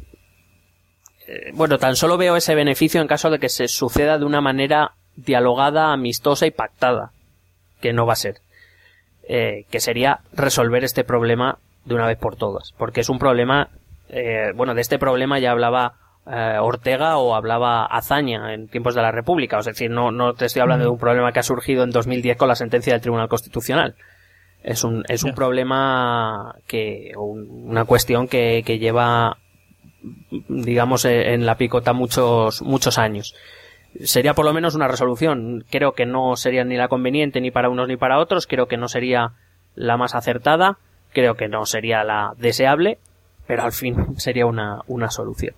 eh, 1.27 1.51
bueno, 1.53 1.77
tan 1.77 1.95
solo 1.95 2.17
veo 2.17 2.35
ese 2.35 2.55
beneficio 2.55 2.99
en 2.99 3.07
caso 3.07 3.29
de 3.29 3.39
que 3.39 3.47
se 3.47 3.69
suceda 3.69 4.17
de 4.17 4.25
una 4.25 4.41
manera 4.41 4.95
dialogada, 5.15 5.93
amistosa 5.93 6.45
y 6.45 6.51
pactada, 6.51 7.13
que 7.79 7.93
no 7.93 8.05
va 8.05 8.11
a 8.11 8.17
ser, 8.17 8.41
que 9.29 9.79
sería 9.79 10.19
resolver 10.33 10.83
este 10.83 11.05
problema 11.05 11.57
de 11.85 11.95
una 11.95 12.05
vez 12.05 12.17
por 12.17 12.35
todas, 12.35 12.73
porque 12.77 12.99
es 12.99 13.07
un 13.07 13.17
problema, 13.17 13.69
bueno, 14.55 14.75
de 14.75 14.81
este 14.81 14.99
problema 14.99 15.39
ya 15.39 15.51
hablaba 15.51 15.93
eh, 16.27 16.57
Ortega 16.59 17.17
o 17.17 17.35
hablaba 17.35 17.85
Azaña 17.85 18.53
en 18.53 18.67
tiempos 18.67 18.95
de 18.95 19.01
la 19.01 19.11
República. 19.11 19.59
Es 19.59 19.65
decir, 19.65 19.91
no, 19.91 20.11
no 20.11 20.33
te 20.33 20.45
estoy 20.45 20.61
hablando 20.61 20.85
de 20.85 20.91
un 20.91 20.97
problema 20.97 21.31
que 21.31 21.39
ha 21.39 21.43
surgido 21.43 21.83
en 21.83 21.91
2010 21.91 22.37
con 22.37 22.47
la 22.47 22.55
sentencia 22.55 22.93
del 22.93 23.01
Tribunal 23.01 23.29
Constitucional. 23.29 23.95
Es 24.63 24.83
un, 24.83 25.03
es 25.07 25.23
un 25.23 25.35
problema 25.35 26.55
que, 26.65 27.11
una 27.15 27.85
cuestión 27.85 28.27
que, 28.27 28.63
que 28.65 28.79
lleva, 28.79 29.37
digamos, 30.49 31.05
e, 31.05 31.35
en 31.35 31.45
la 31.45 31.55
picota 31.55 31.93
muchos, 31.93 32.63
muchos 32.63 32.97
años. 32.97 33.35
Sería 34.03 34.33
por 34.33 34.43
lo 34.43 34.53
menos 34.53 34.73
una 34.73 34.87
resolución. 34.87 35.63
Creo 35.69 35.93
que 35.93 36.07
no 36.07 36.35
sería 36.35 36.63
ni 36.63 36.77
la 36.77 36.87
conveniente 36.87 37.41
ni 37.41 37.51
para 37.51 37.69
unos 37.69 37.87
ni 37.87 37.95
para 37.95 38.17
otros. 38.17 38.47
Creo 38.47 38.67
que 38.67 38.77
no 38.77 38.87
sería 38.87 39.33
la 39.75 39.97
más 39.97 40.15
acertada. 40.15 40.79
Creo 41.13 41.35
que 41.35 41.47
no 41.47 41.67
sería 41.67 42.03
la 42.03 42.33
deseable. 42.37 42.97
Pero 43.45 43.61
al 43.61 43.71
fin 43.71 43.95
sería 44.17 44.47
una, 44.47 44.81
una 44.87 45.11
solución. 45.11 45.53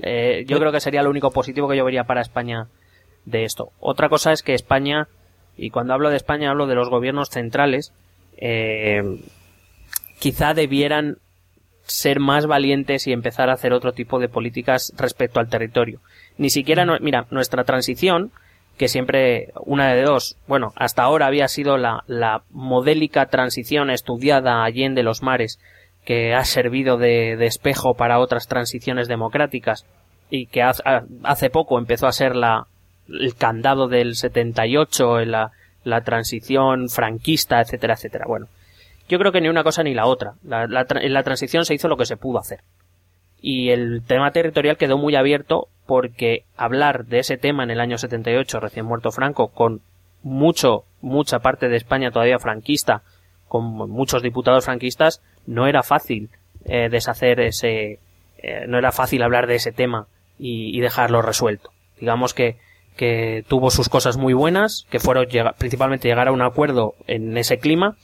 Eh, 0.00 0.44
yo 0.46 0.58
creo 0.58 0.72
que 0.72 0.80
sería 0.80 1.02
lo 1.02 1.10
único 1.10 1.30
positivo 1.30 1.68
que 1.68 1.76
yo 1.76 1.84
vería 1.84 2.04
para 2.04 2.20
España 2.20 2.68
de 3.24 3.44
esto. 3.44 3.70
Otra 3.80 4.08
cosa 4.08 4.32
es 4.32 4.42
que 4.42 4.54
España, 4.54 5.08
y 5.56 5.70
cuando 5.70 5.94
hablo 5.94 6.10
de 6.10 6.16
España 6.16 6.50
hablo 6.50 6.66
de 6.66 6.74
los 6.74 6.88
gobiernos 6.88 7.30
centrales, 7.30 7.92
eh, 8.36 9.20
quizá 10.18 10.54
debieran 10.54 11.18
ser 11.84 12.20
más 12.20 12.46
valientes 12.46 13.06
y 13.06 13.12
empezar 13.12 13.50
a 13.50 13.54
hacer 13.54 13.72
otro 13.72 13.92
tipo 13.92 14.18
de 14.18 14.28
políticas 14.28 14.92
respecto 14.96 15.40
al 15.40 15.48
territorio. 15.48 16.00
Ni 16.38 16.48
siquiera, 16.50 16.86
mira, 17.00 17.26
nuestra 17.30 17.64
transición, 17.64 18.30
que 18.78 18.88
siempre 18.88 19.52
una 19.66 19.92
de 19.92 20.02
dos, 20.02 20.36
bueno, 20.46 20.72
hasta 20.76 21.02
ahora 21.02 21.26
había 21.26 21.48
sido 21.48 21.76
la, 21.76 22.04
la 22.06 22.42
modélica 22.50 23.26
transición 23.26 23.90
estudiada 23.90 24.64
allende 24.64 25.02
los 25.02 25.22
mares 25.22 25.58
que 26.04 26.34
ha 26.34 26.44
servido 26.44 26.96
de, 26.96 27.34
espejo 27.44 27.94
para 27.94 28.18
otras 28.18 28.48
transiciones 28.48 29.08
democráticas 29.08 29.86
y 30.30 30.46
que 30.46 30.62
hace 30.62 31.50
poco 31.50 31.78
empezó 31.78 32.06
a 32.06 32.12
ser 32.12 32.34
la, 32.34 32.66
el 33.08 33.34
candado 33.34 33.88
del 33.88 34.16
78 34.16 35.20
en 35.20 35.30
la, 35.30 35.52
la 35.84 36.02
transición 36.02 36.88
franquista, 36.88 37.60
etcétera, 37.60 37.94
etcétera. 37.94 38.24
Bueno, 38.26 38.46
yo 39.08 39.18
creo 39.18 39.32
que 39.32 39.40
ni 39.40 39.48
una 39.48 39.64
cosa 39.64 39.82
ni 39.82 39.94
la 39.94 40.06
otra. 40.06 40.34
La, 40.42 40.66
en 40.88 41.12
la 41.12 41.22
transición 41.22 41.64
se 41.64 41.74
hizo 41.74 41.88
lo 41.88 41.96
que 41.96 42.06
se 42.06 42.16
pudo 42.16 42.38
hacer. 42.38 42.60
Y 43.40 43.70
el 43.70 44.02
tema 44.06 44.30
territorial 44.30 44.76
quedó 44.76 44.96
muy 44.96 45.16
abierto 45.16 45.68
porque 45.86 46.44
hablar 46.56 47.06
de 47.06 47.18
ese 47.18 47.36
tema 47.36 47.64
en 47.64 47.70
el 47.70 47.80
año 47.80 47.98
78, 47.98 48.60
recién 48.60 48.86
muerto 48.86 49.10
Franco, 49.10 49.48
con 49.48 49.80
mucho, 50.22 50.84
mucha 51.00 51.40
parte 51.40 51.68
de 51.68 51.76
España 51.76 52.12
todavía 52.12 52.38
franquista, 52.38 53.02
con 53.48 53.64
muchos 53.90 54.22
diputados 54.22 54.64
franquistas, 54.64 55.20
no 55.46 55.66
era 55.66 55.82
fácil 55.82 56.30
eh, 56.64 56.88
deshacer 56.90 57.40
ese, 57.40 57.98
eh, 58.38 58.64
no 58.68 58.78
era 58.78 58.92
fácil 58.92 59.22
hablar 59.22 59.46
de 59.46 59.56
ese 59.56 59.72
tema 59.72 60.06
y, 60.38 60.80
dejarlo 60.80 61.22
resuelto. 61.22 61.70
Digamos 62.00 62.34
que, 62.34 62.56
que 62.96 63.44
tuvo 63.46 63.70
sus 63.70 63.88
cosas 63.88 64.16
muy 64.16 64.32
buenas, 64.32 64.86
que 64.90 64.98
fueron 64.98 65.26
principalmente 65.56 66.08
llegar 66.08 66.28
a 66.28 66.32
un 66.32 66.42
acuerdo 66.42 66.94
en 67.06 67.36
ese 67.36 67.58
clima, 67.58 67.96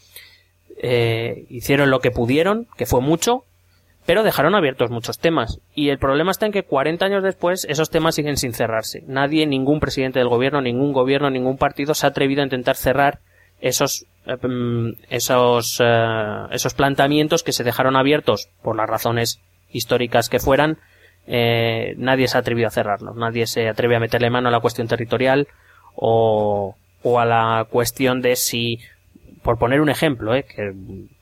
eh, 0.80 1.46
hicieron 1.48 1.90
lo 1.90 1.98
que 1.98 2.12
pudieron, 2.12 2.68
que 2.76 2.86
fue 2.86 3.00
mucho, 3.00 3.44
pero 4.06 4.22
dejaron 4.22 4.54
abiertos 4.54 4.90
muchos 4.90 5.18
temas. 5.18 5.60
Y 5.74 5.88
el 5.90 5.98
problema 5.98 6.30
está 6.30 6.46
en 6.46 6.52
que 6.52 6.62
40 6.62 7.04
años 7.04 7.22
después 7.22 7.66
esos 7.68 7.90
temas 7.90 8.14
siguen 8.14 8.36
sin 8.36 8.52
cerrarse. 8.52 9.02
Nadie, 9.06 9.46
ningún 9.46 9.80
presidente 9.80 10.20
del 10.20 10.28
gobierno, 10.28 10.62
ningún 10.62 10.92
gobierno, 10.92 11.30
ningún 11.30 11.58
partido 11.58 11.94
se 11.94 12.06
ha 12.06 12.10
atrevido 12.10 12.42
a 12.42 12.44
intentar 12.44 12.76
cerrar 12.76 13.20
esos 13.60 14.06
Em, 14.28 14.94
esos, 15.08 15.80
eh, 15.82 16.46
esos 16.50 16.74
planteamientos 16.74 17.42
que 17.42 17.52
se 17.52 17.64
dejaron 17.64 17.96
abiertos 17.96 18.50
por 18.62 18.76
las 18.76 18.88
razones 18.88 19.40
históricas 19.72 20.28
que 20.28 20.38
fueran 20.38 20.76
eh, 21.26 21.94
nadie 21.96 22.28
se 22.28 22.36
ha 22.36 22.40
atrevido 22.40 22.68
a 22.68 22.70
cerrarlo, 22.70 23.14
nadie 23.14 23.46
se 23.46 23.68
atreve 23.68 23.96
a 23.96 24.00
meterle 24.00 24.28
mano 24.28 24.48
a 24.48 24.52
la 24.52 24.60
cuestión 24.60 24.86
territorial 24.86 25.48
o, 25.94 26.74
o 27.02 27.20
a 27.20 27.24
la 27.24 27.66
cuestión 27.70 28.20
de 28.20 28.36
si, 28.36 28.80
por 29.42 29.58
poner 29.58 29.80
un 29.80 29.88
ejemplo, 29.88 30.34
eh, 30.34 30.44
que 30.44 30.74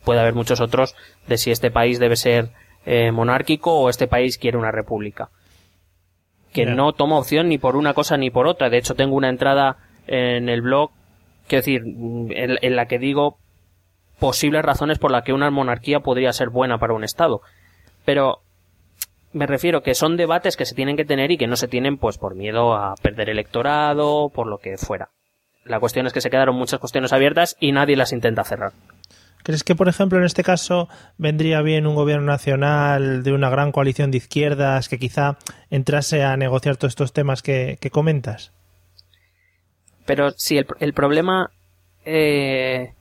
puede 0.05 0.21
haber 0.21 0.35
muchos 0.35 0.61
otros, 0.61 0.97
de 1.29 1.39
si 1.39 1.53
este 1.53 1.71
país 1.71 2.01
debe 2.01 2.17
ser 2.17 2.51
eh, 2.87 3.13
monárquico 3.13 3.73
o 3.73 3.89
este 3.89 4.09
país 4.09 4.37
quiere 4.37 4.59
una 4.59 4.73
república. 4.73 5.29
Que 6.53 6.67
no 6.67 6.93
toma 6.93 7.19
opción 7.19 7.49
ni 7.49 7.59
por 7.59 7.77
una 7.77 7.93
cosa 7.93 8.17
ni 8.17 8.31
por 8.31 8.47
otra. 8.47 8.71
De 8.71 8.79
hecho, 8.79 8.95
tengo 8.95 9.15
una 9.15 9.29
entrada 9.29 9.77
en 10.07 10.49
el 10.49 10.63
blog, 10.63 10.91
quiero 11.47 11.61
decir, 11.61 11.83
en, 11.85 12.77
la 12.77 12.87
que 12.87 12.99
digo 12.99 13.39
posibles 14.19 14.63
razones 14.63 14.99
por 14.99 15.11
las 15.11 15.25
que 15.25 15.33
una 15.33 15.51
monarquía 15.51 16.01
podría 16.01 16.33
ser 16.33 16.51
buena 16.51 16.79
para 16.79 16.95
un 16.95 17.05
Estado. 17.05 17.41
Pero 18.05 18.43
me 19.33 19.47
refiero 19.47 19.83
que 19.83 19.95
son 19.95 20.17
debates 20.17 20.57
que 20.57 20.65
se 20.65 20.75
tienen 20.75 20.97
que 20.97 21.05
tener 21.05 21.31
y 21.31 21.37
que 21.37 21.47
no 21.47 21.57
se 21.57 21.69
tienen 21.69 21.99
pues 21.99 22.19
por 22.19 22.35
miedo 22.35 22.75
a 22.75 22.95
perder 23.03 23.29
electorado, 23.29 24.31
por 24.31 24.47
lo 24.47 24.59
que 24.59 24.79
fuera. 24.79 25.11
La 25.65 25.81
cuestión 25.81 26.07
es 26.07 26.13
que 26.13 26.21
se 26.21 26.31
quedaron 26.31 26.57
muchas 26.57 26.81
cuestiones 26.81 27.13
abiertas 27.13 27.57
y 27.61 27.73
nadie 27.73 27.97
las 27.97 28.13
intenta 28.13 28.45
cerrar. 28.45 28.73
¿Crees 29.47 29.63
que, 29.63 29.77
por 29.77 29.89
ejemplo, 29.89 30.19
en 30.19 30.25
este 30.25 30.43
caso 30.43 30.89
vendría 31.19 31.63
bien 31.63 31.87
un 31.87 31.95
gobierno 31.95 32.27
nacional 32.27 33.23
de 33.23 33.33
una 33.33 33.49
gran 33.49 33.71
coalición 33.71 34.11
de 34.11 34.17
izquierdas 34.17 34.89
que 34.89 34.99
quizá 34.99 35.39
entrase 35.71 36.25
a 36.25 36.37
negociar 36.37 36.77
todos 36.77 36.91
estos 36.91 37.13
temas 37.13 37.43
que, 37.43 37.79
comentas? 37.93 38.53
Pero 40.07 40.31
si 40.31 40.59
el, 40.59 40.93
problema... 40.95 41.51
Eh, 42.05 42.93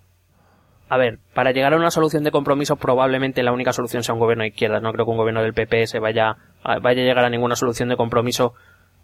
a 0.87 0.97
ver, 0.97 1.19
para 1.33 1.51
llegar 1.51 1.73
a 1.73 1.77
una 1.77 1.91
solución 1.91 2.23
de 2.23 2.31
compromiso 2.31 2.75
probablemente 2.75 3.41
la 3.41 3.51
única 3.51 3.73
solución 3.73 4.03
sea 4.03 4.13
un 4.13 4.19
gobierno 4.19 4.43
de 4.43 4.49
izquierdas. 4.49 4.81
No 4.81 4.91
creo 4.93 5.05
que 5.05 5.11
un 5.11 5.17
gobierno 5.17 5.41
del 5.41 5.53
PP 5.53 5.87
se 5.87 5.99
vaya, 5.99 6.37
vaya 6.63 7.01
a 7.01 7.05
llegar 7.05 7.25
a 7.25 7.29
ninguna 7.29 7.55
solución 7.55 7.89
de 7.89 7.97
compromiso 7.97 8.53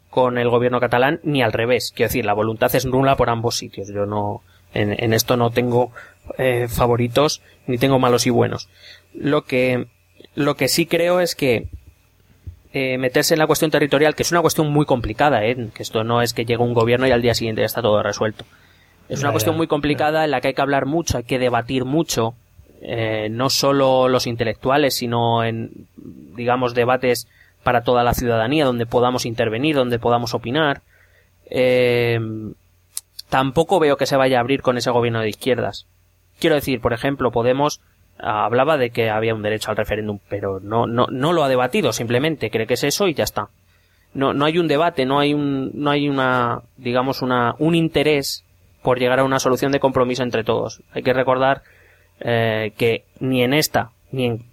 con 0.09 0.37
el 0.37 0.49
gobierno 0.49 0.79
catalán, 0.79 1.19
ni 1.23 1.41
al 1.41 1.53
revés. 1.53 1.91
Quiero 1.95 2.09
decir, 2.09 2.25
la 2.25 2.33
voluntad 2.33 2.75
es 2.75 2.85
nula 2.85 3.15
por 3.15 3.29
ambos 3.29 3.55
sitios. 3.55 3.87
Yo 3.87 4.05
no, 4.05 4.43
en, 4.73 5.13
esto 5.13 5.37
no 5.37 5.49
tengo 5.49 5.91
eh, 6.37 6.67
favoritos 6.67 7.41
ni 7.65 7.77
tengo 7.77 7.97
malos 7.97 8.27
y 8.27 8.29
buenos. 8.29 8.69
Lo 9.13 9.43
que, 9.43 9.87
lo 10.35 10.55
que 10.55 10.67
sí 10.67 10.85
creo 10.85 11.19
es 11.19 11.33
que 11.35 11.69
eh, 12.73 12.97
meterse 12.97 13.33
en 13.33 13.39
la 13.39 13.47
cuestión 13.47 13.69
territorial, 13.71 14.15
que 14.15 14.23
es 14.23 14.31
una 14.31 14.41
cuestión 14.41 14.71
muy 14.71 14.85
complicada, 14.85 15.45
¿eh? 15.45 15.69
que 15.73 15.83
esto 15.83 16.03
no 16.03 16.21
es 16.21 16.33
que 16.33 16.45
llegue 16.45 16.63
un 16.63 16.73
gobierno 16.73 17.07
y 17.07 17.11
al 17.11 17.21
día 17.21 17.33
siguiente 17.33 17.61
ya 17.61 17.65
está 17.65 17.81
todo 17.81 18.01
resuelto. 18.01 18.45
Es 19.09 19.21
una 19.21 19.31
cuestión 19.31 19.57
muy 19.57 19.67
complicada 19.67 20.23
en 20.23 20.31
la 20.31 20.39
que 20.39 20.49
hay 20.49 20.53
que 20.53 20.61
hablar 20.61 20.85
mucho, 20.85 21.17
hay 21.17 21.25
que 21.25 21.37
debatir 21.37 21.83
mucho, 21.83 22.33
eh, 22.81 23.27
no 23.29 23.49
solo 23.49 24.07
los 24.07 24.25
intelectuales, 24.25 24.95
sino 24.95 25.43
en, 25.43 25.87
digamos, 25.97 26.73
debates 26.73 27.27
para 27.61 27.83
toda 27.83 28.05
la 28.05 28.13
ciudadanía, 28.13 28.63
donde 28.63 28.85
podamos 28.85 29.25
intervenir, 29.25 29.75
donde 29.75 29.99
podamos 29.99 30.33
opinar. 30.33 30.81
Eh, 31.49 32.19
tampoco 33.27 33.81
veo 33.81 33.97
que 33.97 34.05
se 34.05 34.15
vaya 34.15 34.37
a 34.37 34.39
abrir 34.39 34.61
con 34.61 34.77
ese 34.77 34.91
gobierno 34.91 35.19
de 35.19 35.29
izquierdas. 35.29 35.87
Quiero 36.39 36.55
decir, 36.55 36.79
por 36.79 36.93
ejemplo, 36.93 37.31
Podemos 37.31 37.81
hablaba 38.17 38.77
de 38.77 38.91
que 38.91 39.09
había 39.09 39.33
un 39.33 39.41
derecho 39.41 39.71
al 39.71 39.77
referéndum, 39.77 40.19
pero 40.29 40.59
no, 40.59 40.85
no, 40.87 41.07
no 41.09 41.33
lo 41.33 41.43
ha 41.43 41.49
debatido, 41.49 41.93
simplemente 41.93 42.49
cree 42.49 42.67
que 42.67 42.75
es 42.75 42.83
eso 42.83 43.07
y 43.07 43.13
ya 43.13 43.23
está. 43.23 43.49
No, 44.13 44.33
no 44.33 44.45
hay 44.45 44.57
un 44.57 44.67
debate, 44.67 45.05
no 45.05 45.19
hay 45.19 45.33
un, 45.33 45.71
no 45.73 45.89
hay 45.89 46.09
una, 46.09 46.61
digamos, 46.77 47.21
una, 47.21 47.55
un 47.59 47.75
interés 47.75 48.43
por 48.83 48.99
llegar 48.99 49.19
a 49.19 49.23
una 49.23 49.39
solución 49.39 49.71
de 49.71 49.79
compromiso 49.79 50.23
entre 50.23 50.43
todos. 50.43 50.81
Hay 50.93 51.03
que 51.03 51.13
recordar 51.13 51.63
eh, 52.19 52.73
que 52.77 53.05
ni 53.19 53.43
en 53.43 53.53
esta, 53.53 53.91
ni 54.11 54.25
en 54.25 54.45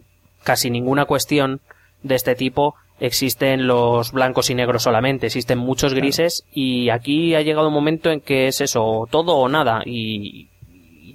casi 0.45 0.71
ninguna 0.71 1.07
cuestión 1.07 1.61
de 2.03 2.15
este 2.15 2.35
tipo 2.35 2.77
existen 3.01 3.67
los 3.67 4.13
blancos 4.13 4.51
y 4.51 4.55
negros 4.55 4.83
solamente, 4.83 5.27
existen 5.27 5.59
muchos 5.59 5.95
grises 5.95 6.45
y 6.53 6.91
aquí 6.91 7.35
ha 7.35 7.43
llegado 7.43 7.69
un 7.69 7.75
momento 7.75 8.11
en 8.11 8.21
que 8.21 8.49
es 8.49 8.61
eso, 8.61 9.07
todo 9.11 9.37
o 9.37 9.49
nada 9.49 9.83
y, 9.85 10.49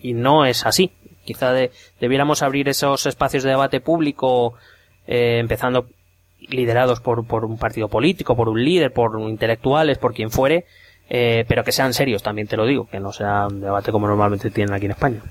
y 0.02 0.14
no 0.14 0.46
es 0.46 0.66
así. 0.66 0.92
Quizá 1.24 1.54
debiéramos 2.00 2.44
abrir 2.44 2.70
esos 2.70 3.06
espacios 3.06 3.44
de 3.44 3.50
debate 3.50 3.80
público 3.80 4.56
eh, 5.08 5.40
empezando 5.40 5.88
liderados 6.40 7.00
por, 7.00 7.26
por 7.26 7.46
un 7.46 7.58
partido 7.58 7.88
político, 7.88 8.36
por 8.36 8.50
un 8.50 8.64
líder, 8.64 8.92
por 8.92 9.20
intelectuales, 9.20 9.98
por 9.98 10.14
quien 10.14 10.30
fuere, 10.30 10.66
eh, 11.10 11.46
pero 11.48 11.64
que 11.64 11.72
sean 11.72 11.94
serios, 11.94 12.24
también 12.24 12.48
te 12.48 12.58
lo 12.58 12.66
digo, 12.66 12.88
que 12.90 13.00
no 13.00 13.12
sea 13.12 13.48
un 13.48 13.62
debate 13.62 13.92
como 13.92 14.08
normalmente 14.08 14.50
tienen 14.50 14.74
aquí 14.74 14.86
en 14.86 14.92
España. 14.92 15.22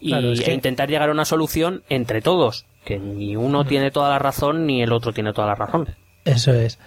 Y 0.00 0.14
e 0.14 0.52
intentar 0.52 0.88
llegar 0.88 1.08
a 1.08 1.12
una 1.12 1.24
solución 1.24 1.82
entre 1.88 2.20
todos, 2.20 2.66
que 2.84 2.98
ni 2.98 3.36
uno 3.36 3.64
tiene 3.64 3.90
toda 3.90 4.10
la 4.10 4.18
razón 4.18 4.66
ni 4.66 4.82
el 4.82 4.92
otro 4.92 5.12
tiene 5.12 5.32
toda 5.32 5.48
la 5.48 5.54
razón. 5.54 5.88
Eso 6.24 6.52
es. 6.52 6.78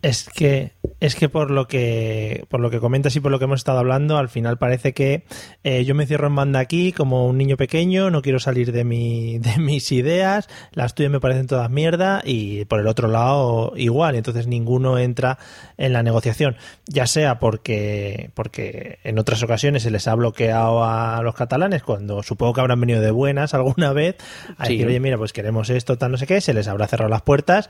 Es 0.00 0.28
que 0.32 0.72
es 1.00 1.14
que 1.16 1.28
por 1.28 1.50
lo 1.50 1.66
que 1.66 2.44
por 2.48 2.60
lo 2.60 2.70
que 2.70 2.78
comentas 2.78 3.14
y 3.16 3.20
por 3.20 3.32
lo 3.32 3.38
que 3.38 3.46
hemos 3.46 3.60
estado 3.60 3.78
hablando, 3.78 4.16
al 4.16 4.28
final 4.28 4.56
parece 4.56 4.92
que 4.92 5.24
eh, 5.64 5.84
yo 5.84 5.94
me 5.94 6.06
cierro 6.06 6.28
en 6.28 6.36
banda 6.36 6.60
aquí 6.60 6.92
como 6.92 7.26
un 7.26 7.36
niño 7.36 7.56
pequeño, 7.56 8.10
no 8.10 8.22
quiero 8.22 8.38
salir 8.38 8.70
de 8.70 8.84
mi 8.84 9.38
de 9.40 9.58
mis 9.58 9.90
ideas, 9.90 10.48
las 10.72 10.94
tuyas 10.94 11.10
me 11.10 11.18
parecen 11.18 11.48
todas 11.48 11.68
mierda 11.70 12.22
y 12.24 12.64
por 12.66 12.78
el 12.78 12.86
otro 12.86 13.08
lado 13.08 13.72
igual, 13.76 14.14
entonces 14.14 14.46
ninguno 14.46 14.98
entra 14.98 15.38
en 15.76 15.92
la 15.92 16.04
negociación, 16.04 16.56
ya 16.86 17.06
sea 17.06 17.40
porque 17.40 18.30
porque 18.34 18.98
en 19.02 19.18
otras 19.18 19.42
ocasiones 19.42 19.82
se 19.82 19.90
les 19.90 20.06
ha 20.06 20.14
bloqueado 20.14 20.84
a 20.84 21.20
los 21.22 21.34
catalanes 21.34 21.82
cuando 21.82 22.22
supongo 22.22 22.54
que 22.54 22.60
habrán 22.60 22.80
venido 22.80 23.00
de 23.00 23.10
buenas 23.10 23.52
alguna 23.58 23.92
vez 23.92 24.16
a 24.56 24.64
decir, 24.64 24.86
oye, 24.86 25.00
mira, 25.00 25.18
pues 25.18 25.32
queremos 25.32 25.70
esto, 25.70 25.98
tal 25.98 26.12
no 26.12 26.18
sé 26.18 26.26
qué, 26.28 26.40
se 26.40 26.54
les 26.54 26.68
habrá 26.68 26.86
cerrado 26.86 27.10
las 27.10 27.22
puertas 27.22 27.68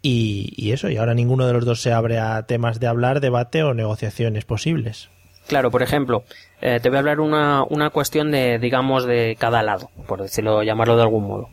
y, 0.00 0.72
eso, 0.72 0.88
y 0.88 0.96
ahora 0.96 1.14
ninguno 1.14 1.46
de 1.46 1.52
los 1.52 1.64
dos 1.64 1.82
se 1.82 1.92
abre 1.92 2.18
a 2.18 2.42
temas 2.44 2.80
de 2.80 2.86
hablar, 2.86 3.20
debate 3.20 3.62
o 3.62 3.74
negociaciones 3.74 4.44
posibles. 4.44 5.08
Claro, 5.48 5.70
por 5.70 5.82
ejemplo, 5.82 6.24
eh, 6.60 6.78
te 6.80 6.90
voy 6.90 6.96
a 6.96 6.98
hablar 7.00 7.20
una, 7.20 7.64
una 7.64 7.88
cuestión 7.88 8.30
de, 8.30 8.58
digamos, 8.58 9.06
de 9.06 9.34
cada 9.38 9.62
lado, 9.62 9.90
por 10.06 10.20
decirlo, 10.20 10.62
llamarlo 10.62 10.94
de 10.96 11.02
algún 11.02 11.26
modo. 11.26 11.48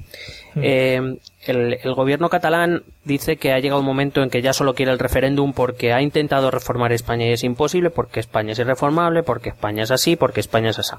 Hmm. 0.53 0.61
Eh, 0.61 1.17
el, 1.45 1.79
el, 1.81 1.93
gobierno 1.93 2.27
catalán 2.27 2.83
dice 3.05 3.37
que 3.37 3.53
ha 3.53 3.59
llegado 3.59 3.79
un 3.79 3.85
momento 3.85 4.21
en 4.21 4.29
que 4.29 4.41
ya 4.41 4.51
solo 4.51 4.73
quiere 4.73 4.91
el 4.91 4.99
referéndum 4.99 5.53
porque 5.53 5.93
ha 5.93 6.01
intentado 6.01 6.51
reformar 6.51 6.91
España 6.91 7.25
y 7.25 7.31
es 7.31 7.45
imposible, 7.45 7.89
porque 7.89 8.19
España 8.19 8.51
es 8.51 8.59
irreformable, 8.59 9.23
porque 9.23 9.49
España 9.49 9.83
es 9.83 9.91
así, 9.91 10.17
porque 10.17 10.41
España 10.41 10.71
es 10.71 10.79
así. 10.79 10.95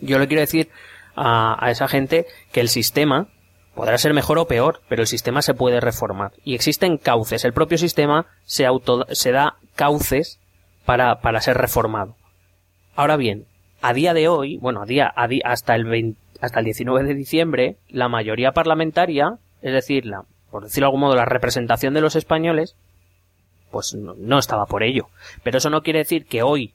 Yo 0.00 0.18
le 0.18 0.28
quiero 0.28 0.42
decir 0.42 0.68
a, 1.16 1.56
a 1.64 1.70
esa 1.70 1.88
gente 1.88 2.26
que 2.52 2.60
el 2.60 2.68
sistema 2.68 3.28
Podrá 3.74 3.96
ser 3.98 4.12
mejor 4.12 4.38
o 4.38 4.46
peor, 4.46 4.80
pero 4.88 5.02
el 5.02 5.08
sistema 5.08 5.40
se 5.40 5.54
puede 5.54 5.80
reformar. 5.80 6.32
Y 6.44 6.54
existen 6.54 6.98
cauces. 6.98 7.44
El 7.44 7.54
propio 7.54 7.78
sistema 7.78 8.26
se, 8.44 8.66
auto, 8.66 9.06
se 9.10 9.32
da 9.32 9.56
cauces 9.74 10.38
para, 10.84 11.20
para 11.20 11.40
ser 11.40 11.56
reformado. 11.56 12.16
Ahora 12.94 13.16
bien, 13.16 13.46
a 13.80 13.94
día 13.94 14.12
de 14.12 14.28
hoy, 14.28 14.58
bueno, 14.58 14.82
a 14.82 14.86
día, 14.86 15.12
hasta 15.44 15.74
el 15.74 16.16
hasta 16.40 16.58
el 16.58 16.64
19 16.64 17.04
de 17.04 17.14
diciembre, 17.14 17.76
la 17.88 18.08
mayoría 18.08 18.52
parlamentaria, 18.52 19.38
es 19.62 19.72
decir, 19.72 20.06
la, 20.06 20.24
por 20.50 20.64
decirlo 20.64 20.86
de 20.86 20.88
algún 20.88 21.00
modo, 21.00 21.14
la 21.14 21.24
representación 21.24 21.94
de 21.94 22.00
los 22.00 22.16
españoles, 22.16 22.76
pues 23.70 23.94
no 23.94 24.38
estaba 24.38 24.66
por 24.66 24.82
ello. 24.82 25.08
Pero 25.44 25.58
eso 25.58 25.70
no 25.70 25.82
quiere 25.82 26.00
decir 26.00 26.26
que 26.26 26.42
hoy 26.42 26.74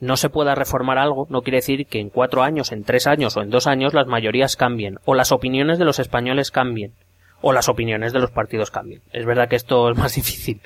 no 0.00 0.16
se 0.16 0.28
pueda 0.28 0.54
reformar 0.54 0.98
algo 0.98 1.26
no 1.30 1.42
quiere 1.42 1.58
decir 1.58 1.86
que 1.86 2.00
en 2.00 2.10
cuatro 2.10 2.42
años, 2.42 2.72
en 2.72 2.84
tres 2.84 3.06
años 3.06 3.36
o 3.36 3.42
en 3.42 3.50
dos 3.50 3.66
años 3.66 3.94
las 3.94 4.06
mayorías 4.06 4.56
cambien, 4.56 4.98
o 5.04 5.14
las 5.14 5.32
opiniones 5.32 5.78
de 5.78 5.84
los 5.84 5.98
españoles 5.98 6.50
cambien, 6.50 6.92
o 7.40 7.52
las 7.52 7.68
opiniones 7.68 8.12
de 8.12 8.20
los 8.20 8.30
partidos 8.30 8.70
cambien. 8.70 9.02
Es 9.12 9.26
verdad 9.26 9.48
que 9.48 9.56
esto 9.56 9.90
es 9.90 9.98
más 9.98 10.14
difícil, 10.16 10.60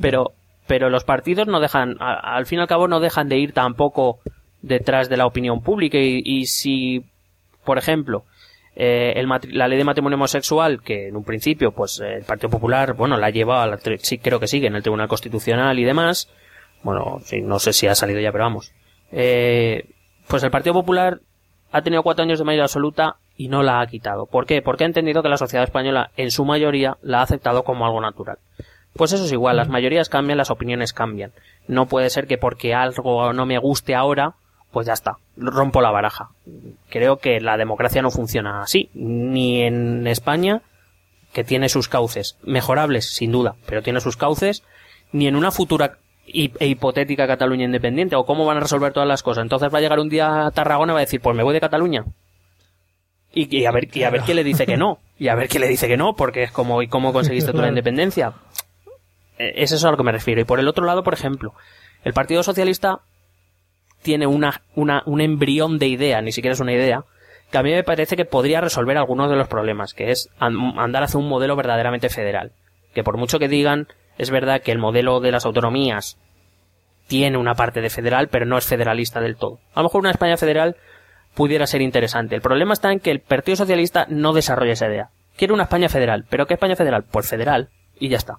pero, 0.00 0.32
pero 0.66 0.90
los 0.90 1.04
partidos 1.04 1.46
no 1.46 1.60
dejan, 1.60 1.96
al 2.00 2.46
fin 2.46 2.58
y 2.58 2.62
al 2.62 2.68
cabo 2.68 2.88
no 2.88 3.00
dejan 3.00 3.28
de 3.28 3.38
ir 3.38 3.52
tampoco 3.52 4.20
detrás 4.62 5.08
de 5.08 5.16
la 5.16 5.26
opinión 5.26 5.62
pública 5.62 5.98
y, 6.00 6.46
si, 6.46 7.04
por 7.64 7.78
ejemplo, 7.78 8.24
eh, 8.74 9.22
la 9.50 9.68
ley 9.68 9.78
de 9.78 9.84
matrimonio 9.84 10.16
homosexual, 10.16 10.82
que 10.82 11.08
en 11.08 11.16
un 11.16 11.24
principio, 11.24 11.72
pues 11.72 12.00
el 12.00 12.24
Partido 12.24 12.48
Popular, 12.48 12.94
bueno, 12.94 13.16
la 13.18 13.30
lleva, 13.30 13.78
sí, 14.00 14.18
creo 14.18 14.40
que 14.40 14.48
sigue 14.48 14.66
en 14.66 14.74
el 14.74 14.82
Tribunal 14.82 15.08
Constitucional 15.08 15.78
y 15.78 15.84
demás, 15.84 16.30
bueno, 16.84 17.20
no 17.42 17.58
sé 17.58 17.72
si 17.72 17.88
ha 17.88 17.94
salido 17.94 18.20
ya, 18.20 18.30
pero 18.30 18.44
vamos, 18.44 18.72
eh, 19.10 19.88
pues 20.28 20.42
el 20.44 20.50
Partido 20.50 20.74
Popular 20.74 21.20
ha 21.72 21.82
tenido 21.82 22.04
cuatro 22.04 22.22
años 22.22 22.38
de 22.38 22.44
mayoría 22.44 22.64
absoluta 22.64 23.16
y 23.36 23.48
no 23.48 23.62
la 23.62 23.80
ha 23.80 23.86
quitado. 23.86 24.26
¿Por 24.26 24.46
qué? 24.46 24.62
Porque 24.62 24.84
ha 24.84 24.86
entendido 24.86 25.22
que 25.22 25.28
la 25.28 25.36
sociedad 25.36 25.64
española, 25.64 26.10
en 26.16 26.30
su 26.30 26.44
mayoría, 26.44 26.98
la 27.02 27.18
ha 27.18 27.22
aceptado 27.22 27.64
como 27.64 27.84
algo 27.84 28.00
natural. 28.00 28.38
Pues 28.92 29.12
eso 29.12 29.24
es 29.24 29.32
igual, 29.32 29.56
las 29.56 29.68
mayorías 29.68 30.08
cambian, 30.08 30.38
las 30.38 30.52
opiniones 30.52 30.92
cambian. 30.92 31.32
No 31.66 31.86
puede 31.86 32.10
ser 32.10 32.28
que 32.28 32.38
porque 32.38 32.74
algo 32.74 33.32
no 33.32 33.44
me 33.44 33.58
guste 33.58 33.96
ahora, 33.96 34.34
pues 34.70 34.86
ya 34.86 34.92
está, 34.92 35.16
rompo 35.36 35.80
la 35.80 35.90
baraja. 35.90 36.28
Creo 36.90 37.16
que 37.16 37.40
la 37.40 37.56
democracia 37.56 38.02
no 38.02 38.10
funciona 38.10 38.62
así, 38.62 38.90
ni 38.94 39.62
en 39.62 40.06
España, 40.06 40.62
que 41.32 41.42
tiene 41.42 41.68
sus 41.68 41.88
cauces, 41.88 42.38
mejorables, 42.44 43.10
sin 43.10 43.32
duda, 43.32 43.56
pero 43.66 43.82
tiene 43.82 44.00
sus 44.00 44.16
cauces, 44.16 44.62
ni 45.10 45.26
en 45.26 45.34
una 45.34 45.50
futura 45.50 45.98
e 46.26 46.66
hipotética 46.66 47.26
Cataluña 47.26 47.64
independiente 47.64 48.16
o 48.16 48.24
cómo 48.24 48.44
van 48.44 48.56
a 48.56 48.60
resolver 48.60 48.92
todas 48.92 49.08
las 49.08 49.22
cosas. 49.22 49.42
Entonces 49.42 49.72
va 49.72 49.78
a 49.78 49.80
llegar 49.80 49.98
un 49.98 50.08
día 50.08 50.46
a 50.46 50.50
Tarragona 50.50 50.92
y 50.92 50.94
va 50.94 51.00
a 51.00 51.04
decir, 51.04 51.20
pues 51.20 51.36
me 51.36 51.42
voy 51.42 51.54
de 51.54 51.60
Cataluña. 51.60 52.04
Y, 53.36 53.64
a 53.64 53.72
ver, 53.72 53.88
y 53.92 54.04
a 54.04 54.10
ver 54.10 54.20
quién 54.22 54.36
le 54.36 54.44
dice 54.44 54.64
que 54.64 54.76
no. 54.76 55.00
y 55.18 55.28
a 55.28 55.34
ver 55.34 55.48
qué 55.48 55.58
le 55.58 55.68
dice 55.68 55.88
que 55.88 55.96
no, 55.96 56.14
porque 56.14 56.44
es 56.44 56.52
como, 56.52 56.82
¿y 56.82 56.88
cómo 56.88 57.12
conseguiste 57.12 57.52
tu 57.52 57.64
independencia? 57.64 58.32
Eh, 59.38 59.54
es 59.56 59.72
eso 59.72 59.88
a 59.88 59.90
lo 59.90 59.96
que 59.96 60.04
me 60.04 60.12
refiero. 60.12 60.40
Y 60.40 60.44
por 60.44 60.60
el 60.60 60.68
otro 60.68 60.84
lado, 60.84 61.02
por 61.02 61.14
ejemplo, 61.14 61.52
el 62.04 62.12
Partido 62.12 62.42
Socialista 62.42 63.00
tiene 64.02 64.26
una, 64.26 64.62
una, 64.76 65.02
un 65.06 65.20
embrión 65.20 65.78
de 65.78 65.88
idea, 65.88 66.20
ni 66.20 66.30
siquiera 66.30 66.52
es 66.52 66.60
una 66.60 66.72
idea, 66.72 67.04
que 67.50 67.58
a 67.58 67.62
mí 67.62 67.70
me 67.70 67.82
parece 67.82 68.16
que 68.16 68.24
podría 68.24 68.60
resolver 68.60 68.96
algunos 68.96 69.30
de 69.30 69.36
los 69.36 69.48
problemas, 69.48 69.94
que 69.94 70.10
es 70.10 70.28
andar 70.38 71.02
hacia 71.02 71.18
un 71.18 71.28
modelo 71.28 71.56
verdaderamente 71.56 72.08
federal. 72.08 72.52
Que 72.94 73.02
por 73.02 73.16
mucho 73.16 73.38
que 73.38 73.48
digan, 73.48 73.88
es 74.18 74.30
verdad 74.30 74.62
que 74.62 74.72
el 74.72 74.78
modelo 74.78 75.20
de 75.20 75.32
las 75.32 75.44
autonomías 75.44 76.18
tiene 77.06 77.36
una 77.36 77.54
parte 77.54 77.80
de 77.80 77.90
federal, 77.90 78.28
pero 78.28 78.46
no 78.46 78.58
es 78.58 78.64
federalista 78.64 79.20
del 79.20 79.36
todo. 79.36 79.58
A 79.74 79.80
lo 79.80 79.84
mejor 79.84 80.00
una 80.00 80.10
España 80.10 80.36
federal 80.36 80.76
pudiera 81.34 81.66
ser 81.66 81.82
interesante. 81.82 82.34
El 82.34 82.40
problema 82.40 82.72
está 82.72 82.92
en 82.92 83.00
que 83.00 83.10
el 83.10 83.20
Partido 83.20 83.56
Socialista 83.56 84.06
no 84.08 84.32
desarrolla 84.32 84.72
esa 84.72 84.86
idea. 84.86 85.10
Quiere 85.36 85.52
una 85.52 85.64
España 85.64 85.88
federal. 85.88 86.24
¿Pero 86.30 86.46
qué 86.46 86.54
España 86.54 86.76
federal? 86.76 87.04
Pues 87.10 87.28
federal. 87.28 87.70
Y 87.98 88.08
ya 88.08 88.16
está. 88.16 88.38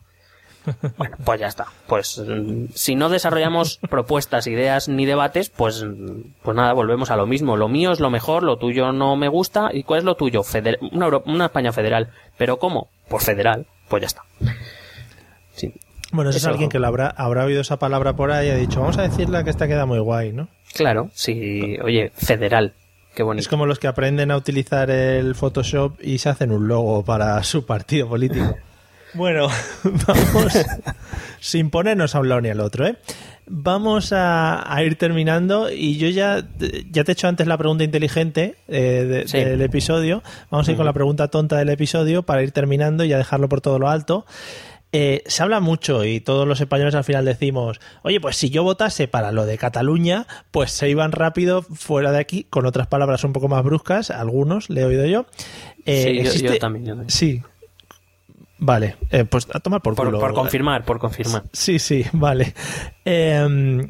Bueno, 0.97 1.15
pues 1.23 1.39
ya 1.39 1.45
está. 1.45 1.67
Pues 1.85 2.17
mm, 2.17 2.69
si 2.73 2.95
no 2.95 3.09
desarrollamos 3.09 3.79
propuestas, 3.89 4.47
ideas 4.47 4.87
ni 4.89 5.05
debates, 5.05 5.51
pues, 5.51 5.83
mm, 5.83 6.33
pues 6.41 6.57
nada, 6.57 6.73
volvemos 6.73 7.11
a 7.11 7.15
lo 7.17 7.27
mismo. 7.27 7.55
Lo 7.55 7.67
mío 7.67 7.91
es 7.91 7.99
lo 7.99 8.09
mejor, 8.09 8.41
lo 8.41 8.57
tuyo 8.57 8.91
no 8.91 9.15
me 9.15 9.27
gusta. 9.27 9.69
¿Y 9.71 9.83
cuál 9.83 9.99
es 9.99 10.05
lo 10.05 10.15
tuyo? 10.15 10.41
una, 10.91 11.07
una 11.25 11.45
España 11.45 11.71
federal. 11.71 12.09
¿Pero 12.37 12.57
cómo? 12.57 12.89
Pues 13.07 13.25
federal. 13.25 13.67
Pues 13.89 14.01
ya 14.01 14.07
está. 14.07 14.23
Sí. 15.55 15.73
Bueno, 16.11 16.29
eso 16.29 16.37
es 16.37 16.45
alguien 16.45 16.69
que 16.69 16.79
lo 16.79 16.87
habrá, 16.87 17.07
habrá 17.07 17.45
oído 17.45 17.61
esa 17.61 17.77
palabra 17.77 18.15
por 18.15 18.31
ahí 18.31 18.47
y 18.47 18.51
ha 18.51 18.55
dicho, 18.55 18.79
vamos 18.79 18.97
a 18.97 19.01
decirle 19.01 19.43
que 19.43 19.49
esta 19.49 19.67
queda 19.67 19.85
muy 19.85 19.99
guay, 19.99 20.31
¿no? 20.31 20.47
Claro, 20.73 21.09
sí. 21.13 21.77
Oye, 21.83 22.11
federal. 22.15 22.73
Qué 23.15 23.23
bonito. 23.23 23.41
Es 23.41 23.47
como 23.47 23.65
los 23.65 23.79
que 23.79 23.87
aprenden 23.87 24.31
a 24.31 24.37
utilizar 24.37 24.91
el 24.91 25.35
Photoshop 25.35 25.99
y 26.01 26.17
se 26.17 26.29
hacen 26.29 26.51
un 26.51 26.67
logo 26.67 27.03
para 27.03 27.41
su 27.43 27.65
partido 27.65 28.07
político. 28.07 28.55
Bueno, 29.15 29.47
vamos, 30.07 30.53
sin 31.39 31.69
ponernos 31.69 32.15
a 32.15 32.19
un 32.19 32.27
lado 32.27 32.41
ni 32.41 32.49
al 32.49 32.59
otro, 32.59 32.85
¿eh? 32.85 32.97
Vamos 33.47 34.11
a, 34.11 34.75
ir 34.83 34.97
terminando 34.97 35.71
y 35.71 35.97
yo 35.97 36.09
ya, 36.09 36.43
ya 36.91 37.03
te 37.05 37.11
he 37.11 37.13
hecho 37.13 37.29
antes 37.29 37.47
la 37.47 37.57
pregunta 37.57 37.85
inteligente 37.85 38.55
eh, 38.67 39.23
del 39.31 39.61
episodio. 39.61 40.21
Vamos 40.49 40.67
a 40.67 40.71
ir 40.71 40.77
con 40.77 40.85
la 40.85 40.93
pregunta 40.93 41.29
tonta 41.29 41.55
del 41.55 41.69
episodio 41.69 42.23
para 42.23 42.43
ir 42.43 42.51
terminando 42.51 43.05
y 43.05 43.09
ya 43.09 43.17
dejarlo 43.17 43.47
por 43.47 43.61
todo 43.61 43.79
lo 43.79 43.87
alto. 43.87 44.25
Eh, 44.97 45.23
se 45.25 45.43
habla 45.43 45.59
mucho 45.59 46.05
y 46.05 46.21
todos 46.21 46.47
los 46.47 46.61
españoles 46.61 46.95
al 46.95 47.03
final 47.03 47.25
decimos, 47.25 47.81
oye, 48.03 48.21
pues 48.21 48.37
si 48.37 48.49
yo 48.49 48.63
votase 48.63 49.09
para 49.09 49.33
lo 49.33 49.45
de 49.45 49.57
Cataluña, 49.57 50.25
pues 50.51 50.71
se 50.71 50.89
iban 50.89 51.11
rápido 51.11 51.63
fuera 51.63 52.13
de 52.13 52.19
aquí, 52.19 52.45
con 52.45 52.65
otras 52.65 52.87
palabras 52.87 53.25
un 53.25 53.33
poco 53.33 53.49
más 53.49 53.61
bruscas, 53.61 54.09
algunos, 54.09 54.69
le 54.69 54.79
he 54.79 54.85
oído 54.85 55.05
yo. 55.05 55.25
Eh, 55.85 56.25
sí, 56.31 56.43
yo, 56.43 56.57
también, 56.59 57.09
Sí, 57.09 57.41
Vale, 58.57 58.95
eh, 59.11 59.25
pues 59.25 59.49
a 59.53 59.59
tomar 59.59 59.81
por 59.81 59.95
culo. 59.95 60.17
Por, 60.17 60.33
confirmar, 60.33 60.85
por 60.85 60.97
confirmar. 60.97 61.43
Sí, 61.51 61.77
sí, 61.77 62.05
vale. 62.13 62.53
Em, 63.03 63.89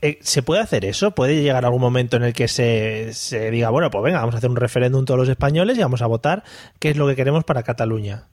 eh, 0.00 0.18
¿Se 0.20 0.44
puede 0.44 0.60
hacer 0.60 0.84
eso? 0.84 1.10
¿Puede 1.10 1.42
llegar 1.42 1.64
algún 1.64 1.80
momento 1.80 2.16
en 2.16 2.22
el 2.22 2.34
que 2.34 2.46
se, 2.46 3.12
se, 3.14 3.50
diga, 3.50 3.70
bueno, 3.70 3.90
pues 3.90 4.04
venga, 4.04 4.20
vamos 4.20 4.36
a 4.36 4.38
hacer 4.38 4.50
un 4.50 4.56
referéndum 4.56 5.04
todos 5.04 5.18
los 5.18 5.28
españoles 5.28 5.76
y 5.76 5.80
vamos 5.80 6.02
a 6.02 6.06
votar 6.06 6.44
qué 6.78 6.90
es 6.90 6.96
lo 6.96 7.08
que 7.08 7.16
queremos 7.16 7.42
para 7.42 7.64
Cataluña? 7.64 8.28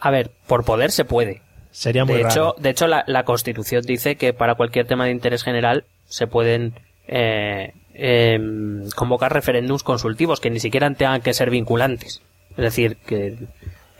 A 0.00 0.10
ver, 0.10 0.30
por 0.46 0.64
poder 0.64 0.90
se 0.90 1.04
puede. 1.04 1.42
Sería 1.70 2.04
muy 2.04 2.16
de 2.16 2.22
Hecho, 2.22 2.54
de 2.58 2.70
hecho, 2.70 2.86
la, 2.86 3.04
la, 3.06 3.24
Constitución 3.24 3.82
dice 3.82 4.16
que 4.16 4.32
para 4.32 4.56
cualquier 4.56 4.86
tema 4.86 5.04
de 5.04 5.12
interés 5.12 5.44
general 5.44 5.84
se 6.06 6.26
pueden 6.26 6.74
eh, 7.06 7.74
em, 7.94 8.88
convocar 8.90 9.32
referéndums 9.32 9.84
consultivos 9.84 10.40
que 10.40 10.50
ni 10.50 10.58
siquiera 10.58 10.92
tengan 10.94 11.20
que 11.20 11.32
ser 11.32 11.50
vinculantes. 11.50 12.22
Es 12.50 12.64
decir, 12.64 12.96
que 13.06 13.36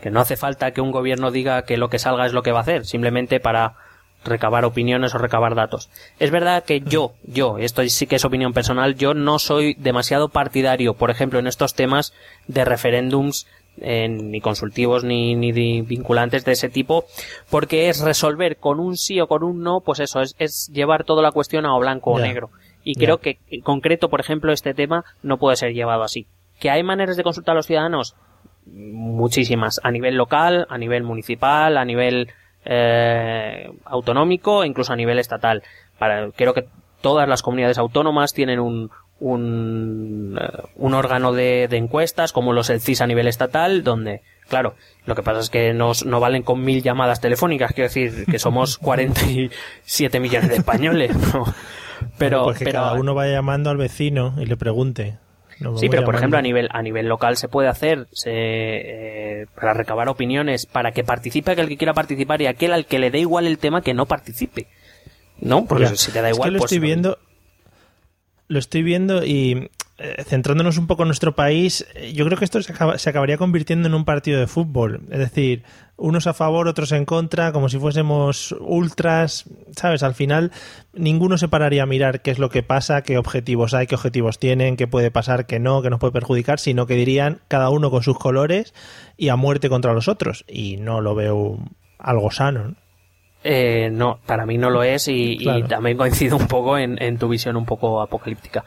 que 0.01 0.11
no 0.11 0.19
hace 0.19 0.35
falta 0.35 0.71
que 0.71 0.81
un 0.81 0.91
gobierno 0.91 1.31
diga 1.31 1.61
que 1.63 1.77
lo 1.77 1.89
que 1.89 1.99
salga 1.99 2.25
es 2.25 2.33
lo 2.33 2.43
que 2.43 2.51
va 2.51 2.59
a 2.59 2.63
hacer, 2.63 2.85
simplemente 2.85 3.39
para 3.39 3.75
recabar 4.23 4.65
opiniones 4.65 5.15
o 5.15 5.17
recabar 5.17 5.55
datos. 5.55 5.89
Es 6.19 6.31
verdad 6.31 6.63
que 6.63 6.81
yo, 6.81 7.13
yo, 7.23 7.57
esto 7.57 7.87
sí 7.87 8.07
que 8.07 8.17
es 8.17 8.25
opinión 8.25 8.53
personal, 8.53 8.95
yo 8.95 9.13
no 9.13 9.39
soy 9.39 9.75
demasiado 9.75 10.29
partidario, 10.29 10.95
por 10.95 11.09
ejemplo, 11.09 11.39
en 11.39 11.47
estos 11.47 11.73
temas 11.73 12.13
de 12.47 12.65
referéndums 12.65 13.47
eh, 13.79 14.07
ni 14.09 14.41
consultivos 14.41 15.03
ni, 15.03 15.35
ni 15.35 15.51
vinculantes 15.81 16.45
de 16.45 16.53
ese 16.53 16.69
tipo, 16.69 17.05
porque 17.49 17.89
es 17.89 18.01
resolver 18.01 18.57
con 18.57 18.79
un 18.79 18.97
sí 18.97 19.19
o 19.19 19.27
con 19.27 19.43
un 19.43 19.63
no, 19.63 19.81
pues 19.81 19.99
eso, 19.99 20.21
es, 20.21 20.35
es 20.39 20.69
llevar 20.73 21.03
toda 21.03 21.21
la 21.21 21.31
cuestión 21.31 21.65
a 21.65 21.75
o 21.75 21.79
blanco 21.79 22.11
o 22.11 22.19
negro. 22.19 22.49
Y 22.83 22.95
creo 22.95 23.19
que 23.19 23.37
en 23.49 23.61
concreto, 23.61 24.09
por 24.09 24.19
ejemplo, 24.19 24.51
este 24.51 24.73
tema 24.73 25.05
no 25.21 25.37
puede 25.37 25.55
ser 25.55 25.73
llevado 25.73 26.03
así. 26.03 26.25
¿Que 26.59 26.71
hay 26.71 26.81
maneras 26.81 27.15
de 27.15 27.23
consultar 27.23 27.53
a 27.53 27.57
los 27.57 27.67
ciudadanos? 27.67 28.15
muchísimas, 28.65 29.79
a 29.83 29.91
nivel 29.91 30.15
local, 30.15 30.67
a 30.69 30.77
nivel 30.77 31.03
municipal, 31.03 31.77
a 31.77 31.85
nivel 31.85 32.29
eh, 32.65 33.71
autonómico 33.85 34.63
e 34.63 34.67
incluso 34.67 34.93
a 34.93 34.95
nivel 34.95 35.19
estatal. 35.19 35.63
Para, 35.97 36.31
creo 36.31 36.53
que 36.53 36.67
todas 37.01 37.27
las 37.27 37.41
comunidades 37.41 37.77
autónomas 37.77 38.33
tienen 38.33 38.59
un, 38.59 38.91
un, 39.21 40.37
eh, 40.37 40.63
un 40.75 40.93
órgano 40.93 41.31
de, 41.31 41.69
de, 41.69 41.77
encuestas, 41.77 42.33
como 42.33 42.51
los 42.51 42.69
el 42.69 42.81
CIS 42.81 43.01
a 43.01 43.07
nivel 43.07 43.27
estatal, 43.27 43.83
donde, 43.83 44.21
claro, 44.49 44.75
lo 45.05 45.15
que 45.15 45.23
pasa 45.23 45.39
es 45.39 45.49
que 45.49 45.73
nos, 45.73 46.05
no 46.05 46.19
valen 46.19 46.43
con 46.43 46.61
mil 46.61 46.83
llamadas 46.83 47.21
telefónicas, 47.21 47.71
quiero 47.71 47.87
decir 47.87 48.25
que 48.25 48.39
somos 48.39 48.77
47 48.79 50.19
millones 50.19 50.49
de 50.49 50.55
españoles, 50.55 51.15
Pero, 52.17 52.45
pues 52.45 52.57
pero 52.59 52.71
cada 52.71 52.93
uno 52.93 53.13
vaya 53.13 53.33
llamando 53.33 53.69
al 53.69 53.77
vecino 53.77 54.33
y 54.39 54.45
le 54.47 54.57
pregunte 54.57 55.19
sí, 55.77 55.89
pero 55.89 56.03
por 56.03 56.15
ejemplo 56.15 56.39
a 56.39 56.41
nivel 56.41 56.67
a 56.71 56.81
nivel 56.81 57.07
local 57.07 57.37
se 57.37 57.47
puede 57.47 57.67
hacer 57.67 58.07
se, 58.11 58.31
eh, 58.31 59.45
para 59.55 59.73
recabar 59.73 60.09
opiniones, 60.09 60.65
para 60.65 60.91
que 60.91 61.03
participe 61.03 61.51
aquel 61.51 61.67
que 61.67 61.77
quiera 61.77 61.93
participar 61.93 62.41
y 62.41 62.47
aquel 62.47 62.73
al 62.73 62.85
que 62.85 62.99
le 62.99 63.11
dé 63.11 63.19
igual 63.19 63.47
el 63.47 63.57
tema 63.57 63.81
que 63.81 63.93
no 63.93 64.05
participe. 64.05 64.67
¿No? 65.39 65.65
Porque 65.65 65.95
si 65.95 66.11
te 66.11 66.21
da 66.21 66.29
igual, 66.29 66.53
lo 66.53 66.59
pues 66.59 66.71
estoy 66.71 66.85
viendo. 66.85 67.17
Lo 68.51 68.59
estoy 68.59 68.83
viendo 68.83 69.23
y 69.23 69.69
eh, 69.97 70.25
centrándonos 70.25 70.77
un 70.77 70.87
poco 70.87 71.03
en 71.03 71.07
nuestro 71.07 71.35
país, 71.35 71.87
eh, 71.95 72.11
yo 72.11 72.25
creo 72.25 72.37
que 72.37 72.43
esto 72.43 72.61
se, 72.61 72.73
acabaría 73.09 73.37
convirtiendo 73.37 73.87
en 73.87 73.93
un 73.93 74.03
partido 74.03 74.41
de 74.41 74.47
fútbol. 74.47 75.03
Es 75.09 75.19
decir, 75.19 75.63
unos 75.95 76.27
a 76.27 76.33
favor, 76.33 76.67
otros 76.67 76.91
en 76.91 77.05
contra, 77.05 77.53
como 77.53 77.69
si 77.69 77.79
fuésemos 77.79 78.53
ultras, 78.59 79.45
¿sabes? 79.73 80.03
Al 80.03 80.15
final, 80.15 80.51
ninguno 80.91 81.37
se 81.37 81.47
pararía 81.47 81.83
a 81.83 81.85
mirar 81.85 82.21
qué 82.21 82.31
es 82.31 82.39
lo 82.39 82.49
que 82.49 82.61
pasa, 82.61 83.03
qué 83.03 83.17
objetivos 83.17 83.73
hay, 83.73 83.87
qué 83.87 83.95
objetivos 83.95 84.37
tienen, 84.37 84.75
qué 84.75 84.85
puede 84.85 85.11
pasar, 85.11 85.45
qué 85.45 85.59
no, 85.59 85.81
qué 85.81 85.89
nos 85.89 86.01
puede 86.01 86.11
perjudicar, 86.11 86.59
sino 86.59 86.87
que 86.87 86.95
dirían 86.95 87.39
cada 87.47 87.69
uno 87.69 87.89
con 87.89 88.03
sus 88.03 88.19
colores 88.19 88.73
y 89.15 89.29
a 89.29 89.37
muerte 89.37 89.69
contra 89.69 89.93
los 89.93 90.09
otros. 90.09 90.43
Y 90.45 90.75
no 90.75 90.99
lo 90.99 91.15
veo 91.15 91.57
algo 91.99 92.31
sano. 92.31 92.65
¿no? 92.65 92.80
Eh, 93.43 93.89
no, 93.91 94.19
para 94.25 94.45
mí 94.45 94.57
no 94.57 94.69
lo 94.69 94.83
es 94.83 95.07
y, 95.07 95.39
también 95.67 95.97
coincido 95.97 96.37
un 96.37 96.47
poco 96.47 96.77
en, 96.77 97.17
tu 97.17 97.27
visión 97.27 97.55
un 97.55 97.65
poco 97.65 98.01
apocalíptica. 98.01 98.63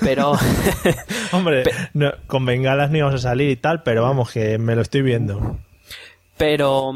Pero. 0.00 0.32
Hombre, 1.32 1.64
con 2.26 2.46
bengalas 2.46 2.90
ni 2.90 3.00
vamos 3.02 3.16
a 3.16 3.28
salir 3.28 3.50
y 3.50 3.56
tal, 3.56 3.82
pero 3.82 4.02
vamos, 4.02 4.32
que 4.32 4.58
me 4.58 4.74
lo 4.74 4.82
estoy 4.82 5.02
viendo. 5.02 5.58
Pero. 6.38 6.92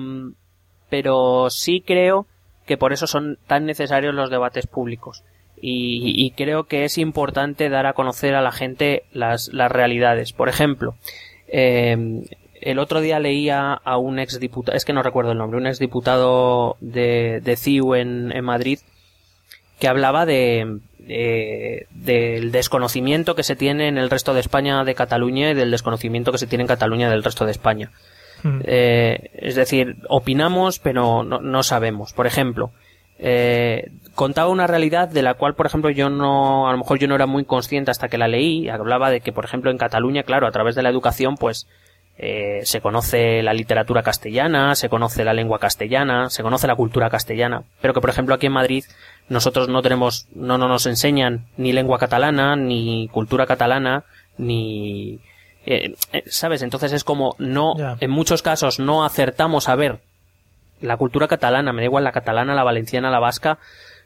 Pero 0.89 1.51
sí 1.51 1.83
creo 1.87 2.27
que 2.65 2.79
por 2.79 2.95
eso 2.95 3.07
son 3.07 3.39
tan 3.47 3.67
necesarios 3.67 4.15
los 4.15 4.31
debates 4.31 4.67
públicos. 4.67 5.23
Y, 5.61 6.31
creo 6.37 6.65
que 6.65 6.85
es 6.85 6.99
importante 6.99 7.69
dar 7.69 7.87
a 7.87 7.93
conocer 7.93 8.37
a 8.37 8.43
la 8.43 8.53
gente 8.53 9.03
las, 9.13 9.49
las 9.53 9.73
realidades. 9.73 10.33
Por 10.33 10.49
ejemplo, 10.49 10.95
eh, 11.49 12.23
el 12.61 12.79
otro 12.79 13.01
día 13.01 13.19
leía 13.19 13.73
a 13.73 13.99
un 13.99 14.19
exdiputado, 14.19 14.77
es 14.77 14.85
que 14.85 14.93
no 14.93 15.03
recuerdo 15.03 15.33
el 15.33 15.39
nombre, 15.39 15.59
un 15.59 15.67
exdiputado 15.67 16.77
de, 16.81 17.41
de 17.43 17.57
CIU 17.57 17.95
en, 17.95 18.33
en 18.33 18.45
Madrid 18.45 18.79
que 19.79 19.89
hablaba 19.89 20.27
de, 20.27 20.81
del 20.99 22.51
desconocimiento 22.53 23.35
que 23.35 23.43
se 23.43 23.57
tiene 23.57 23.89
en 23.89 23.97
el 23.97 24.11
resto 24.11 24.35
de 24.35 24.41
España 24.41 24.83
de 24.85 24.95
Cataluña 24.95 25.51
y 25.51 25.55
del 25.55 25.71
desconocimiento 25.71 26.33
que 26.33 26.39
se 26.39 26.47
tiene 26.47 26.63
en 26.63 26.69
Cataluña 26.69 27.09
del 27.09 27.25
resto 27.25 27.45
de 27.45 27.53
España. 27.53 27.91
Hmm. 28.43 28.61
Eh, 28.65 29.31
es 29.35 29.55
decir, 29.55 29.97
opinamos 30.09 30.79
pero 30.79 31.23
no, 31.23 31.39
no 31.41 31.63
sabemos. 31.63 32.13
Por 32.13 32.27
ejemplo, 32.27 32.73
eh, 33.19 33.91
contaba 34.15 34.51
una 34.51 34.67
realidad 34.67 35.09
de 35.09 35.23
la 35.23 35.35
cual, 35.35 35.55
por 35.55 35.67
ejemplo, 35.67 35.91
yo 35.91 36.09
no, 36.11 36.69
a 36.69 36.73
lo 36.73 36.79
mejor 36.79 36.99
yo 36.99 37.09
no 37.09 37.15
era 37.15 37.27
muy 37.27 37.45
consciente 37.45 37.91
hasta 37.91 38.09
que 38.09 38.19
la 38.19 38.29
leí. 38.29 38.69
Hablaba 38.69 39.11
de 39.11 39.21
que, 39.21 39.33
por 39.33 39.45
ejemplo, 39.45 39.71
en 39.71 39.79
Cataluña, 39.79 40.23
claro, 40.25 40.47
a 40.47 40.53
través 40.53 40.75
de 40.75 40.83
la 40.83 40.91
educación, 40.91 41.37
pues 41.37 41.69
eh, 42.21 42.63
se 42.65 42.81
conoce 42.81 43.43
la 43.45 43.55
literatura 43.55 44.03
castellana, 44.03 44.75
se 44.75 44.89
conoce 44.89 45.25
la 45.25 45.33
lengua 45.33 45.61
castellana, 45.61 46.31
se 46.31 46.43
conoce 46.43 46.67
la 46.67 46.75
cultura 46.75 47.11
castellana, 47.11 47.63
pero 47.81 47.95
que 47.95 48.01
por 48.01 48.11
ejemplo 48.11 48.35
aquí 48.35 48.47
en 48.47 48.53
Madrid 48.53 48.85
nosotros 49.29 49.69
no 49.69 49.83
tenemos, 49.83 50.27
no, 50.35 50.59
no 50.59 50.67
nos 50.67 50.87
enseñan 50.87 51.47
ni 51.57 51.73
lengua 51.73 51.99
catalana, 51.99 52.57
ni 52.57 53.09
cultura 53.13 53.47
catalana, 53.47 54.03
ni, 54.37 55.21
eh, 55.65 55.95
eh, 56.13 56.25
¿sabes? 56.27 56.63
Entonces 56.63 56.93
es 56.93 57.05
como 57.05 57.37
no, 57.39 57.75
en 58.01 58.11
muchos 58.11 58.43
casos 58.43 58.81
no 58.81 59.05
acertamos 59.05 59.69
a 59.69 59.77
ver 59.77 60.01
la 60.81 60.97
cultura 60.97 61.29
catalana, 61.29 61.73
me 61.73 61.83
da 61.83 61.87
igual 61.87 62.03
la 62.03 62.13
catalana, 62.13 62.55
la 62.55 62.65
valenciana, 62.65 63.11
la 63.11 63.21
vasca, 63.21 63.59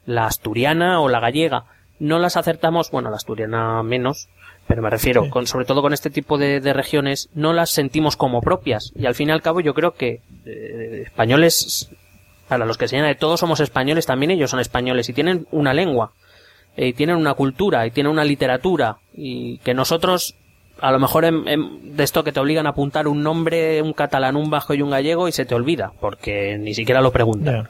la 0.04 0.26
asturiana 0.26 1.00
o 1.00 1.08
la 1.08 1.20
gallega, 1.20 1.64
no 1.98 2.18
las 2.18 2.36
acertamos, 2.36 2.90
bueno, 2.90 3.08
la 3.08 3.16
asturiana 3.16 3.82
menos, 3.82 4.28
Pero 4.66 4.82
me 4.82 4.90
refiero, 4.90 5.28
con, 5.28 5.46
sobre 5.46 5.66
todo 5.66 5.82
con 5.82 5.92
este 5.92 6.10
tipo 6.10 6.38
de, 6.38 6.60
regiones, 6.72 7.28
no 7.34 7.52
las 7.52 7.70
sentimos 7.70 8.16
como 8.16 8.40
propias. 8.40 8.92
Y 8.94 9.06
al 9.06 9.14
fin 9.14 9.28
y 9.28 9.32
al 9.32 9.42
cabo 9.42 9.60
yo 9.60 9.74
creo 9.74 9.94
que 9.94 10.20
eh, 10.46 11.02
españoles, 11.04 11.90
para 12.48 12.64
los 12.64 12.78
que 12.78 12.88
se 12.88 12.96
de 12.96 13.14
todos 13.14 13.40
somos 13.40 13.60
españoles, 13.60 14.06
también 14.06 14.30
ellos 14.30 14.50
son 14.50 14.60
españoles 14.60 15.08
y 15.08 15.12
tienen 15.12 15.46
una 15.50 15.74
lengua, 15.74 16.12
y 16.76 16.92
tienen 16.94 17.16
una 17.16 17.34
cultura, 17.34 17.86
y 17.86 17.90
tienen 17.90 18.12
una 18.12 18.24
literatura, 18.24 18.98
y 19.12 19.58
que 19.58 19.74
nosotros 19.74 20.36
a 20.80 20.90
lo 20.90 20.98
mejor 20.98 21.24
de 21.24 22.02
esto 22.02 22.24
que 22.24 22.32
te 22.32 22.40
obligan 22.40 22.66
a 22.66 22.70
apuntar 22.70 23.06
un 23.06 23.22
nombre, 23.22 23.80
un 23.82 23.92
catalán, 23.92 24.36
un 24.36 24.50
bajo 24.50 24.74
y 24.74 24.82
un 24.82 24.90
gallego 24.90 25.28
y 25.28 25.32
se 25.32 25.44
te 25.44 25.54
olvida, 25.54 25.92
porque 26.00 26.58
ni 26.58 26.74
siquiera 26.74 27.00
lo 27.00 27.12
preguntan. 27.12 27.68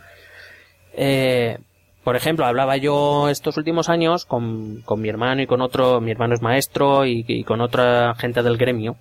Eh, 0.94 1.58
por 2.04 2.16
ejemplo, 2.16 2.46
hablaba 2.46 2.76
yo 2.76 3.28
estos 3.28 3.56
últimos 3.56 3.88
años 3.88 4.24
con, 4.24 4.82
con 4.82 5.00
mi 5.00 5.08
hermano 5.08 5.42
y 5.42 5.46
con 5.46 5.60
otro, 5.60 6.00
mi 6.00 6.10
hermano 6.10 6.34
es 6.34 6.42
maestro 6.42 7.06
y, 7.06 7.44
con 7.44 7.60
otra 7.60 8.14
gente 8.16 8.42
del 8.42 8.56
gremio, 8.56 8.96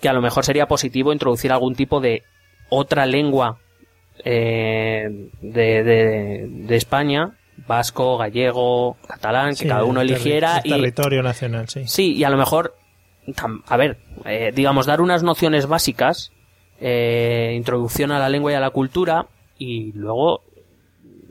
que 0.00 0.08
a 0.08 0.12
lo 0.12 0.22
mejor 0.22 0.44
sería 0.44 0.66
positivo 0.66 1.12
introducir 1.12 1.52
algún 1.52 1.74
tipo 1.74 2.00
de 2.00 2.22
otra 2.68 3.06
lengua 3.06 3.58
eh, 4.24 5.28
de, 5.40 5.82
de, 5.82 6.48
de 6.48 6.76
España 6.76 7.32
vasco, 7.66 8.18
gallego, 8.18 8.96
catalán, 9.06 9.54
que 9.54 9.68
cada 9.68 9.84
uno 9.84 10.00
eligiera. 10.00 10.60
y, 10.64 10.70
territorio 10.70 11.22
nacional, 11.22 11.68
sí. 11.68 11.82
Sí, 11.86 12.14
y 12.14 12.24
a 12.24 12.30
lo 12.30 12.36
mejor 12.36 12.74
a 13.66 13.76
ver, 13.76 13.98
eh, 14.24 14.52
digamos, 14.54 14.86
dar 14.86 15.00
unas 15.00 15.22
nociones 15.22 15.66
básicas, 15.66 16.32
eh, 16.80 17.52
introducción 17.56 18.10
a 18.10 18.18
la 18.18 18.28
lengua 18.28 18.52
y 18.52 18.54
a 18.54 18.60
la 18.60 18.70
cultura, 18.70 19.26
y 19.58 19.92
luego, 19.92 20.42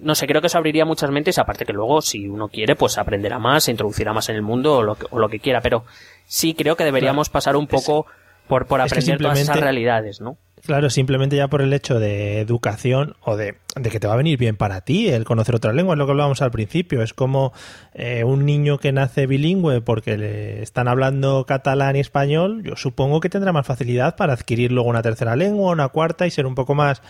no 0.01 0.15
sé, 0.15 0.27
creo 0.27 0.41
que 0.41 0.47
eso 0.47 0.57
abriría 0.57 0.85
muchas 0.85 1.11
mentes, 1.11 1.37
aparte 1.37 1.65
que 1.65 1.73
luego, 1.73 2.01
si 2.01 2.27
uno 2.27 2.49
quiere, 2.49 2.75
pues 2.75 2.97
aprenderá 2.97 3.39
más, 3.39 3.65
se 3.65 3.71
introducirá 3.71 4.13
más 4.13 4.29
en 4.29 4.35
el 4.35 4.41
mundo 4.41 4.77
o 4.77 4.83
lo 4.83 4.95
que, 4.95 5.05
o 5.09 5.19
lo 5.19 5.29
que 5.29 5.39
quiera, 5.39 5.61
pero 5.61 5.85
sí 6.25 6.53
creo 6.53 6.75
que 6.75 6.83
deberíamos 6.83 7.29
pasar 7.29 7.55
un 7.55 7.67
poco 7.67 8.07
por, 8.51 8.65
por 8.65 8.81
aprender 8.81 9.17
todas 9.17 9.39
esas 9.39 9.57
realidades, 9.57 10.19
¿no? 10.19 10.35
Claro, 10.65 10.89
simplemente 10.89 11.37
ya 11.37 11.47
por 11.47 11.61
el 11.61 11.71
hecho 11.71 12.01
de 12.01 12.41
educación 12.41 13.15
o 13.21 13.37
de, 13.37 13.55
que 13.81 13.97
te 14.01 14.07
va 14.07 14.13
a 14.13 14.17
venir 14.17 14.37
bien 14.37 14.57
para 14.57 14.81
ti 14.81 15.07
el 15.07 15.23
conocer 15.23 15.55
otra 15.55 15.71
lengua, 15.71 15.93
es 15.93 15.97
lo 15.97 16.05
que 16.05 16.11
hablábamos 16.11 16.41
al 16.41 16.51
principio. 16.51 17.01
Es 17.01 17.13
como 17.13 17.53
eh, 17.93 18.25
un 18.25 18.45
niño 18.45 18.77
que 18.77 18.91
nace 18.91 19.25
bilingüe 19.25 19.79
porque 19.79 20.17
le 20.17 20.61
están 20.61 20.89
hablando 20.89 21.45
catalán 21.45 21.95
y 21.95 22.01
español, 22.01 22.61
yo 22.65 22.75
supongo 22.75 23.21
que 23.21 23.29
tendrá 23.29 23.53
más 23.53 23.65
facilidad 23.65 24.17
para 24.17 24.33
adquirir 24.33 24.73
luego 24.73 24.89
una 24.89 25.01
tercera 25.01 25.37
lengua, 25.37 25.71
una 25.71 25.87
cuarta 25.87 26.27
y 26.27 26.31
ser 26.31 26.45
un 26.45 26.55
poco 26.55 26.75
más, 26.75 27.01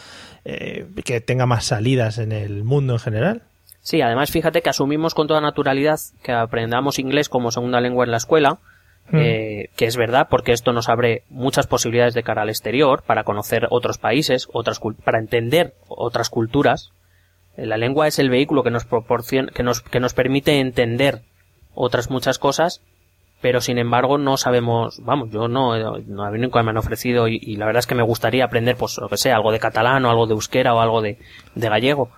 eh, 0.45 0.85
que 1.03 1.21
tenga 1.21 1.47
más 1.47 1.65
salidas 1.65 2.19
en 2.19 2.33
el 2.33 2.63
mundo 2.63 2.93
en 2.93 2.99
general. 2.99 3.41
Sí, 3.81 3.99
además 4.03 4.29
fíjate 4.29 4.61
que 4.61 4.69
asumimos 4.69 5.15
con 5.15 5.25
toda 5.25 5.41
naturalidad 5.41 5.99
que 6.21 6.33
aprendamos 6.33 6.99
inglés 6.99 7.29
como 7.29 7.49
segunda 7.49 7.81
lengua 7.81 8.05
en 8.05 8.11
la 8.11 8.17
escuela, 8.17 8.59
Mm. 9.09 9.17
Eh, 9.19 9.69
que 9.75 9.85
es 9.85 9.97
verdad 9.97 10.27
porque 10.29 10.53
esto 10.53 10.71
nos 10.71 10.87
abre 10.87 11.23
muchas 11.29 11.67
posibilidades 11.67 12.13
de 12.13 12.23
cara 12.23 12.43
al 12.43 12.49
exterior 12.49 13.03
para 13.05 13.23
conocer 13.23 13.67
otros 13.69 13.97
países, 13.97 14.47
otras 14.53 14.79
para 15.03 15.19
entender 15.19 15.73
otras 15.89 16.29
culturas. 16.29 16.91
Eh, 17.57 17.65
la 17.65 17.77
lengua 17.77 18.07
es 18.07 18.19
el 18.19 18.29
vehículo 18.29 18.63
que 18.63 18.71
nos 18.71 18.85
proporciona, 18.85 19.51
que 19.51 19.63
nos, 19.63 19.81
que 19.81 19.99
nos 19.99 20.13
permite 20.13 20.59
entender 20.59 21.23
otras 21.73 22.09
muchas 22.09 22.39
cosas, 22.39 22.81
pero 23.41 23.59
sin 23.59 23.79
embargo 23.79 24.17
no 24.17 24.37
sabemos, 24.37 25.01
vamos, 25.03 25.29
yo 25.31 25.47
no, 25.47 25.77
no 25.99 26.23
a 26.23 26.31
mí 26.31 26.39
nunca 26.39 26.63
me 26.63 26.69
han 26.69 26.77
ofrecido 26.77 27.27
y, 27.27 27.55
la 27.57 27.65
verdad 27.65 27.79
es 27.79 27.87
que 27.87 27.95
me 27.95 28.03
gustaría 28.03 28.45
aprender, 28.45 28.77
pues 28.77 28.97
lo 28.97 29.09
que 29.09 29.17
sea, 29.17 29.35
algo 29.35 29.51
de 29.51 29.59
catalán 29.59 30.05
o 30.05 30.09
algo 30.09 30.27
de 30.27 30.33
euskera 30.33 30.73
o 30.73 30.79
algo 30.79 31.01
de, 31.01 31.17
de 31.55 31.69
gallego. 31.69 32.11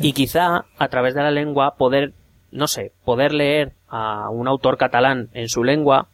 Y 0.00 0.12
quizá 0.12 0.64
a 0.78 0.88
través 0.88 1.14
de 1.14 1.22
la 1.22 1.30
lengua 1.30 1.76
poder, 1.76 2.14
no 2.50 2.66
sé, 2.66 2.92
poder 3.04 3.32
leer 3.32 3.75
a 3.96 4.30
un 4.30 4.48
autor 4.48 4.76
catalán 4.76 5.28
en 5.32 5.48
su 5.48 5.64
lengua 5.64 6.08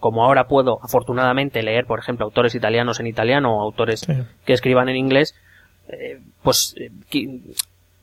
como 0.00 0.24
ahora 0.24 0.48
puedo 0.48 0.78
afortunadamente 0.82 1.62
leer, 1.62 1.84
por 1.84 1.98
ejemplo, 1.98 2.24
autores 2.24 2.54
italianos 2.54 3.00
en 3.00 3.06
italiano 3.06 3.56
o 3.56 3.60
autores 3.60 4.06
que 4.46 4.52
escriban 4.52 4.88
en 4.88 4.96
inglés, 4.96 5.34
eh, 5.88 6.20
pues 6.42 6.74
eh, 6.78 6.90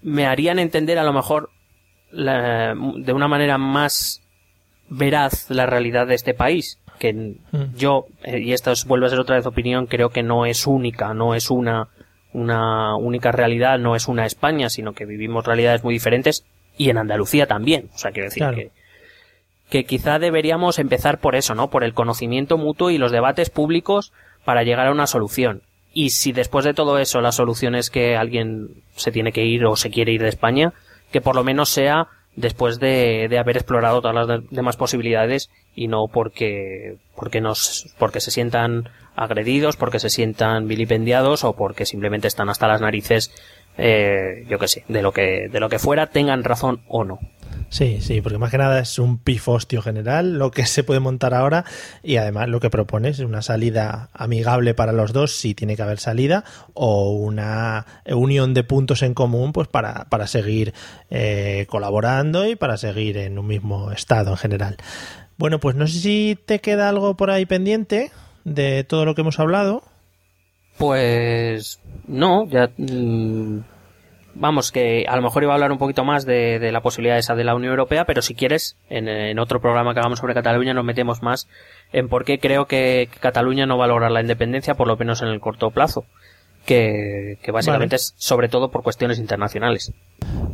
me 0.04 0.28
harían 0.28 0.60
entender 0.60 1.00
a 1.00 1.04
lo 1.04 1.12
mejor 1.12 1.50
de 2.12 3.14
una 3.14 3.28
manera 3.28 3.58
más 3.58 4.22
veraz 4.90 5.50
la 5.50 5.66
realidad 5.66 6.08
de 6.08 6.16
este 6.16 6.34
país 6.34 6.80
que 6.98 7.14
mm. 7.14 7.76
yo 7.76 8.06
eh, 8.24 8.40
y 8.40 8.54
esto 8.54 8.74
vuelve 8.88 9.06
a 9.06 9.10
ser 9.10 9.20
otra 9.20 9.36
vez 9.36 9.46
opinión 9.46 9.86
creo 9.86 10.10
que 10.10 10.24
no 10.24 10.48
es 10.48 10.66
única 10.66 11.14
no 11.14 11.36
es 11.36 11.52
una 11.52 11.90
una 12.34 12.96
única 12.96 13.32
realidad 13.32 13.78
no 13.78 13.96
es 13.96 14.08
una 14.08 14.26
España 14.26 14.70
sino 14.70 14.94
que 14.94 15.06
vivimos 15.06 15.46
realidades 15.46 15.84
muy 15.84 15.94
diferentes 15.94 16.44
y 16.80 16.90
en 16.90 16.98
Andalucía 16.98 17.46
también. 17.46 17.90
O 17.94 17.98
sea 17.98 18.12
quiero 18.12 18.30
decir 18.30 18.44
que 18.56 18.72
que 19.70 19.86
quizá 19.86 20.20
deberíamos 20.20 20.80
empezar 20.80 21.20
por 21.20 21.36
eso, 21.36 21.56
¿no? 21.56 21.70
Por 21.70 21.84
el 21.84 21.94
conocimiento 21.94 22.58
mutuo 22.58 22.90
y 22.90 22.98
los 22.98 23.12
debates 23.12 23.50
públicos 23.50 24.12
para 24.44 24.64
llegar 24.64 24.88
a 24.88 24.92
una 24.92 25.08
solución. 25.08 25.62
Y 25.94 26.12
si 26.12 26.32
después 26.32 26.66
de 26.66 26.74
todo 26.74 27.00
eso 27.00 27.22
la 27.22 27.32
solución 27.32 27.76
es 27.76 27.90
que 27.90 28.16
alguien 28.16 28.84
se 28.96 29.12
tiene 29.12 29.32
que 29.32 29.46
ir 29.46 29.66
o 29.66 29.76
se 29.76 29.90
quiere 29.90 30.12
ir 30.12 30.22
de 30.22 30.30
España, 30.30 30.74
que 31.12 31.22
por 31.22 31.36
lo 31.36 31.44
menos 31.44 31.70
sea 31.70 32.08
después 32.36 32.80
de, 32.80 33.28
de 33.30 33.40
haber 33.40 33.58
explorado 33.58 34.02
todas 34.02 34.28
las 34.28 34.50
demás 34.50 34.78
posibilidades 34.78 35.50
y 35.76 35.88
no 35.88 36.06
porque, 36.12 36.98
porque 37.16 37.42
nos, 37.42 37.94
porque 37.98 38.22
se 38.22 38.32
sientan 38.32 38.90
agredidos, 39.16 39.76
porque 39.76 40.00
se 40.00 40.10
sientan 40.10 40.68
vilipendiados 40.68 41.44
o 41.44 41.54
porque 41.54 41.86
simplemente 41.86 42.28
están 42.28 42.50
hasta 42.50 42.68
las 42.68 42.82
narices, 42.82 43.32
eh, 43.82 44.46
yo 44.50 44.60
que 44.60 44.68
sé, 44.68 44.84
de 44.90 45.02
lo 45.02 45.14
que, 45.14 45.48
de 45.50 45.60
lo 45.60 45.70
que 45.70 45.80
fuera, 45.80 46.08
tengan 46.08 46.44
razón 46.44 46.82
o 46.88 47.06
no. 47.06 47.20
Sí, 47.70 48.00
sí, 48.02 48.20
porque 48.22 48.40
más 48.40 48.50
que 48.50 48.58
nada 48.58 48.80
es 48.80 48.98
un 48.98 49.20
pifostio 49.20 49.84
general 49.84 50.40
lo 50.40 50.50
que 50.50 50.66
se 50.66 50.84
puede 50.84 51.00
montar 51.00 51.36
ahora 51.36 51.66
y 52.02 52.16
además 52.18 52.50
lo 52.50 52.60
que 52.60 52.72
propones 52.72 53.20
es 53.20 53.26
una 53.26 53.44
salida 53.44 54.10
amigable 54.12 54.74
para 54.74 54.92
los 54.92 55.14
dos 55.14 55.36
si 55.36 55.54
tiene 55.54 55.76
que 55.76 55.84
haber 55.84 56.00
salida 56.00 56.44
o 56.74 57.12
una 57.12 57.86
unión 58.08 58.56
de 58.56 58.64
puntos 58.64 59.04
en 59.04 59.14
común 59.14 59.54
pues 59.54 59.68
para, 59.68 60.06
para 60.06 60.26
seguir 60.26 60.74
eh, 61.12 61.68
colaborando 61.70 62.48
y 62.48 62.56
para 62.56 62.76
seguir 62.78 63.18
en 63.18 63.38
un 63.38 63.46
mismo 63.46 63.92
estado 63.92 64.32
en 64.32 64.38
general. 64.38 64.78
Bueno, 65.38 65.60
pues 65.60 65.76
no 65.76 65.86
sé 65.86 66.00
si 66.00 66.38
te 66.44 66.60
queda 66.60 66.90
algo 66.90 67.16
por 67.16 67.30
ahí 67.30 67.46
pendiente 67.46 68.12
de 68.46 68.84
todo 68.84 69.06
lo 69.06 69.14
que 69.14 69.22
hemos 69.22 69.40
hablado. 69.40 69.84
Pues 70.80 71.82
no, 72.08 72.48
ya... 72.48 72.70
Mm, 72.78 73.60
vamos, 74.34 74.72
que 74.72 75.06
a 75.10 75.16
lo 75.18 75.22
mejor 75.22 75.44
iba 75.44 75.52
a 75.52 75.56
hablar 75.56 75.74
un 75.74 75.78
poquito 75.78 76.06
más 76.06 76.26
de, 76.26 76.72
la 76.72 76.80
posibilidad 76.80 77.18
esa 77.18 77.36
de 77.36 77.44
la 77.44 77.54
Unión 77.54 77.72
Europea, 77.72 78.06
pero 78.06 78.22
si 78.22 78.34
quieres, 78.34 78.78
en, 78.90 79.38
otro 79.40 79.60
programa 79.60 79.94
que 79.94 80.00
hagamos 80.00 80.20
sobre 80.20 80.34
Cataluña 80.34 80.74
nos 80.74 80.86
metemos 80.86 81.22
más 81.22 81.50
en 81.92 82.08
por 82.08 82.24
qué 82.24 82.40
creo 82.40 82.66
que, 82.66 83.10
Cataluña 83.20 83.66
no 83.66 83.78
va 83.78 83.86
a 83.86 83.88
lograr 83.90 84.10
la 84.12 84.22
independencia, 84.22 84.76
por 84.76 84.88
lo 84.88 84.96
menos 84.96 85.22
en 85.22 85.28
el 85.28 85.42
corto 85.42 85.70
plazo. 85.70 86.06
Que, 86.70 87.52
básicamente 87.52 87.96
es 87.96 88.14
sobre 88.16 88.48
todo 88.48 88.70
por 88.70 88.84
cuestiones 88.84 89.18
internacionales. 89.18 89.92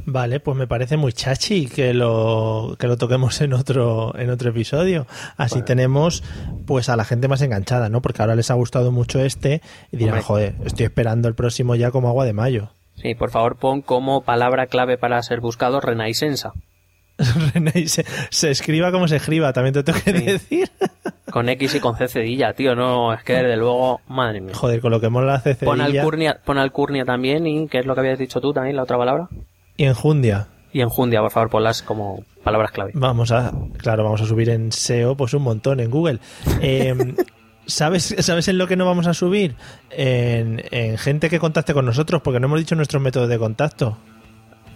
Vale, 0.06 0.40
pues 0.40 0.56
me 0.56 0.66
parece 0.66 0.96
muy 0.96 1.12
chachi 1.12 1.68
que 1.68 1.94
lo, 1.94 2.78
que 2.80 2.88
lo 2.88 2.96
toquemos 2.96 3.42
en 3.42 3.52
otro, 3.52 4.18
en 4.18 4.30
otro 4.30 4.52
episodio. 4.52 5.08
Así 5.36 5.62
tenemos 5.62 6.24
pues 6.66 6.88
a 6.88 6.96
la 6.96 7.04
gente 7.04 7.28
más 7.28 7.42
enganchada, 7.42 7.90
¿no? 7.90 8.02
Porque 8.02 8.22
ahora 8.22 8.36
les 8.36 8.50
ha 8.50 8.54
gustado 8.54 8.94
mucho 8.94 9.20
este 9.20 9.62
y 9.92 9.98
dirán, 9.98 10.22
joder, 10.22 10.56
estoy 10.64 10.86
esperando 10.86 11.28
el 11.28 11.36
próximo 11.36 11.76
ya 11.76 11.92
como 11.92 12.08
agua 12.08 12.24
de 12.24 12.32
mayo. 12.32 12.70
Sí, 12.96 13.14
por 13.14 13.30
favor 13.30 13.58
pon 13.58 13.82
como 13.82 14.22
palabra 14.22 14.68
clave 14.68 14.98
para 14.98 15.22
ser 15.22 15.42
buscado 15.42 15.82
Renaisensa. 15.82 16.54
se 18.30 18.52
escriba 18.52 18.92
como 18.92 19.08
se 19.08 19.18
escriba, 19.18 19.54
también 19.54 19.74
te 19.74 19.84
tengo 19.84 20.00
que 20.04 20.14
decir. 20.14 20.70
Con 21.32 21.50
X 21.50 21.76
y 21.76 21.80
con 21.82 21.98
C 21.98 22.08
cedilla, 22.08 22.54
tío, 22.54 22.76
no, 22.76 23.12
es 23.12 23.22
que 23.24 23.34
desde 23.34 23.58
luego, 23.58 24.00
madre 24.08 24.40
mía. 24.40 24.54
Joder, 24.56 24.80
coloquemos 24.80 25.24
la 25.26 25.40
C 25.40 25.56
cedilla. 25.56 25.72
Pon 25.72 25.82
alcurnia, 25.82 26.40
pon 26.46 26.58
alcurnia 26.58 27.04
también, 27.04 27.46
y 27.46 27.68
que 27.68 27.80
es 27.80 27.86
lo 27.86 27.94
que 27.94 28.02
habías 28.02 28.20
dicho 28.20 28.40
tú 28.40 28.54
también, 28.54 28.78
la 28.78 28.84
otra 28.84 28.98
palabra. 28.98 29.28
Y 29.76 29.84
enjundia. 29.84 30.48
Y 30.72 30.82
enjundia, 30.82 31.20
por 31.22 31.32
favor, 31.32 31.50
ponlas 31.50 31.82
como 31.82 32.24
palabras 32.44 32.72
clave. 32.72 32.92
Vamos 32.94 33.32
a, 33.32 33.52
claro, 33.78 34.06
vamos 34.06 34.22
a 34.22 34.26
subir 34.26 34.50
en 34.50 34.72
SEO 34.72 35.18
pues 35.18 35.34
un 35.34 35.42
montón 35.42 35.82
en 35.82 35.92
Google. 35.92 36.20
Eh, 36.62 36.96
¿Sabes, 37.68 38.16
¿Sabes 38.20 38.48
en 38.48 38.58
lo 38.58 38.68
que 38.68 38.76
no 38.76 38.86
vamos 38.86 39.08
a 39.08 39.14
subir? 39.14 39.56
En, 39.90 40.62
gente 40.98 41.30
que 41.30 41.40
contacte 41.40 41.74
con 41.74 41.86
nosotros, 41.86 42.22
porque 42.22 42.40
no 42.40 42.48
hemos 42.48 42.60
dicho 42.60 42.76
nuestros 42.76 43.02
métodos 43.02 43.28
de 43.28 43.40
contacto. 43.40 43.98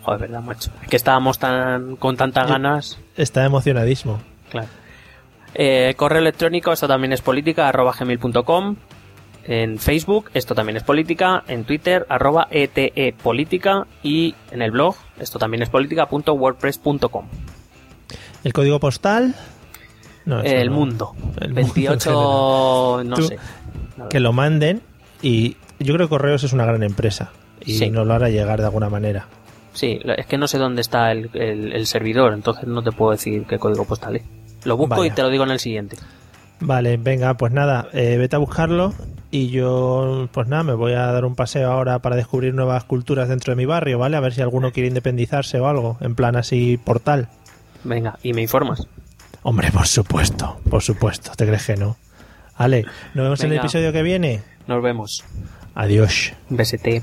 Joder, 0.09 0.21
verdad, 0.21 0.41
macho. 0.41 0.71
Es 0.81 0.87
que 0.87 0.95
estábamos 0.95 1.37
tan 1.37 1.95
con 1.95 2.17
tantas 2.17 2.47
ganas. 2.47 2.99
Está 3.15 3.45
emocionadísimo. 3.45 4.19
Claro. 4.49 4.67
Eh, 5.53 5.93
correo 5.95 6.19
electrónico, 6.19 6.71
esto 6.71 6.87
también 6.87 7.13
es 7.13 7.21
política, 7.21 7.69
arroba 7.69 7.93
gmail.com. 7.97 8.75
En 9.45 9.77
Facebook, 9.77 10.31
esto 10.33 10.55
también 10.55 10.77
es 10.77 10.83
política. 10.83 11.43
En 11.47 11.63
Twitter, 11.63 12.07
arroba 12.09 12.47
ETE 12.49 13.13
política. 13.21 13.85
Y 14.01 14.33
en 14.49 14.63
el 14.63 14.71
blog, 14.71 14.95
esto 15.19 15.37
también 15.37 15.61
es 15.61 15.69
política.wordpress.com. 15.69 17.25
El 18.43 18.53
código 18.53 18.79
postal 18.79 19.35
el 20.25 20.71
mundo. 20.71 21.13
El 21.39 21.53
28, 21.53 23.03
no 23.05 23.15
sé. 23.17 23.37
Que 24.09 24.19
lo 24.19 24.33
manden 24.33 24.81
y 25.21 25.57
yo 25.79 25.93
creo 25.93 26.07
que 26.07 26.09
Correos 26.09 26.43
es 26.43 26.53
una 26.53 26.65
gran 26.65 26.81
empresa 26.83 27.31
y 27.63 27.89
nos 27.89 28.07
lo 28.07 28.13
hará 28.13 28.29
llegar 28.29 28.59
de 28.59 28.65
alguna 28.65 28.89
manera. 28.89 29.27
Sí, 29.79 29.97
es 30.03 30.25
que 30.25 30.37
no 30.37 30.45
sé 30.45 30.57
dónde 30.57 30.81
está 30.81 31.13
el, 31.13 31.87
servidor, 31.87 32.33
entonces 32.33 32.67
no 32.67 32.83
te 32.83 32.91
puedo 32.91 33.11
decir 33.11 33.45
qué 33.47 33.57
código 33.57 33.85
postal 33.85 34.17
es. 34.17 34.23
Lo 34.65 34.75
busco 34.75 35.05
y 35.05 35.09
te 35.09 35.21
lo 35.21 35.29
digo 35.29 35.45
en 35.45 35.51
el 35.51 35.59
siguiente. 35.59 35.95
Vale, 36.59 36.97
venga, 36.97 37.33
pues 37.35 37.53
nada, 37.53 37.87
eh, 37.93 38.17
vete 38.17 38.35
a 38.35 38.39
buscarlo 38.39 38.93
y 39.31 39.47
yo, 39.47 40.27
pues 40.33 40.49
nada, 40.49 40.63
me 40.63 40.73
voy 40.73 40.91
a 40.91 41.05
dar 41.13 41.23
un 41.23 41.33
paseo 41.33 41.71
ahora 41.71 41.99
para 41.99 42.17
descubrir 42.17 42.53
nuevas 42.53 42.83
culturas 42.83 43.29
dentro 43.29 43.53
de 43.53 43.55
mi 43.55 43.65
barrio, 43.65 43.97
¿vale? 43.97 44.17
A 44.17 44.19
ver 44.19 44.33
si 44.33 44.41
alguno 44.41 44.73
quiere 44.73 44.89
independizarse 44.89 45.61
o 45.61 45.67
algo, 45.69 45.95
en 46.01 46.13
plan 46.13 46.35
así 46.35 46.77
portal. 46.77 47.29
Venga, 47.85 48.19
y 48.21 48.33
me 48.33 48.41
informas. 48.41 48.85
Hombre, 49.43 49.71
por 49.71 49.87
supuesto, 49.87 50.59
por 50.69 50.83
supuesto, 50.83 51.31
¿te 51.37 51.45
crees 51.45 51.65
que 51.65 51.77
no? 51.77 51.95
Ale, 52.57 52.83
¿nos 53.13 53.23
vemos 53.23 53.41
en 53.45 53.53
el 53.53 53.59
episodio 53.59 53.93
que 53.93 54.03
viene? 54.03 54.41
Nos 54.67 54.83
vemos. 54.83 55.23
Adiós. 55.73 56.33
Besete. 56.49 57.01